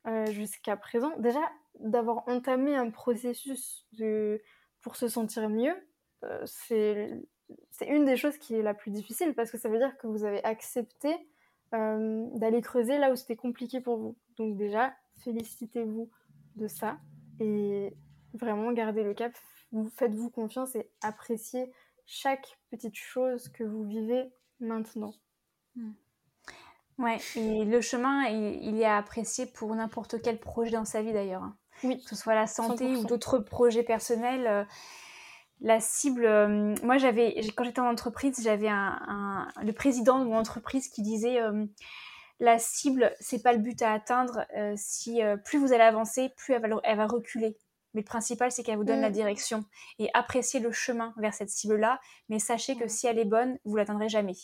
euh, 0.07 0.25
jusqu'à 0.27 0.77
présent. 0.77 1.11
Déjà, 1.17 1.41
d'avoir 1.81 2.27
entamé 2.27 2.75
un 2.75 2.89
processus 2.89 3.87
pour 4.81 4.95
se 4.95 5.07
sentir 5.07 5.49
mieux, 5.49 5.75
euh, 6.23 6.43
c'est 6.45 7.87
une 7.87 8.05
des 8.05 8.17
choses 8.17 8.37
qui 8.37 8.55
est 8.55 8.61
la 8.61 8.73
plus 8.73 8.91
difficile 8.91 9.33
parce 9.33 9.51
que 9.51 9.57
ça 9.57 9.69
veut 9.69 9.77
dire 9.77 9.97
que 9.97 10.07
vous 10.07 10.23
avez 10.23 10.43
accepté 10.43 11.13
euh, 11.73 12.27
d'aller 12.33 12.61
creuser 12.61 12.97
là 12.97 13.11
où 13.11 13.15
c'était 13.15 13.35
compliqué 13.35 13.81
pour 13.81 13.97
vous. 13.97 14.17
Donc 14.37 14.57
déjà, 14.57 14.93
félicitez-vous 15.19 16.09
de 16.55 16.67
ça 16.67 16.99
et 17.39 17.93
vraiment 18.33 18.71
gardez 18.71 19.03
le 19.03 19.13
cap. 19.13 19.33
Faites-vous 19.95 20.29
confiance 20.29 20.75
et 20.75 20.89
appréciez 21.01 21.71
chaque 22.05 22.59
petite 22.69 22.95
chose 22.95 23.47
que 23.49 23.63
vous 23.63 23.85
vivez 23.85 24.31
maintenant. 24.59 25.13
Hmm. 25.75 25.93
Ouais, 26.97 27.17
et 27.35 27.63
le 27.63 27.81
chemin, 27.81 28.25
il, 28.25 28.79
est 28.79 28.85
apprécié 28.85 29.45
pour 29.45 29.73
n'importe 29.73 30.21
quel 30.21 30.39
projet 30.39 30.71
dans 30.71 30.85
sa 30.85 31.01
vie 31.01 31.13
d'ailleurs. 31.13 31.51
Oui. 31.83 32.01
Que 32.03 32.09
ce 32.09 32.15
soit 32.15 32.35
la 32.35 32.47
santé 32.47 32.95
ou 32.95 33.05
d'autres 33.05 33.39
projets 33.39 33.83
personnels. 33.83 34.47
Euh, 34.47 34.63
la 35.63 35.79
cible, 35.79 36.25
euh, 36.25 36.75
moi 36.81 36.97
j'avais, 36.97 37.35
quand 37.55 37.63
j'étais 37.63 37.81
en 37.81 37.89
entreprise, 37.89 38.41
j'avais 38.41 38.67
un, 38.67 39.47
le 39.61 39.73
président 39.73 40.17
de 40.17 40.25
mon 40.25 40.37
entreprise 40.37 40.87
qui 40.87 41.03
disait 41.03 41.39
euh, 41.39 41.65
la 42.39 42.57
cible, 42.57 43.13
c'est 43.19 43.43
pas 43.43 43.53
le 43.53 43.59
but 43.59 43.79
à 43.83 43.93
atteindre. 43.93 44.45
si 44.75 45.21
plus 45.45 45.59
vous 45.59 45.73
allez 45.73 45.83
avancer, 45.83 46.33
plus 46.35 46.55
elle 46.55 46.61
va, 46.61 46.79
elle 46.83 46.97
va 46.97 47.05
reculer. 47.05 47.55
Mais 47.93 48.01
le 48.01 48.05
principal, 48.05 48.51
c'est 48.51 48.63
qu'elle 48.63 48.77
vous 48.77 48.83
donne 48.83 49.01
la 49.01 49.09
mm. 49.09 49.13
direction 49.13 49.65
et 49.99 50.09
appréciez 50.13 50.59
le 50.59 50.71
chemin 50.71 51.13
vers 51.17 51.35
cette 51.35 51.49
cible-là. 51.49 51.99
Mais 52.29 52.39
sachez 52.39 52.75
que 52.75 52.87
si 52.87 53.05
elle 53.05 53.19
est 53.19 53.25
bonne, 53.25 53.59
vous 53.63 53.75
l'atteindrez 53.75 54.09
jamais. 54.09 54.35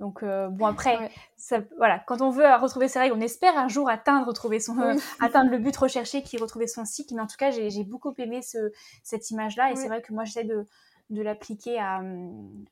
Donc 0.00 0.22
euh, 0.22 0.48
bon 0.48 0.66
après, 0.66 1.10
ça, 1.36 1.60
voilà, 1.76 1.98
quand 1.98 2.22
on 2.22 2.30
veut 2.30 2.46
retrouver 2.56 2.88
ses 2.88 2.98
règles, 2.98 3.14
on 3.14 3.20
espère 3.20 3.56
un 3.58 3.68
jour 3.68 3.88
atteindre, 3.90 4.26
retrouver 4.26 4.58
son, 4.58 4.78
euh, 4.78 4.94
atteindre 5.20 5.50
le 5.50 5.58
but 5.58 5.76
recherché, 5.76 6.22
qui 6.22 6.36
est 6.36 6.38
retrouver 6.40 6.66
son 6.66 6.86
cycle. 6.86 7.14
Mais 7.14 7.20
en 7.20 7.26
tout 7.26 7.36
cas, 7.36 7.50
j'ai 7.50 7.84
beaucoup 7.84 8.14
aimé 8.16 8.40
ce, 8.40 8.72
cette 9.04 9.30
image-là, 9.30 9.70
et 9.70 9.76
c'est 9.76 9.88
vrai 9.88 10.00
que 10.00 10.14
moi 10.14 10.24
j'essaie 10.24 10.44
de, 10.44 10.66
de 11.10 11.22
l'appliquer 11.22 11.78
à, 11.78 12.00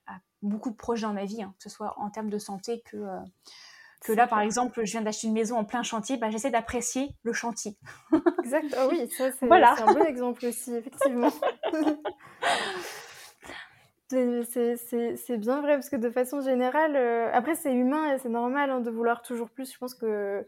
à, 0.07 0.15
beaucoup 0.41 0.71
de 0.71 0.77
projets 0.77 1.03
dans 1.03 1.13
ma 1.13 1.27
vie, 1.27 1.43
hein, 1.43 1.55
que 1.59 1.65
ce 1.65 1.69
soit 1.69 1.95
en 1.99 2.09
termes 2.09 2.31
de 2.31 2.39
santé 2.39 2.83
que, 2.87 2.97
euh, 2.97 3.19
Que 4.01 4.13
là, 4.13 4.27
par 4.27 4.41
exemple, 4.41 4.83
je 4.85 4.93
viens 4.93 5.03
d'acheter 5.03 5.27
une 5.27 5.35
maison 5.35 5.59
en 5.59 5.65
plein 5.65 5.83
chantier, 5.83 6.17
bah, 6.17 6.31
j'essaie 6.31 6.51
d'apprécier 6.51 7.15
le 7.25 7.35
chantier. 7.35 7.77
exact. 8.43 8.75
Ah 8.75 8.89
oui, 8.89 9.07
ça 9.11 9.31
c'est 9.39 9.53
un 9.53 9.93
bon 9.93 10.05
exemple 10.05 10.47
aussi, 10.47 10.75
effectivement. 10.75 11.31
c'est 14.09 15.39
bien 15.39 15.61
vrai 15.61 15.75
parce 15.75 15.91
que 15.91 15.97
de 15.97 16.11
façon 16.11 16.41
générale, 16.41 16.97
euh, 16.97 17.31
après 17.33 17.55
c'est 17.55 17.75
humain 17.75 18.15
et 18.15 18.19
c'est 18.19 18.29
normal 18.29 18.71
hein, 18.71 18.81
de 18.81 18.91
vouloir 18.91 19.23
toujours 19.23 19.51
plus. 19.51 19.73
Je 19.73 19.79
pense 19.79 19.95
que 19.95 20.47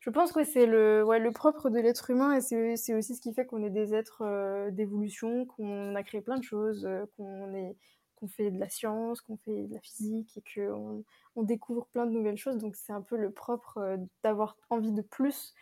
je 0.00 0.10
pense 0.10 0.32
que 0.32 0.42
c'est 0.44 0.66
le, 0.66 1.04
ouais, 1.04 1.18
le 1.20 1.30
propre 1.30 1.70
de 1.70 1.78
l'être 1.78 2.10
humain 2.10 2.34
et 2.34 2.40
c'est 2.40 2.94
aussi 2.94 3.14
ce 3.14 3.20
qui 3.20 3.32
fait 3.34 3.46
qu'on 3.46 3.62
est 3.62 3.70
des 3.70 3.94
êtres 3.94 4.22
euh, 4.22 4.70
d'évolution, 4.70 5.46
qu'on 5.46 5.94
a 5.94 6.02
créé 6.02 6.20
plein 6.22 6.38
de 6.38 6.42
choses, 6.42 6.86
euh, 6.86 7.04
qu'on 7.16 7.54
est 7.54 7.76
qu'on 8.16 8.28
fait 8.28 8.50
de 8.50 8.58
la 8.58 8.68
science, 8.68 9.20
qu'on 9.20 9.36
fait 9.36 9.66
de 9.66 9.74
la 9.74 9.80
physique 9.80 10.36
et 10.36 10.42
qu'on 10.54 11.04
on 11.36 11.42
découvre 11.42 11.86
plein 11.92 12.06
de 12.06 12.12
nouvelles 12.12 12.36
choses. 12.38 12.58
Donc 12.58 12.76
c'est 12.76 12.92
un 12.92 13.02
peu 13.02 13.16
le 13.16 13.30
propre 13.32 13.98
d'avoir 14.22 14.56
envie 14.70 14.92
de 14.92 15.02
plus. 15.02 15.54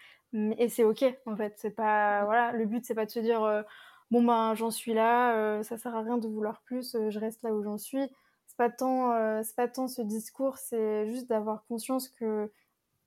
Et 0.59 0.69
c'est 0.69 0.85
ok 0.85 1.05
en 1.27 1.37
fait. 1.37 1.55
C'est 1.57 1.71
pas 1.71 2.25
voilà, 2.25 2.53
le 2.53 2.67
but 2.67 2.85
c'est 2.85 2.95
pas 2.95 3.07
de 3.07 3.11
se 3.11 3.21
dire 3.21 3.65
bon 4.11 4.23
ben 4.23 4.55
j'en 4.55 4.71
suis 4.71 4.95
là, 4.95 5.63
ça 5.63 5.79
sert 5.79 5.95
à 5.95 6.03
rien 6.03 6.19
de 6.19 6.29
vouloir 6.29 6.63
plus, 6.63 6.97
je 7.09 7.19
reste 7.19 7.43
là 7.43 7.53
où 7.55 7.63
j'en 7.63 7.79
suis. 7.79 8.03
C'est 8.47 8.57
pas 8.57 8.71
tant 8.71 9.43
c'est 9.43 9.57
pas 9.57 9.69
tant 9.69 9.89
ce 9.89 10.03
discours, 10.03 10.59
c'est 10.59 11.07
juste 11.11 11.29
d'avoir 11.29 11.65
conscience 11.67 12.09
que 12.09 12.51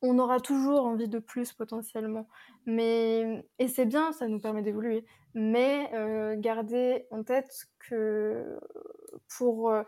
on 0.04 0.20
aura 0.20 0.40
toujours 0.40 0.86
envie 0.86 1.08
de 1.08 1.18
plus 1.18 1.54
potentiellement. 1.54 2.28
Mais, 2.66 3.46
et 3.58 3.68
c'est 3.70 3.86
bien, 3.86 4.12
ça 4.12 4.28
nous 4.28 4.40
permet 4.40 4.62
d'évoluer. 4.62 5.06
Mais 5.34 5.90
euh, 5.94 6.36
garder 6.38 7.08
en 7.10 7.24
tête 7.24 7.68
que 7.80 8.60
pour 9.38 9.72
euh, 9.72 9.84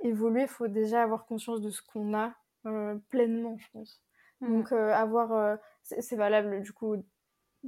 évoluer, 0.00 0.42
il 0.42 0.48
faut 0.48 0.68
déjà 0.68 1.02
avoir 1.02 1.26
conscience 1.26 1.60
de 1.60 1.70
ce 1.70 1.82
qu'on 1.82 2.14
a 2.14 2.32
euh, 2.66 2.96
pleinement, 3.10 3.58
je 3.58 3.66
pense. 3.72 4.00
Mmh. 4.40 4.48
Donc 4.48 4.72
avoir, 4.72 5.58
c'est 5.82 6.16
valable 6.16 6.62
du 6.62 6.72
coup 6.72 6.96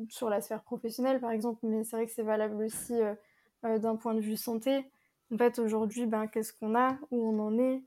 sur 0.09 0.29
la 0.31 0.41
sphère 0.41 0.63
professionnelle 0.63 1.21
par 1.21 1.31
exemple, 1.31 1.61
mais 1.63 1.85
c'est 1.85 1.97
vrai 1.97 2.07
que 2.07 2.13
c'est 2.13 2.23
valable 2.23 2.63
aussi 2.63 2.95
d'un 3.63 3.97
point 3.97 4.15
de 4.15 4.21
vue 4.21 4.37
santé. 4.37 4.91
En 5.33 5.37
fait, 5.37 5.59
aujourd'hui, 5.59 6.07
ben, 6.07 6.27
qu'est-ce 6.27 6.53
qu'on 6.53 6.75
a, 6.75 6.97
où 7.11 7.29
on 7.29 7.39
en 7.41 7.59
est, 7.59 7.83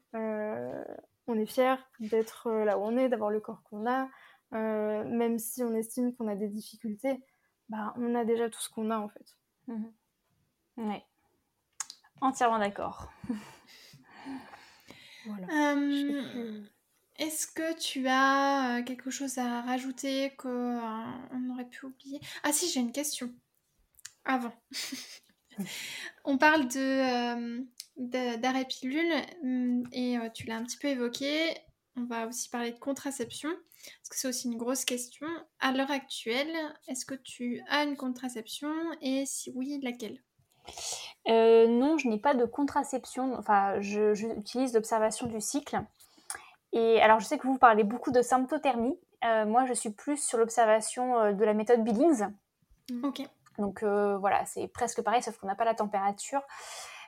on 1.28 1.38
est 1.38 1.46
fier 1.46 1.78
d'être 2.00 2.48
euh, 2.48 2.66
là 2.66 2.78
où 2.78 2.82
on 2.82 2.98
est, 2.98 3.10
d'avoir 3.10 3.30
le 3.30 3.40
corps 3.40 3.64
qu'on 3.64 3.90
a, 3.90 4.10
euh, 4.54 5.04
même 5.06 5.40
si 5.40 5.64
on 5.64 5.74
estime 5.74 6.14
qu'on 6.16 6.28
a 6.28 6.36
des 6.36 6.48
difficultés, 6.48 7.24
bah, 7.70 7.94
on 7.98 8.16
a 8.16 8.26
déjà 8.26 8.50
tout 8.50 8.60
ce 8.60 8.70
qu'on 8.70 8.92
a 8.92 8.98
en 8.98 9.08
fait. 9.08 9.38
Mhm. 9.68 9.92
Oui, 10.78 10.96
entièrement 12.22 12.60
d'accord. 12.60 13.12
Euh, 15.54 16.64
est-ce 17.22 17.46
que 17.46 17.78
tu 17.78 18.08
as 18.08 18.82
quelque 18.84 19.12
chose 19.12 19.38
à 19.38 19.62
rajouter 19.62 20.32
qu'on 20.38 21.52
aurait 21.52 21.70
pu 21.70 21.86
oublier? 21.86 22.20
Ah 22.44 22.52
si, 22.52 22.68
j'ai 22.68 22.80
une 22.80 22.92
question. 22.92 23.32
Avant. 24.26 24.54
On 26.26 26.40
parle 26.40 26.68
de, 26.68 27.64
d'arrêt 28.38 28.66
pilule 28.66 29.14
hum, 29.44 29.84
et 29.92 30.18
euh, 30.18 30.30
tu 30.34 30.48
l'as 30.48 30.56
un 30.56 30.64
petit 30.64 30.78
peu 30.78 30.88
évoqué. 30.88 31.56
On 31.96 32.06
va 32.06 32.26
aussi 32.26 32.50
parler 32.50 32.72
de 32.72 32.80
contraception 32.80 33.50
parce 33.50 34.10
que 34.10 34.16
c'est 34.18 34.28
aussi 34.28 34.48
une 34.48 34.58
grosse 34.58 34.84
question. 34.84 35.28
À 35.60 35.74
l'heure 35.74 35.92
actuelle, 35.92 36.56
est-ce 36.88 37.06
que 37.06 37.16
tu 37.16 37.62
as 37.70 37.84
une 37.84 37.98
contraception? 37.98 38.74
Et 39.02 39.26
si 39.28 39.52
oui, 39.54 39.80
laquelle? 39.84 40.24
Euh, 41.28 41.68
Non, 41.68 42.00
je 42.00 42.08
n'ai 42.08 42.20
pas 42.20 42.34
de 42.34 42.46
contraception. 42.46 43.36
Enfin, 43.38 43.80
j'utilise 43.80 44.74
l'observation 44.74 45.28
du 45.28 45.40
cycle. 45.40 45.84
Et 46.74 47.02
alors, 47.02 47.20
je 47.20 47.26
sais 47.26 47.38
que 47.38 47.48
vous 47.48 47.58
parlez 47.58 47.84
beaucoup 47.84 48.12
de 48.12 48.22
symptothermie. 48.22 48.98
Euh, 49.24 49.46
moi, 49.46 49.66
je 49.66 49.74
suis 49.74 49.92
plus 49.92 50.18
sur 50.18 50.38
l'observation 50.38 51.34
de 51.34 51.46
la 51.46 51.54
méthode 51.54 51.84
Billings. 51.84 52.28
Ok. 53.04 53.22
Donc 53.58 53.84
voilà, 53.84 54.46
c'est 54.46 54.68
presque 54.68 55.02
pareil, 55.02 55.22
sauf 55.22 55.38
qu'on 55.38 55.48
n'a 55.48 55.56
pas 55.56 55.66
la 55.66 55.76
température. 55.76 56.42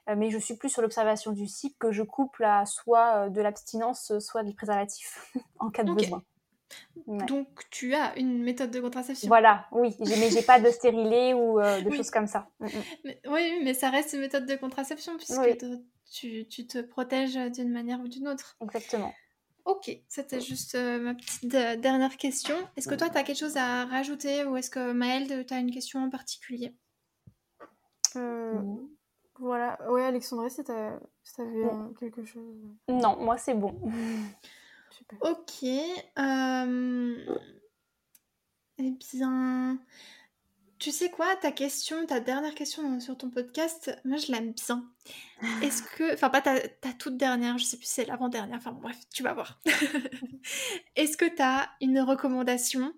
Euh, 0.09 0.15
mais 0.17 0.29
je 0.29 0.37
suis 0.37 0.55
plus 0.55 0.69
sur 0.69 0.81
l'observation 0.81 1.31
du 1.31 1.47
cycle 1.47 1.75
que 1.79 1.91
je 1.91 2.03
couple 2.03 2.43
à 2.43 2.65
soit 2.65 3.25
euh, 3.25 3.29
de 3.29 3.41
l'abstinence, 3.41 4.11
soit 4.19 4.43
du 4.43 4.53
préservatif 4.53 5.31
en 5.59 5.69
cas 5.69 5.83
de 5.83 5.93
besoin. 5.93 6.23
Donc 7.05 7.47
tu 7.69 7.93
as 7.93 8.17
une 8.17 8.43
méthode 8.43 8.71
de 8.71 8.79
contraception. 8.79 9.27
Voilà, 9.27 9.67
oui, 9.71 9.95
mais 9.99 10.31
j'ai 10.31 10.41
pas 10.41 10.59
de 10.59 10.69
stérilet 10.69 11.33
ou 11.33 11.59
euh, 11.59 11.81
de 11.81 11.91
choses 11.91 12.09
comme 12.09 12.25
ça. 12.25 12.49
Mm, 12.59 12.65
mm. 12.65 13.11
oui, 13.29 13.61
mais 13.63 13.73
ça 13.73 13.89
reste 13.91 14.13
une 14.13 14.21
méthode 14.21 14.47
de 14.47 14.55
contraception 14.55 15.15
puisque 15.17 15.57
tu, 16.11 16.47
tu, 16.47 16.67
te 16.67 16.81
protèges 16.81 17.35
d'une 17.51 17.71
manière 17.71 17.99
ou 18.01 18.07
d'une 18.07 18.27
autre. 18.27 18.57
Exactement. 18.61 19.13
Ok, 19.65 19.97
c'était 20.09 20.41
juste 20.41 20.75
ma 20.75 21.13
petite 21.15 21.47
dernière 21.47 22.17
question. 22.17 22.55
Est-ce 22.75 22.87
que 22.87 22.95
toi, 22.95 23.09
tu 23.09 23.17
as 23.17 23.23
quelque 23.23 23.39
chose 23.39 23.57
à 23.57 23.85
rajouter 23.85 24.43
ou 24.43 24.57
est-ce 24.57 24.69
que 24.69 24.91
Maëlle, 24.91 25.45
tu 25.45 25.53
as 25.53 25.59
une 25.59 25.71
question 25.71 26.03
en 26.03 26.09
particulier? 26.09 26.75
Voilà. 29.39 29.77
Ouais, 29.91 30.03
Alexandra, 30.03 30.49
si 30.49 30.63
t'as 30.63 30.99
vu 31.37 31.65
quelque 31.99 32.23
chose. 32.23 32.55
Non, 32.87 33.17
moi 33.17 33.37
c'est 33.37 33.55
bon. 33.55 33.73
Super. 34.91 35.17
Ok. 35.21 35.63
Euh... 36.19 37.37
Eh 38.77 38.91
bien, 38.91 39.79
tu 40.83 40.91
sais 40.91 41.09
quoi, 41.09 41.33
ta 41.37 41.53
question, 41.53 42.05
ta 42.05 42.19
dernière 42.19 42.53
question 42.53 42.99
sur 42.99 43.17
ton 43.17 43.29
podcast, 43.29 43.97
moi 44.03 44.17
je 44.17 44.33
l'aime 44.33 44.51
bien. 44.51 44.83
Est-ce 45.61 45.81
que, 45.81 46.13
enfin 46.13 46.29
pas 46.29 46.41
ta, 46.41 46.59
ta, 46.59 46.91
toute 46.91 47.15
dernière, 47.15 47.57
je 47.57 47.63
sais 47.63 47.77
plus 47.77 47.85
si 47.85 47.93
c'est 47.93 48.05
l'avant-dernière, 48.05 48.57
enfin 48.57 48.73
bref, 48.73 48.97
tu 49.13 49.23
vas 49.23 49.33
voir. 49.33 49.61
Est-ce 50.97 51.15
que 51.15 51.23
tu 51.23 51.41
as 51.41 51.69
une 51.79 52.01
recommandation 52.01 52.93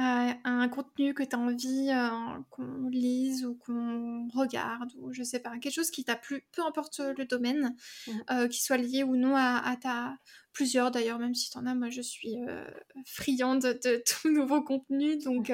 un 0.00 0.68
contenu 0.68 1.12
que 1.12 1.24
tu 1.24 1.34
as 1.34 1.38
envie 1.38 1.90
euh, 1.90 2.40
qu'on 2.50 2.88
lise 2.88 3.44
ou 3.44 3.56
qu'on 3.56 4.28
regarde 4.32 4.92
ou 4.98 5.12
je 5.12 5.24
sais 5.24 5.40
pas, 5.40 5.50
quelque 5.58 5.74
chose 5.74 5.90
qui 5.90 6.04
t'a 6.04 6.14
plu, 6.14 6.46
peu 6.52 6.62
importe 6.62 7.00
le 7.00 7.24
domaine, 7.24 7.74
mmh. 8.06 8.12
euh, 8.30 8.48
qui 8.48 8.62
soit 8.62 8.76
lié 8.76 9.02
ou 9.02 9.16
non 9.16 9.34
à, 9.36 9.76
ta... 9.80 10.16
Plusieurs 10.52 10.90
d'ailleurs, 10.90 11.18
même 11.20 11.34
si 11.34 11.50
tu 11.50 11.58
en 11.58 11.66
as, 11.66 11.74
moi 11.74 11.88
je 11.88 12.00
suis 12.00 12.36
euh, 12.48 12.64
friande 13.06 13.62
de, 13.62 14.02
tout 14.04 14.28
nouveau 14.30 14.62
contenu, 14.62 15.18
donc 15.18 15.52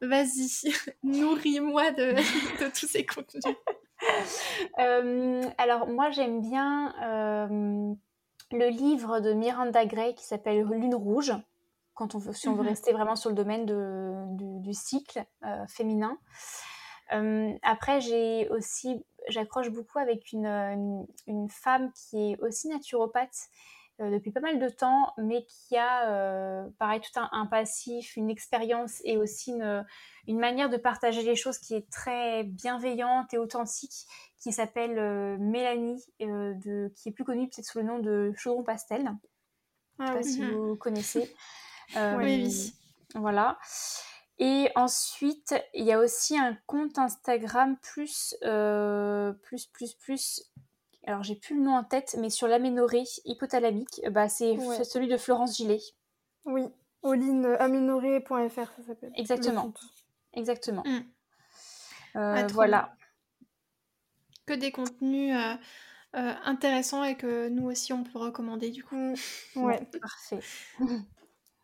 vas-y, 0.00 0.72
nourris-moi 1.02 1.90
de, 1.92 2.14
de, 2.64 2.70
tous 2.70 2.86
ces 2.86 3.06
contenus. 3.06 3.42
alors 5.58 5.88
moi 5.88 6.10
j'aime 6.10 6.40
bien 6.40 6.94
le 8.52 8.68
livre 8.68 9.20
de 9.20 9.32
Miranda 9.32 9.86
Gray 9.86 10.14
qui 10.14 10.24
s'appelle 10.24 10.64
Lune 10.64 10.94
Rouge 10.94 11.32
quand 11.94 12.14
on 12.14 12.18
veut, 12.18 12.32
si 12.32 12.48
on 12.48 12.54
veut 12.54 12.64
mmh 12.64 12.68
rester 12.68 12.92
vraiment 12.92 13.16
sur 13.16 13.30
le 13.30 13.36
domaine 13.36 13.66
du, 13.66 14.74
cycle 14.74 15.24
euh, 15.44 15.66
féminin. 15.66 16.18
Euh, 17.12 17.52
après, 17.62 18.00
j'ai 18.00 18.48
aussi, 18.48 19.04
j'accroche 19.28 19.70
beaucoup 19.70 19.98
avec 19.98 20.32
une, 20.32 21.06
une, 21.26 21.48
femme 21.48 21.92
qui 21.92 22.32
est 22.32 22.40
aussi 22.40 22.68
naturopathe 22.68 23.48
euh, 24.00 24.10
depuis 24.10 24.32
pas 24.32 24.40
mal 24.40 24.58
de 24.58 24.68
temps, 24.68 25.12
mais 25.18 25.44
qui 25.44 25.76
a, 25.76 26.66
pareil, 26.78 27.00
tout 27.00 27.20
un, 27.20 27.46
passif, 27.46 28.16
une 28.16 28.30
expérience 28.30 29.00
et 29.04 29.16
aussi 29.16 29.52
une, 29.52 29.86
une, 30.26 30.38
manière 30.38 30.70
de 30.70 30.76
partager 30.76 31.22
les 31.22 31.36
choses 31.36 31.58
qui 31.58 31.74
est 31.74 31.88
très 31.90 32.42
bienveillante 32.42 33.32
et 33.34 33.38
authentique, 33.38 34.06
qui 34.38 34.50
s'appelle 34.50 35.38
Mélanie, 35.38 36.04
de, 36.18 36.92
qui 36.96 37.10
est 37.10 37.12
plus 37.12 37.24
connue 37.24 37.48
peut-être 37.48 37.66
sous 37.66 37.78
le 37.78 37.84
nom 37.84 37.98
de 38.00 38.32
Chaudron 38.36 38.64
Pastel. 38.64 39.12
Je 39.98 40.02
ne 40.02 40.08
sais 40.08 40.14
pas 40.14 40.22
si 40.22 40.50
vous 40.50 40.74
connaissez. 40.80 41.32
Euh, 41.96 42.16
oui, 42.16 42.74
Voilà. 43.14 43.58
Et 44.38 44.68
ensuite, 44.74 45.54
il 45.74 45.84
y 45.84 45.92
a 45.92 45.98
aussi 45.98 46.36
un 46.36 46.56
compte 46.66 46.98
Instagram 46.98 47.76
plus, 47.80 48.36
euh, 48.42 49.32
plus, 49.32 49.66
plus, 49.66 49.94
plus. 49.94 50.42
Alors, 51.06 51.22
j'ai 51.22 51.36
plus 51.36 51.56
le 51.56 51.62
nom 51.62 51.76
en 51.76 51.84
tête, 51.84 52.16
mais 52.18 52.30
sur 52.30 52.48
l'aménorrhée 52.48 53.04
hypothalamique, 53.24 54.00
bah, 54.10 54.28
c'est 54.28 54.56
celui 54.84 55.06
de 55.06 55.16
Florence 55.16 55.56
Gillet. 55.56 55.80
Oui, 56.44 56.64
olineaménorrhée.fr, 57.02 58.72
ça 58.76 58.82
s'appelle. 58.86 59.12
Exactement. 59.16 59.72
Exactement. 60.32 60.82
Mm. 60.84 60.98
Euh, 62.16 62.34
ah, 62.36 62.46
voilà. 62.48 62.96
Que 64.46 64.54
des 64.54 64.72
contenus 64.72 65.36
intéressants 66.12 67.04
et 67.04 67.16
que 67.16 67.48
nous 67.48 67.66
aussi 67.66 67.92
on 67.92 68.04
peut 68.04 68.18
recommander 68.18 68.70
du 68.70 68.82
coup. 68.82 69.14
Ouais, 69.56 69.88
parfait. 70.00 70.40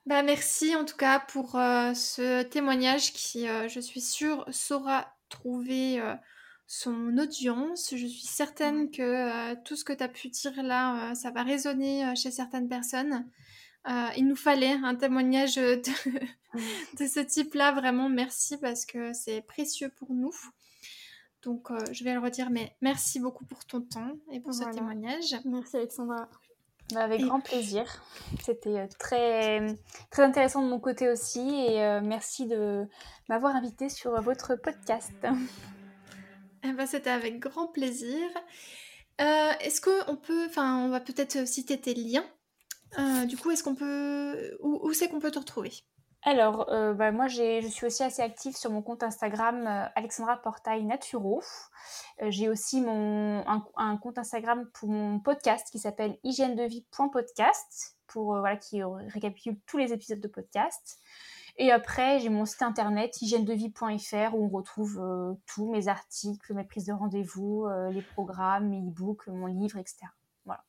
Bah, 0.06 0.22
merci 0.22 0.74
en 0.74 0.84
tout 0.84 0.96
cas 0.96 1.20
pour 1.20 1.56
euh, 1.56 1.92
ce 1.94 2.42
témoignage 2.42 3.12
qui, 3.12 3.46
euh, 3.48 3.68
je 3.68 3.80
suis 3.80 4.00
sûre, 4.00 4.46
saura 4.50 5.14
trouver 5.28 6.00
euh, 6.00 6.14
son 6.66 7.18
audience. 7.18 7.90
Je 7.94 8.06
suis 8.06 8.26
certaine 8.26 8.90
que 8.90 9.54
tout 9.62 9.76
ce 9.76 9.84
que 9.84 9.92
tu 9.92 10.02
as 10.02 10.08
pu 10.08 10.28
dire 10.28 10.62
là, 10.62 11.14
ça 11.14 11.30
va 11.30 11.42
résonner 11.42 12.14
chez 12.16 12.30
certaines 12.30 12.68
personnes. 12.68 13.26
il 14.16 14.26
nous 14.26 14.36
fallait 14.36 14.78
un 14.82 14.94
témoignage 14.94 15.56
de, 15.56 15.82
de 16.98 17.06
ce 17.06 17.20
type-là, 17.20 17.72
vraiment 17.72 18.08
merci 18.08 18.56
parce 18.56 18.86
que 18.86 19.12
c'est 19.12 19.42
précieux 19.42 19.90
pour 19.96 20.14
nous. 20.14 20.34
Donc 21.42 21.68
je 21.92 22.04
vais 22.04 22.14
le 22.14 22.20
redire, 22.20 22.50
mais 22.50 22.76
merci 22.80 23.18
beaucoup 23.18 23.44
pour 23.44 23.64
ton 23.64 23.80
temps 23.80 24.12
et 24.30 24.40
pour 24.40 24.54
ce 24.54 24.64
témoignage. 24.70 25.36
Merci 25.44 25.76
Alexandra. 25.76 26.28
Bah, 26.92 27.02
avec 27.02 27.20
grand 27.22 27.40
plaisir. 27.40 27.84
C'était 28.44 28.88
très, 28.98 29.78
très 30.10 30.22
intéressant 30.22 30.62
de 30.62 30.68
mon 30.68 30.80
côté 30.80 31.08
aussi 31.08 31.40
et 31.40 32.00
merci 32.02 32.46
de 32.46 32.86
m'avoir 33.28 33.54
invité 33.54 33.88
sur 33.88 34.20
votre 34.22 34.56
podcast. 34.56 35.12
Eh 36.62 36.72
ben, 36.72 36.86
C'était 36.86 37.10
avec 37.10 37.38
grand 37.38 37.68
plaisir. 37.68 38.28
est-ce 39.18 39.80
qu'on 39.80 40.16
peut, 40.16 40.46
enfin, 40.46 40.84
on 40.84 40.88
va 40.90 41.00
peut-être 41.00 41.46
citer 41.46 41.80
tes 41.80 41.94
liens. 41.94 42.24
du 43.26 43.36
coup, 43.36 43.50
est-ce 43.50 43.62
qu'on 43.62 43.74
peut, 43.74 44.56
où, 44.60 44.80
où 44.82 44.92
c'est 44.92 45.08
qu'on 45.08 45.20
peut 45.20 45.30
te 45.30 45.38
retrouver? 45.38 45.72
Alors, 46.22 46.70
euh, 46.70 46.92
bah, 46.92 47.12
moi, 47.12 47.28
je 47.28 47.66
suis 47.68 47.86
aussi 47.86 48.02
assez 48.02 48.20
active 48.20 48.54
sur 48.54 48.70
mon 48.70 48.82
compte 48.82 49.02
Instagram 49.02 49.66
euh, 49.66 49.86
Alexandra 49.94 50.36
Portail 50.36 50.84
Naturo. 50.84 51.42
Euh, 52.20 52.30
j'ai 52.30 52.50
aussi 52.50 52.82
mon, 52.82 53.42
un, 53.76 53.96
compte 53.96 54.18
Instagram 54.18 54.68
pour 54.74 54.90
mon 54.90 55.18
podcast 55.18 55.68
qui 55.70 55.78
s'appelle 55.78 56.18
hygiène 56.22 56.56
de 56.56 56.64
vie.podcast 56.64 57.96
pour 58.06 58.36
voilà 58.38 58.56
qui 58.56 58.82
récapitule 58.82 59.56
tous 59.66 59.78
les 59.78 59.92
épisodes 59.92 60.20
de 60.20 60.28
podcast. 60.28 60.98
Et 61.56 61.70
après, 61.70 62.18
j'ai 62.18 62.28
mon 62.28 62.44
site 62.44 62.62
internet 62.62 63.22
hygiène-de-vie.fr 63.22 64.34
où 64.34 64.46
on 64.46 64.48
retrouve 64.48 65.00
tous 65.46 65.70
mes 65.70 65.86
articles, 65.86 66.52
mes 66.54 66.64
prises 66.64 66.86
de 66.86 66.92
rendez-vous, 66.92 67.68
les 67.92 68.02
programmes, 68.02 68.68
mes 68.68 68.80
e-books, 68.80 69.28
mon 69.28 69.46
livre, 69.46 69.78
etc. 69.78 69.98
Voilà. 70.44 70.64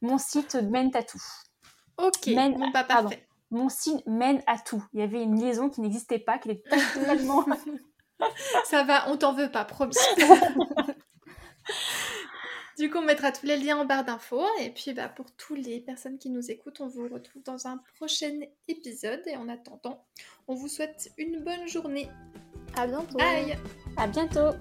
Mon 0.00 0.18
site 0.18 0.56
mène 0.56 0.90
à 0.96 1.04
tout. 1.04 1.22
Ok, 1.98 2.26
mène, 2.26 2.54
bon, 2.54 2.72
pas 2.72 2.82
bah, 2.82 3.02
parfait 3.02 3.28
mon 3.56 3.68
signe 3.68 4.02
mène 4.06 4.42
à 4.46 4.58
tout. 4.58 4.84
Il 4.92 5.00
y 5.00 5.02
avait 5.02 5.22
une 5.22 5.40
liaison 5.40 5.68
qui 5.68 5.80
n'existait 5.80 6.18
pas, 6.18 6.38
qui 6.38 6.50
était 6.50 6.62
totalement. 6.94 7.44
Ça 8.64 8.84
va, 8.84 9.10
on 9.10 9.16
t'en 9.16 9.32
veut 9.32 9.50
pas, 9.50 9.64
promis. 9.64 9.94
du 12.78 12.90
coup, 12.90 12.98
on 12.98 13.02
mettra 13.02 13.32
tous 13.32 13.46
les 13.46 13.56
liens 13.56 13.78
en 13.78 13.84
barre 13.84 14.04
d'infos. 14.04 14.46
Et 14.60 14.70
puis, 14.70 14.92
bah, 14.92 15.08
pour 15.08 15.26
toutes 15.36 15.58
les 15.58 15.80
personnes 15.80 16.18
qui 16.18 16.30
nous 16.30 16.50
écoutent, 16.50 16.80
on 16.80 16.88
vous 16.88 17.08
retrouve 17.08 17.42
dans 17.42 17.66
un 17.66 17.78
prochain 17.96 18.40
épisode. 18.68 19.22
Et 19.26 19.36
en 19.36 19.48
attendant, 19.48 20.04
on 20.48 20.54
vous 20.54 20.68
souhaite 20.68 21.10
une 21.18 21.42
bonne 21.42 21.66
journée. 21.66 22.08
À 22.76 22.86
bientôt. 22.86 23.18
Bye. 23.18 23.58
À 23.96 24.06
bientôt. 24.06 24.52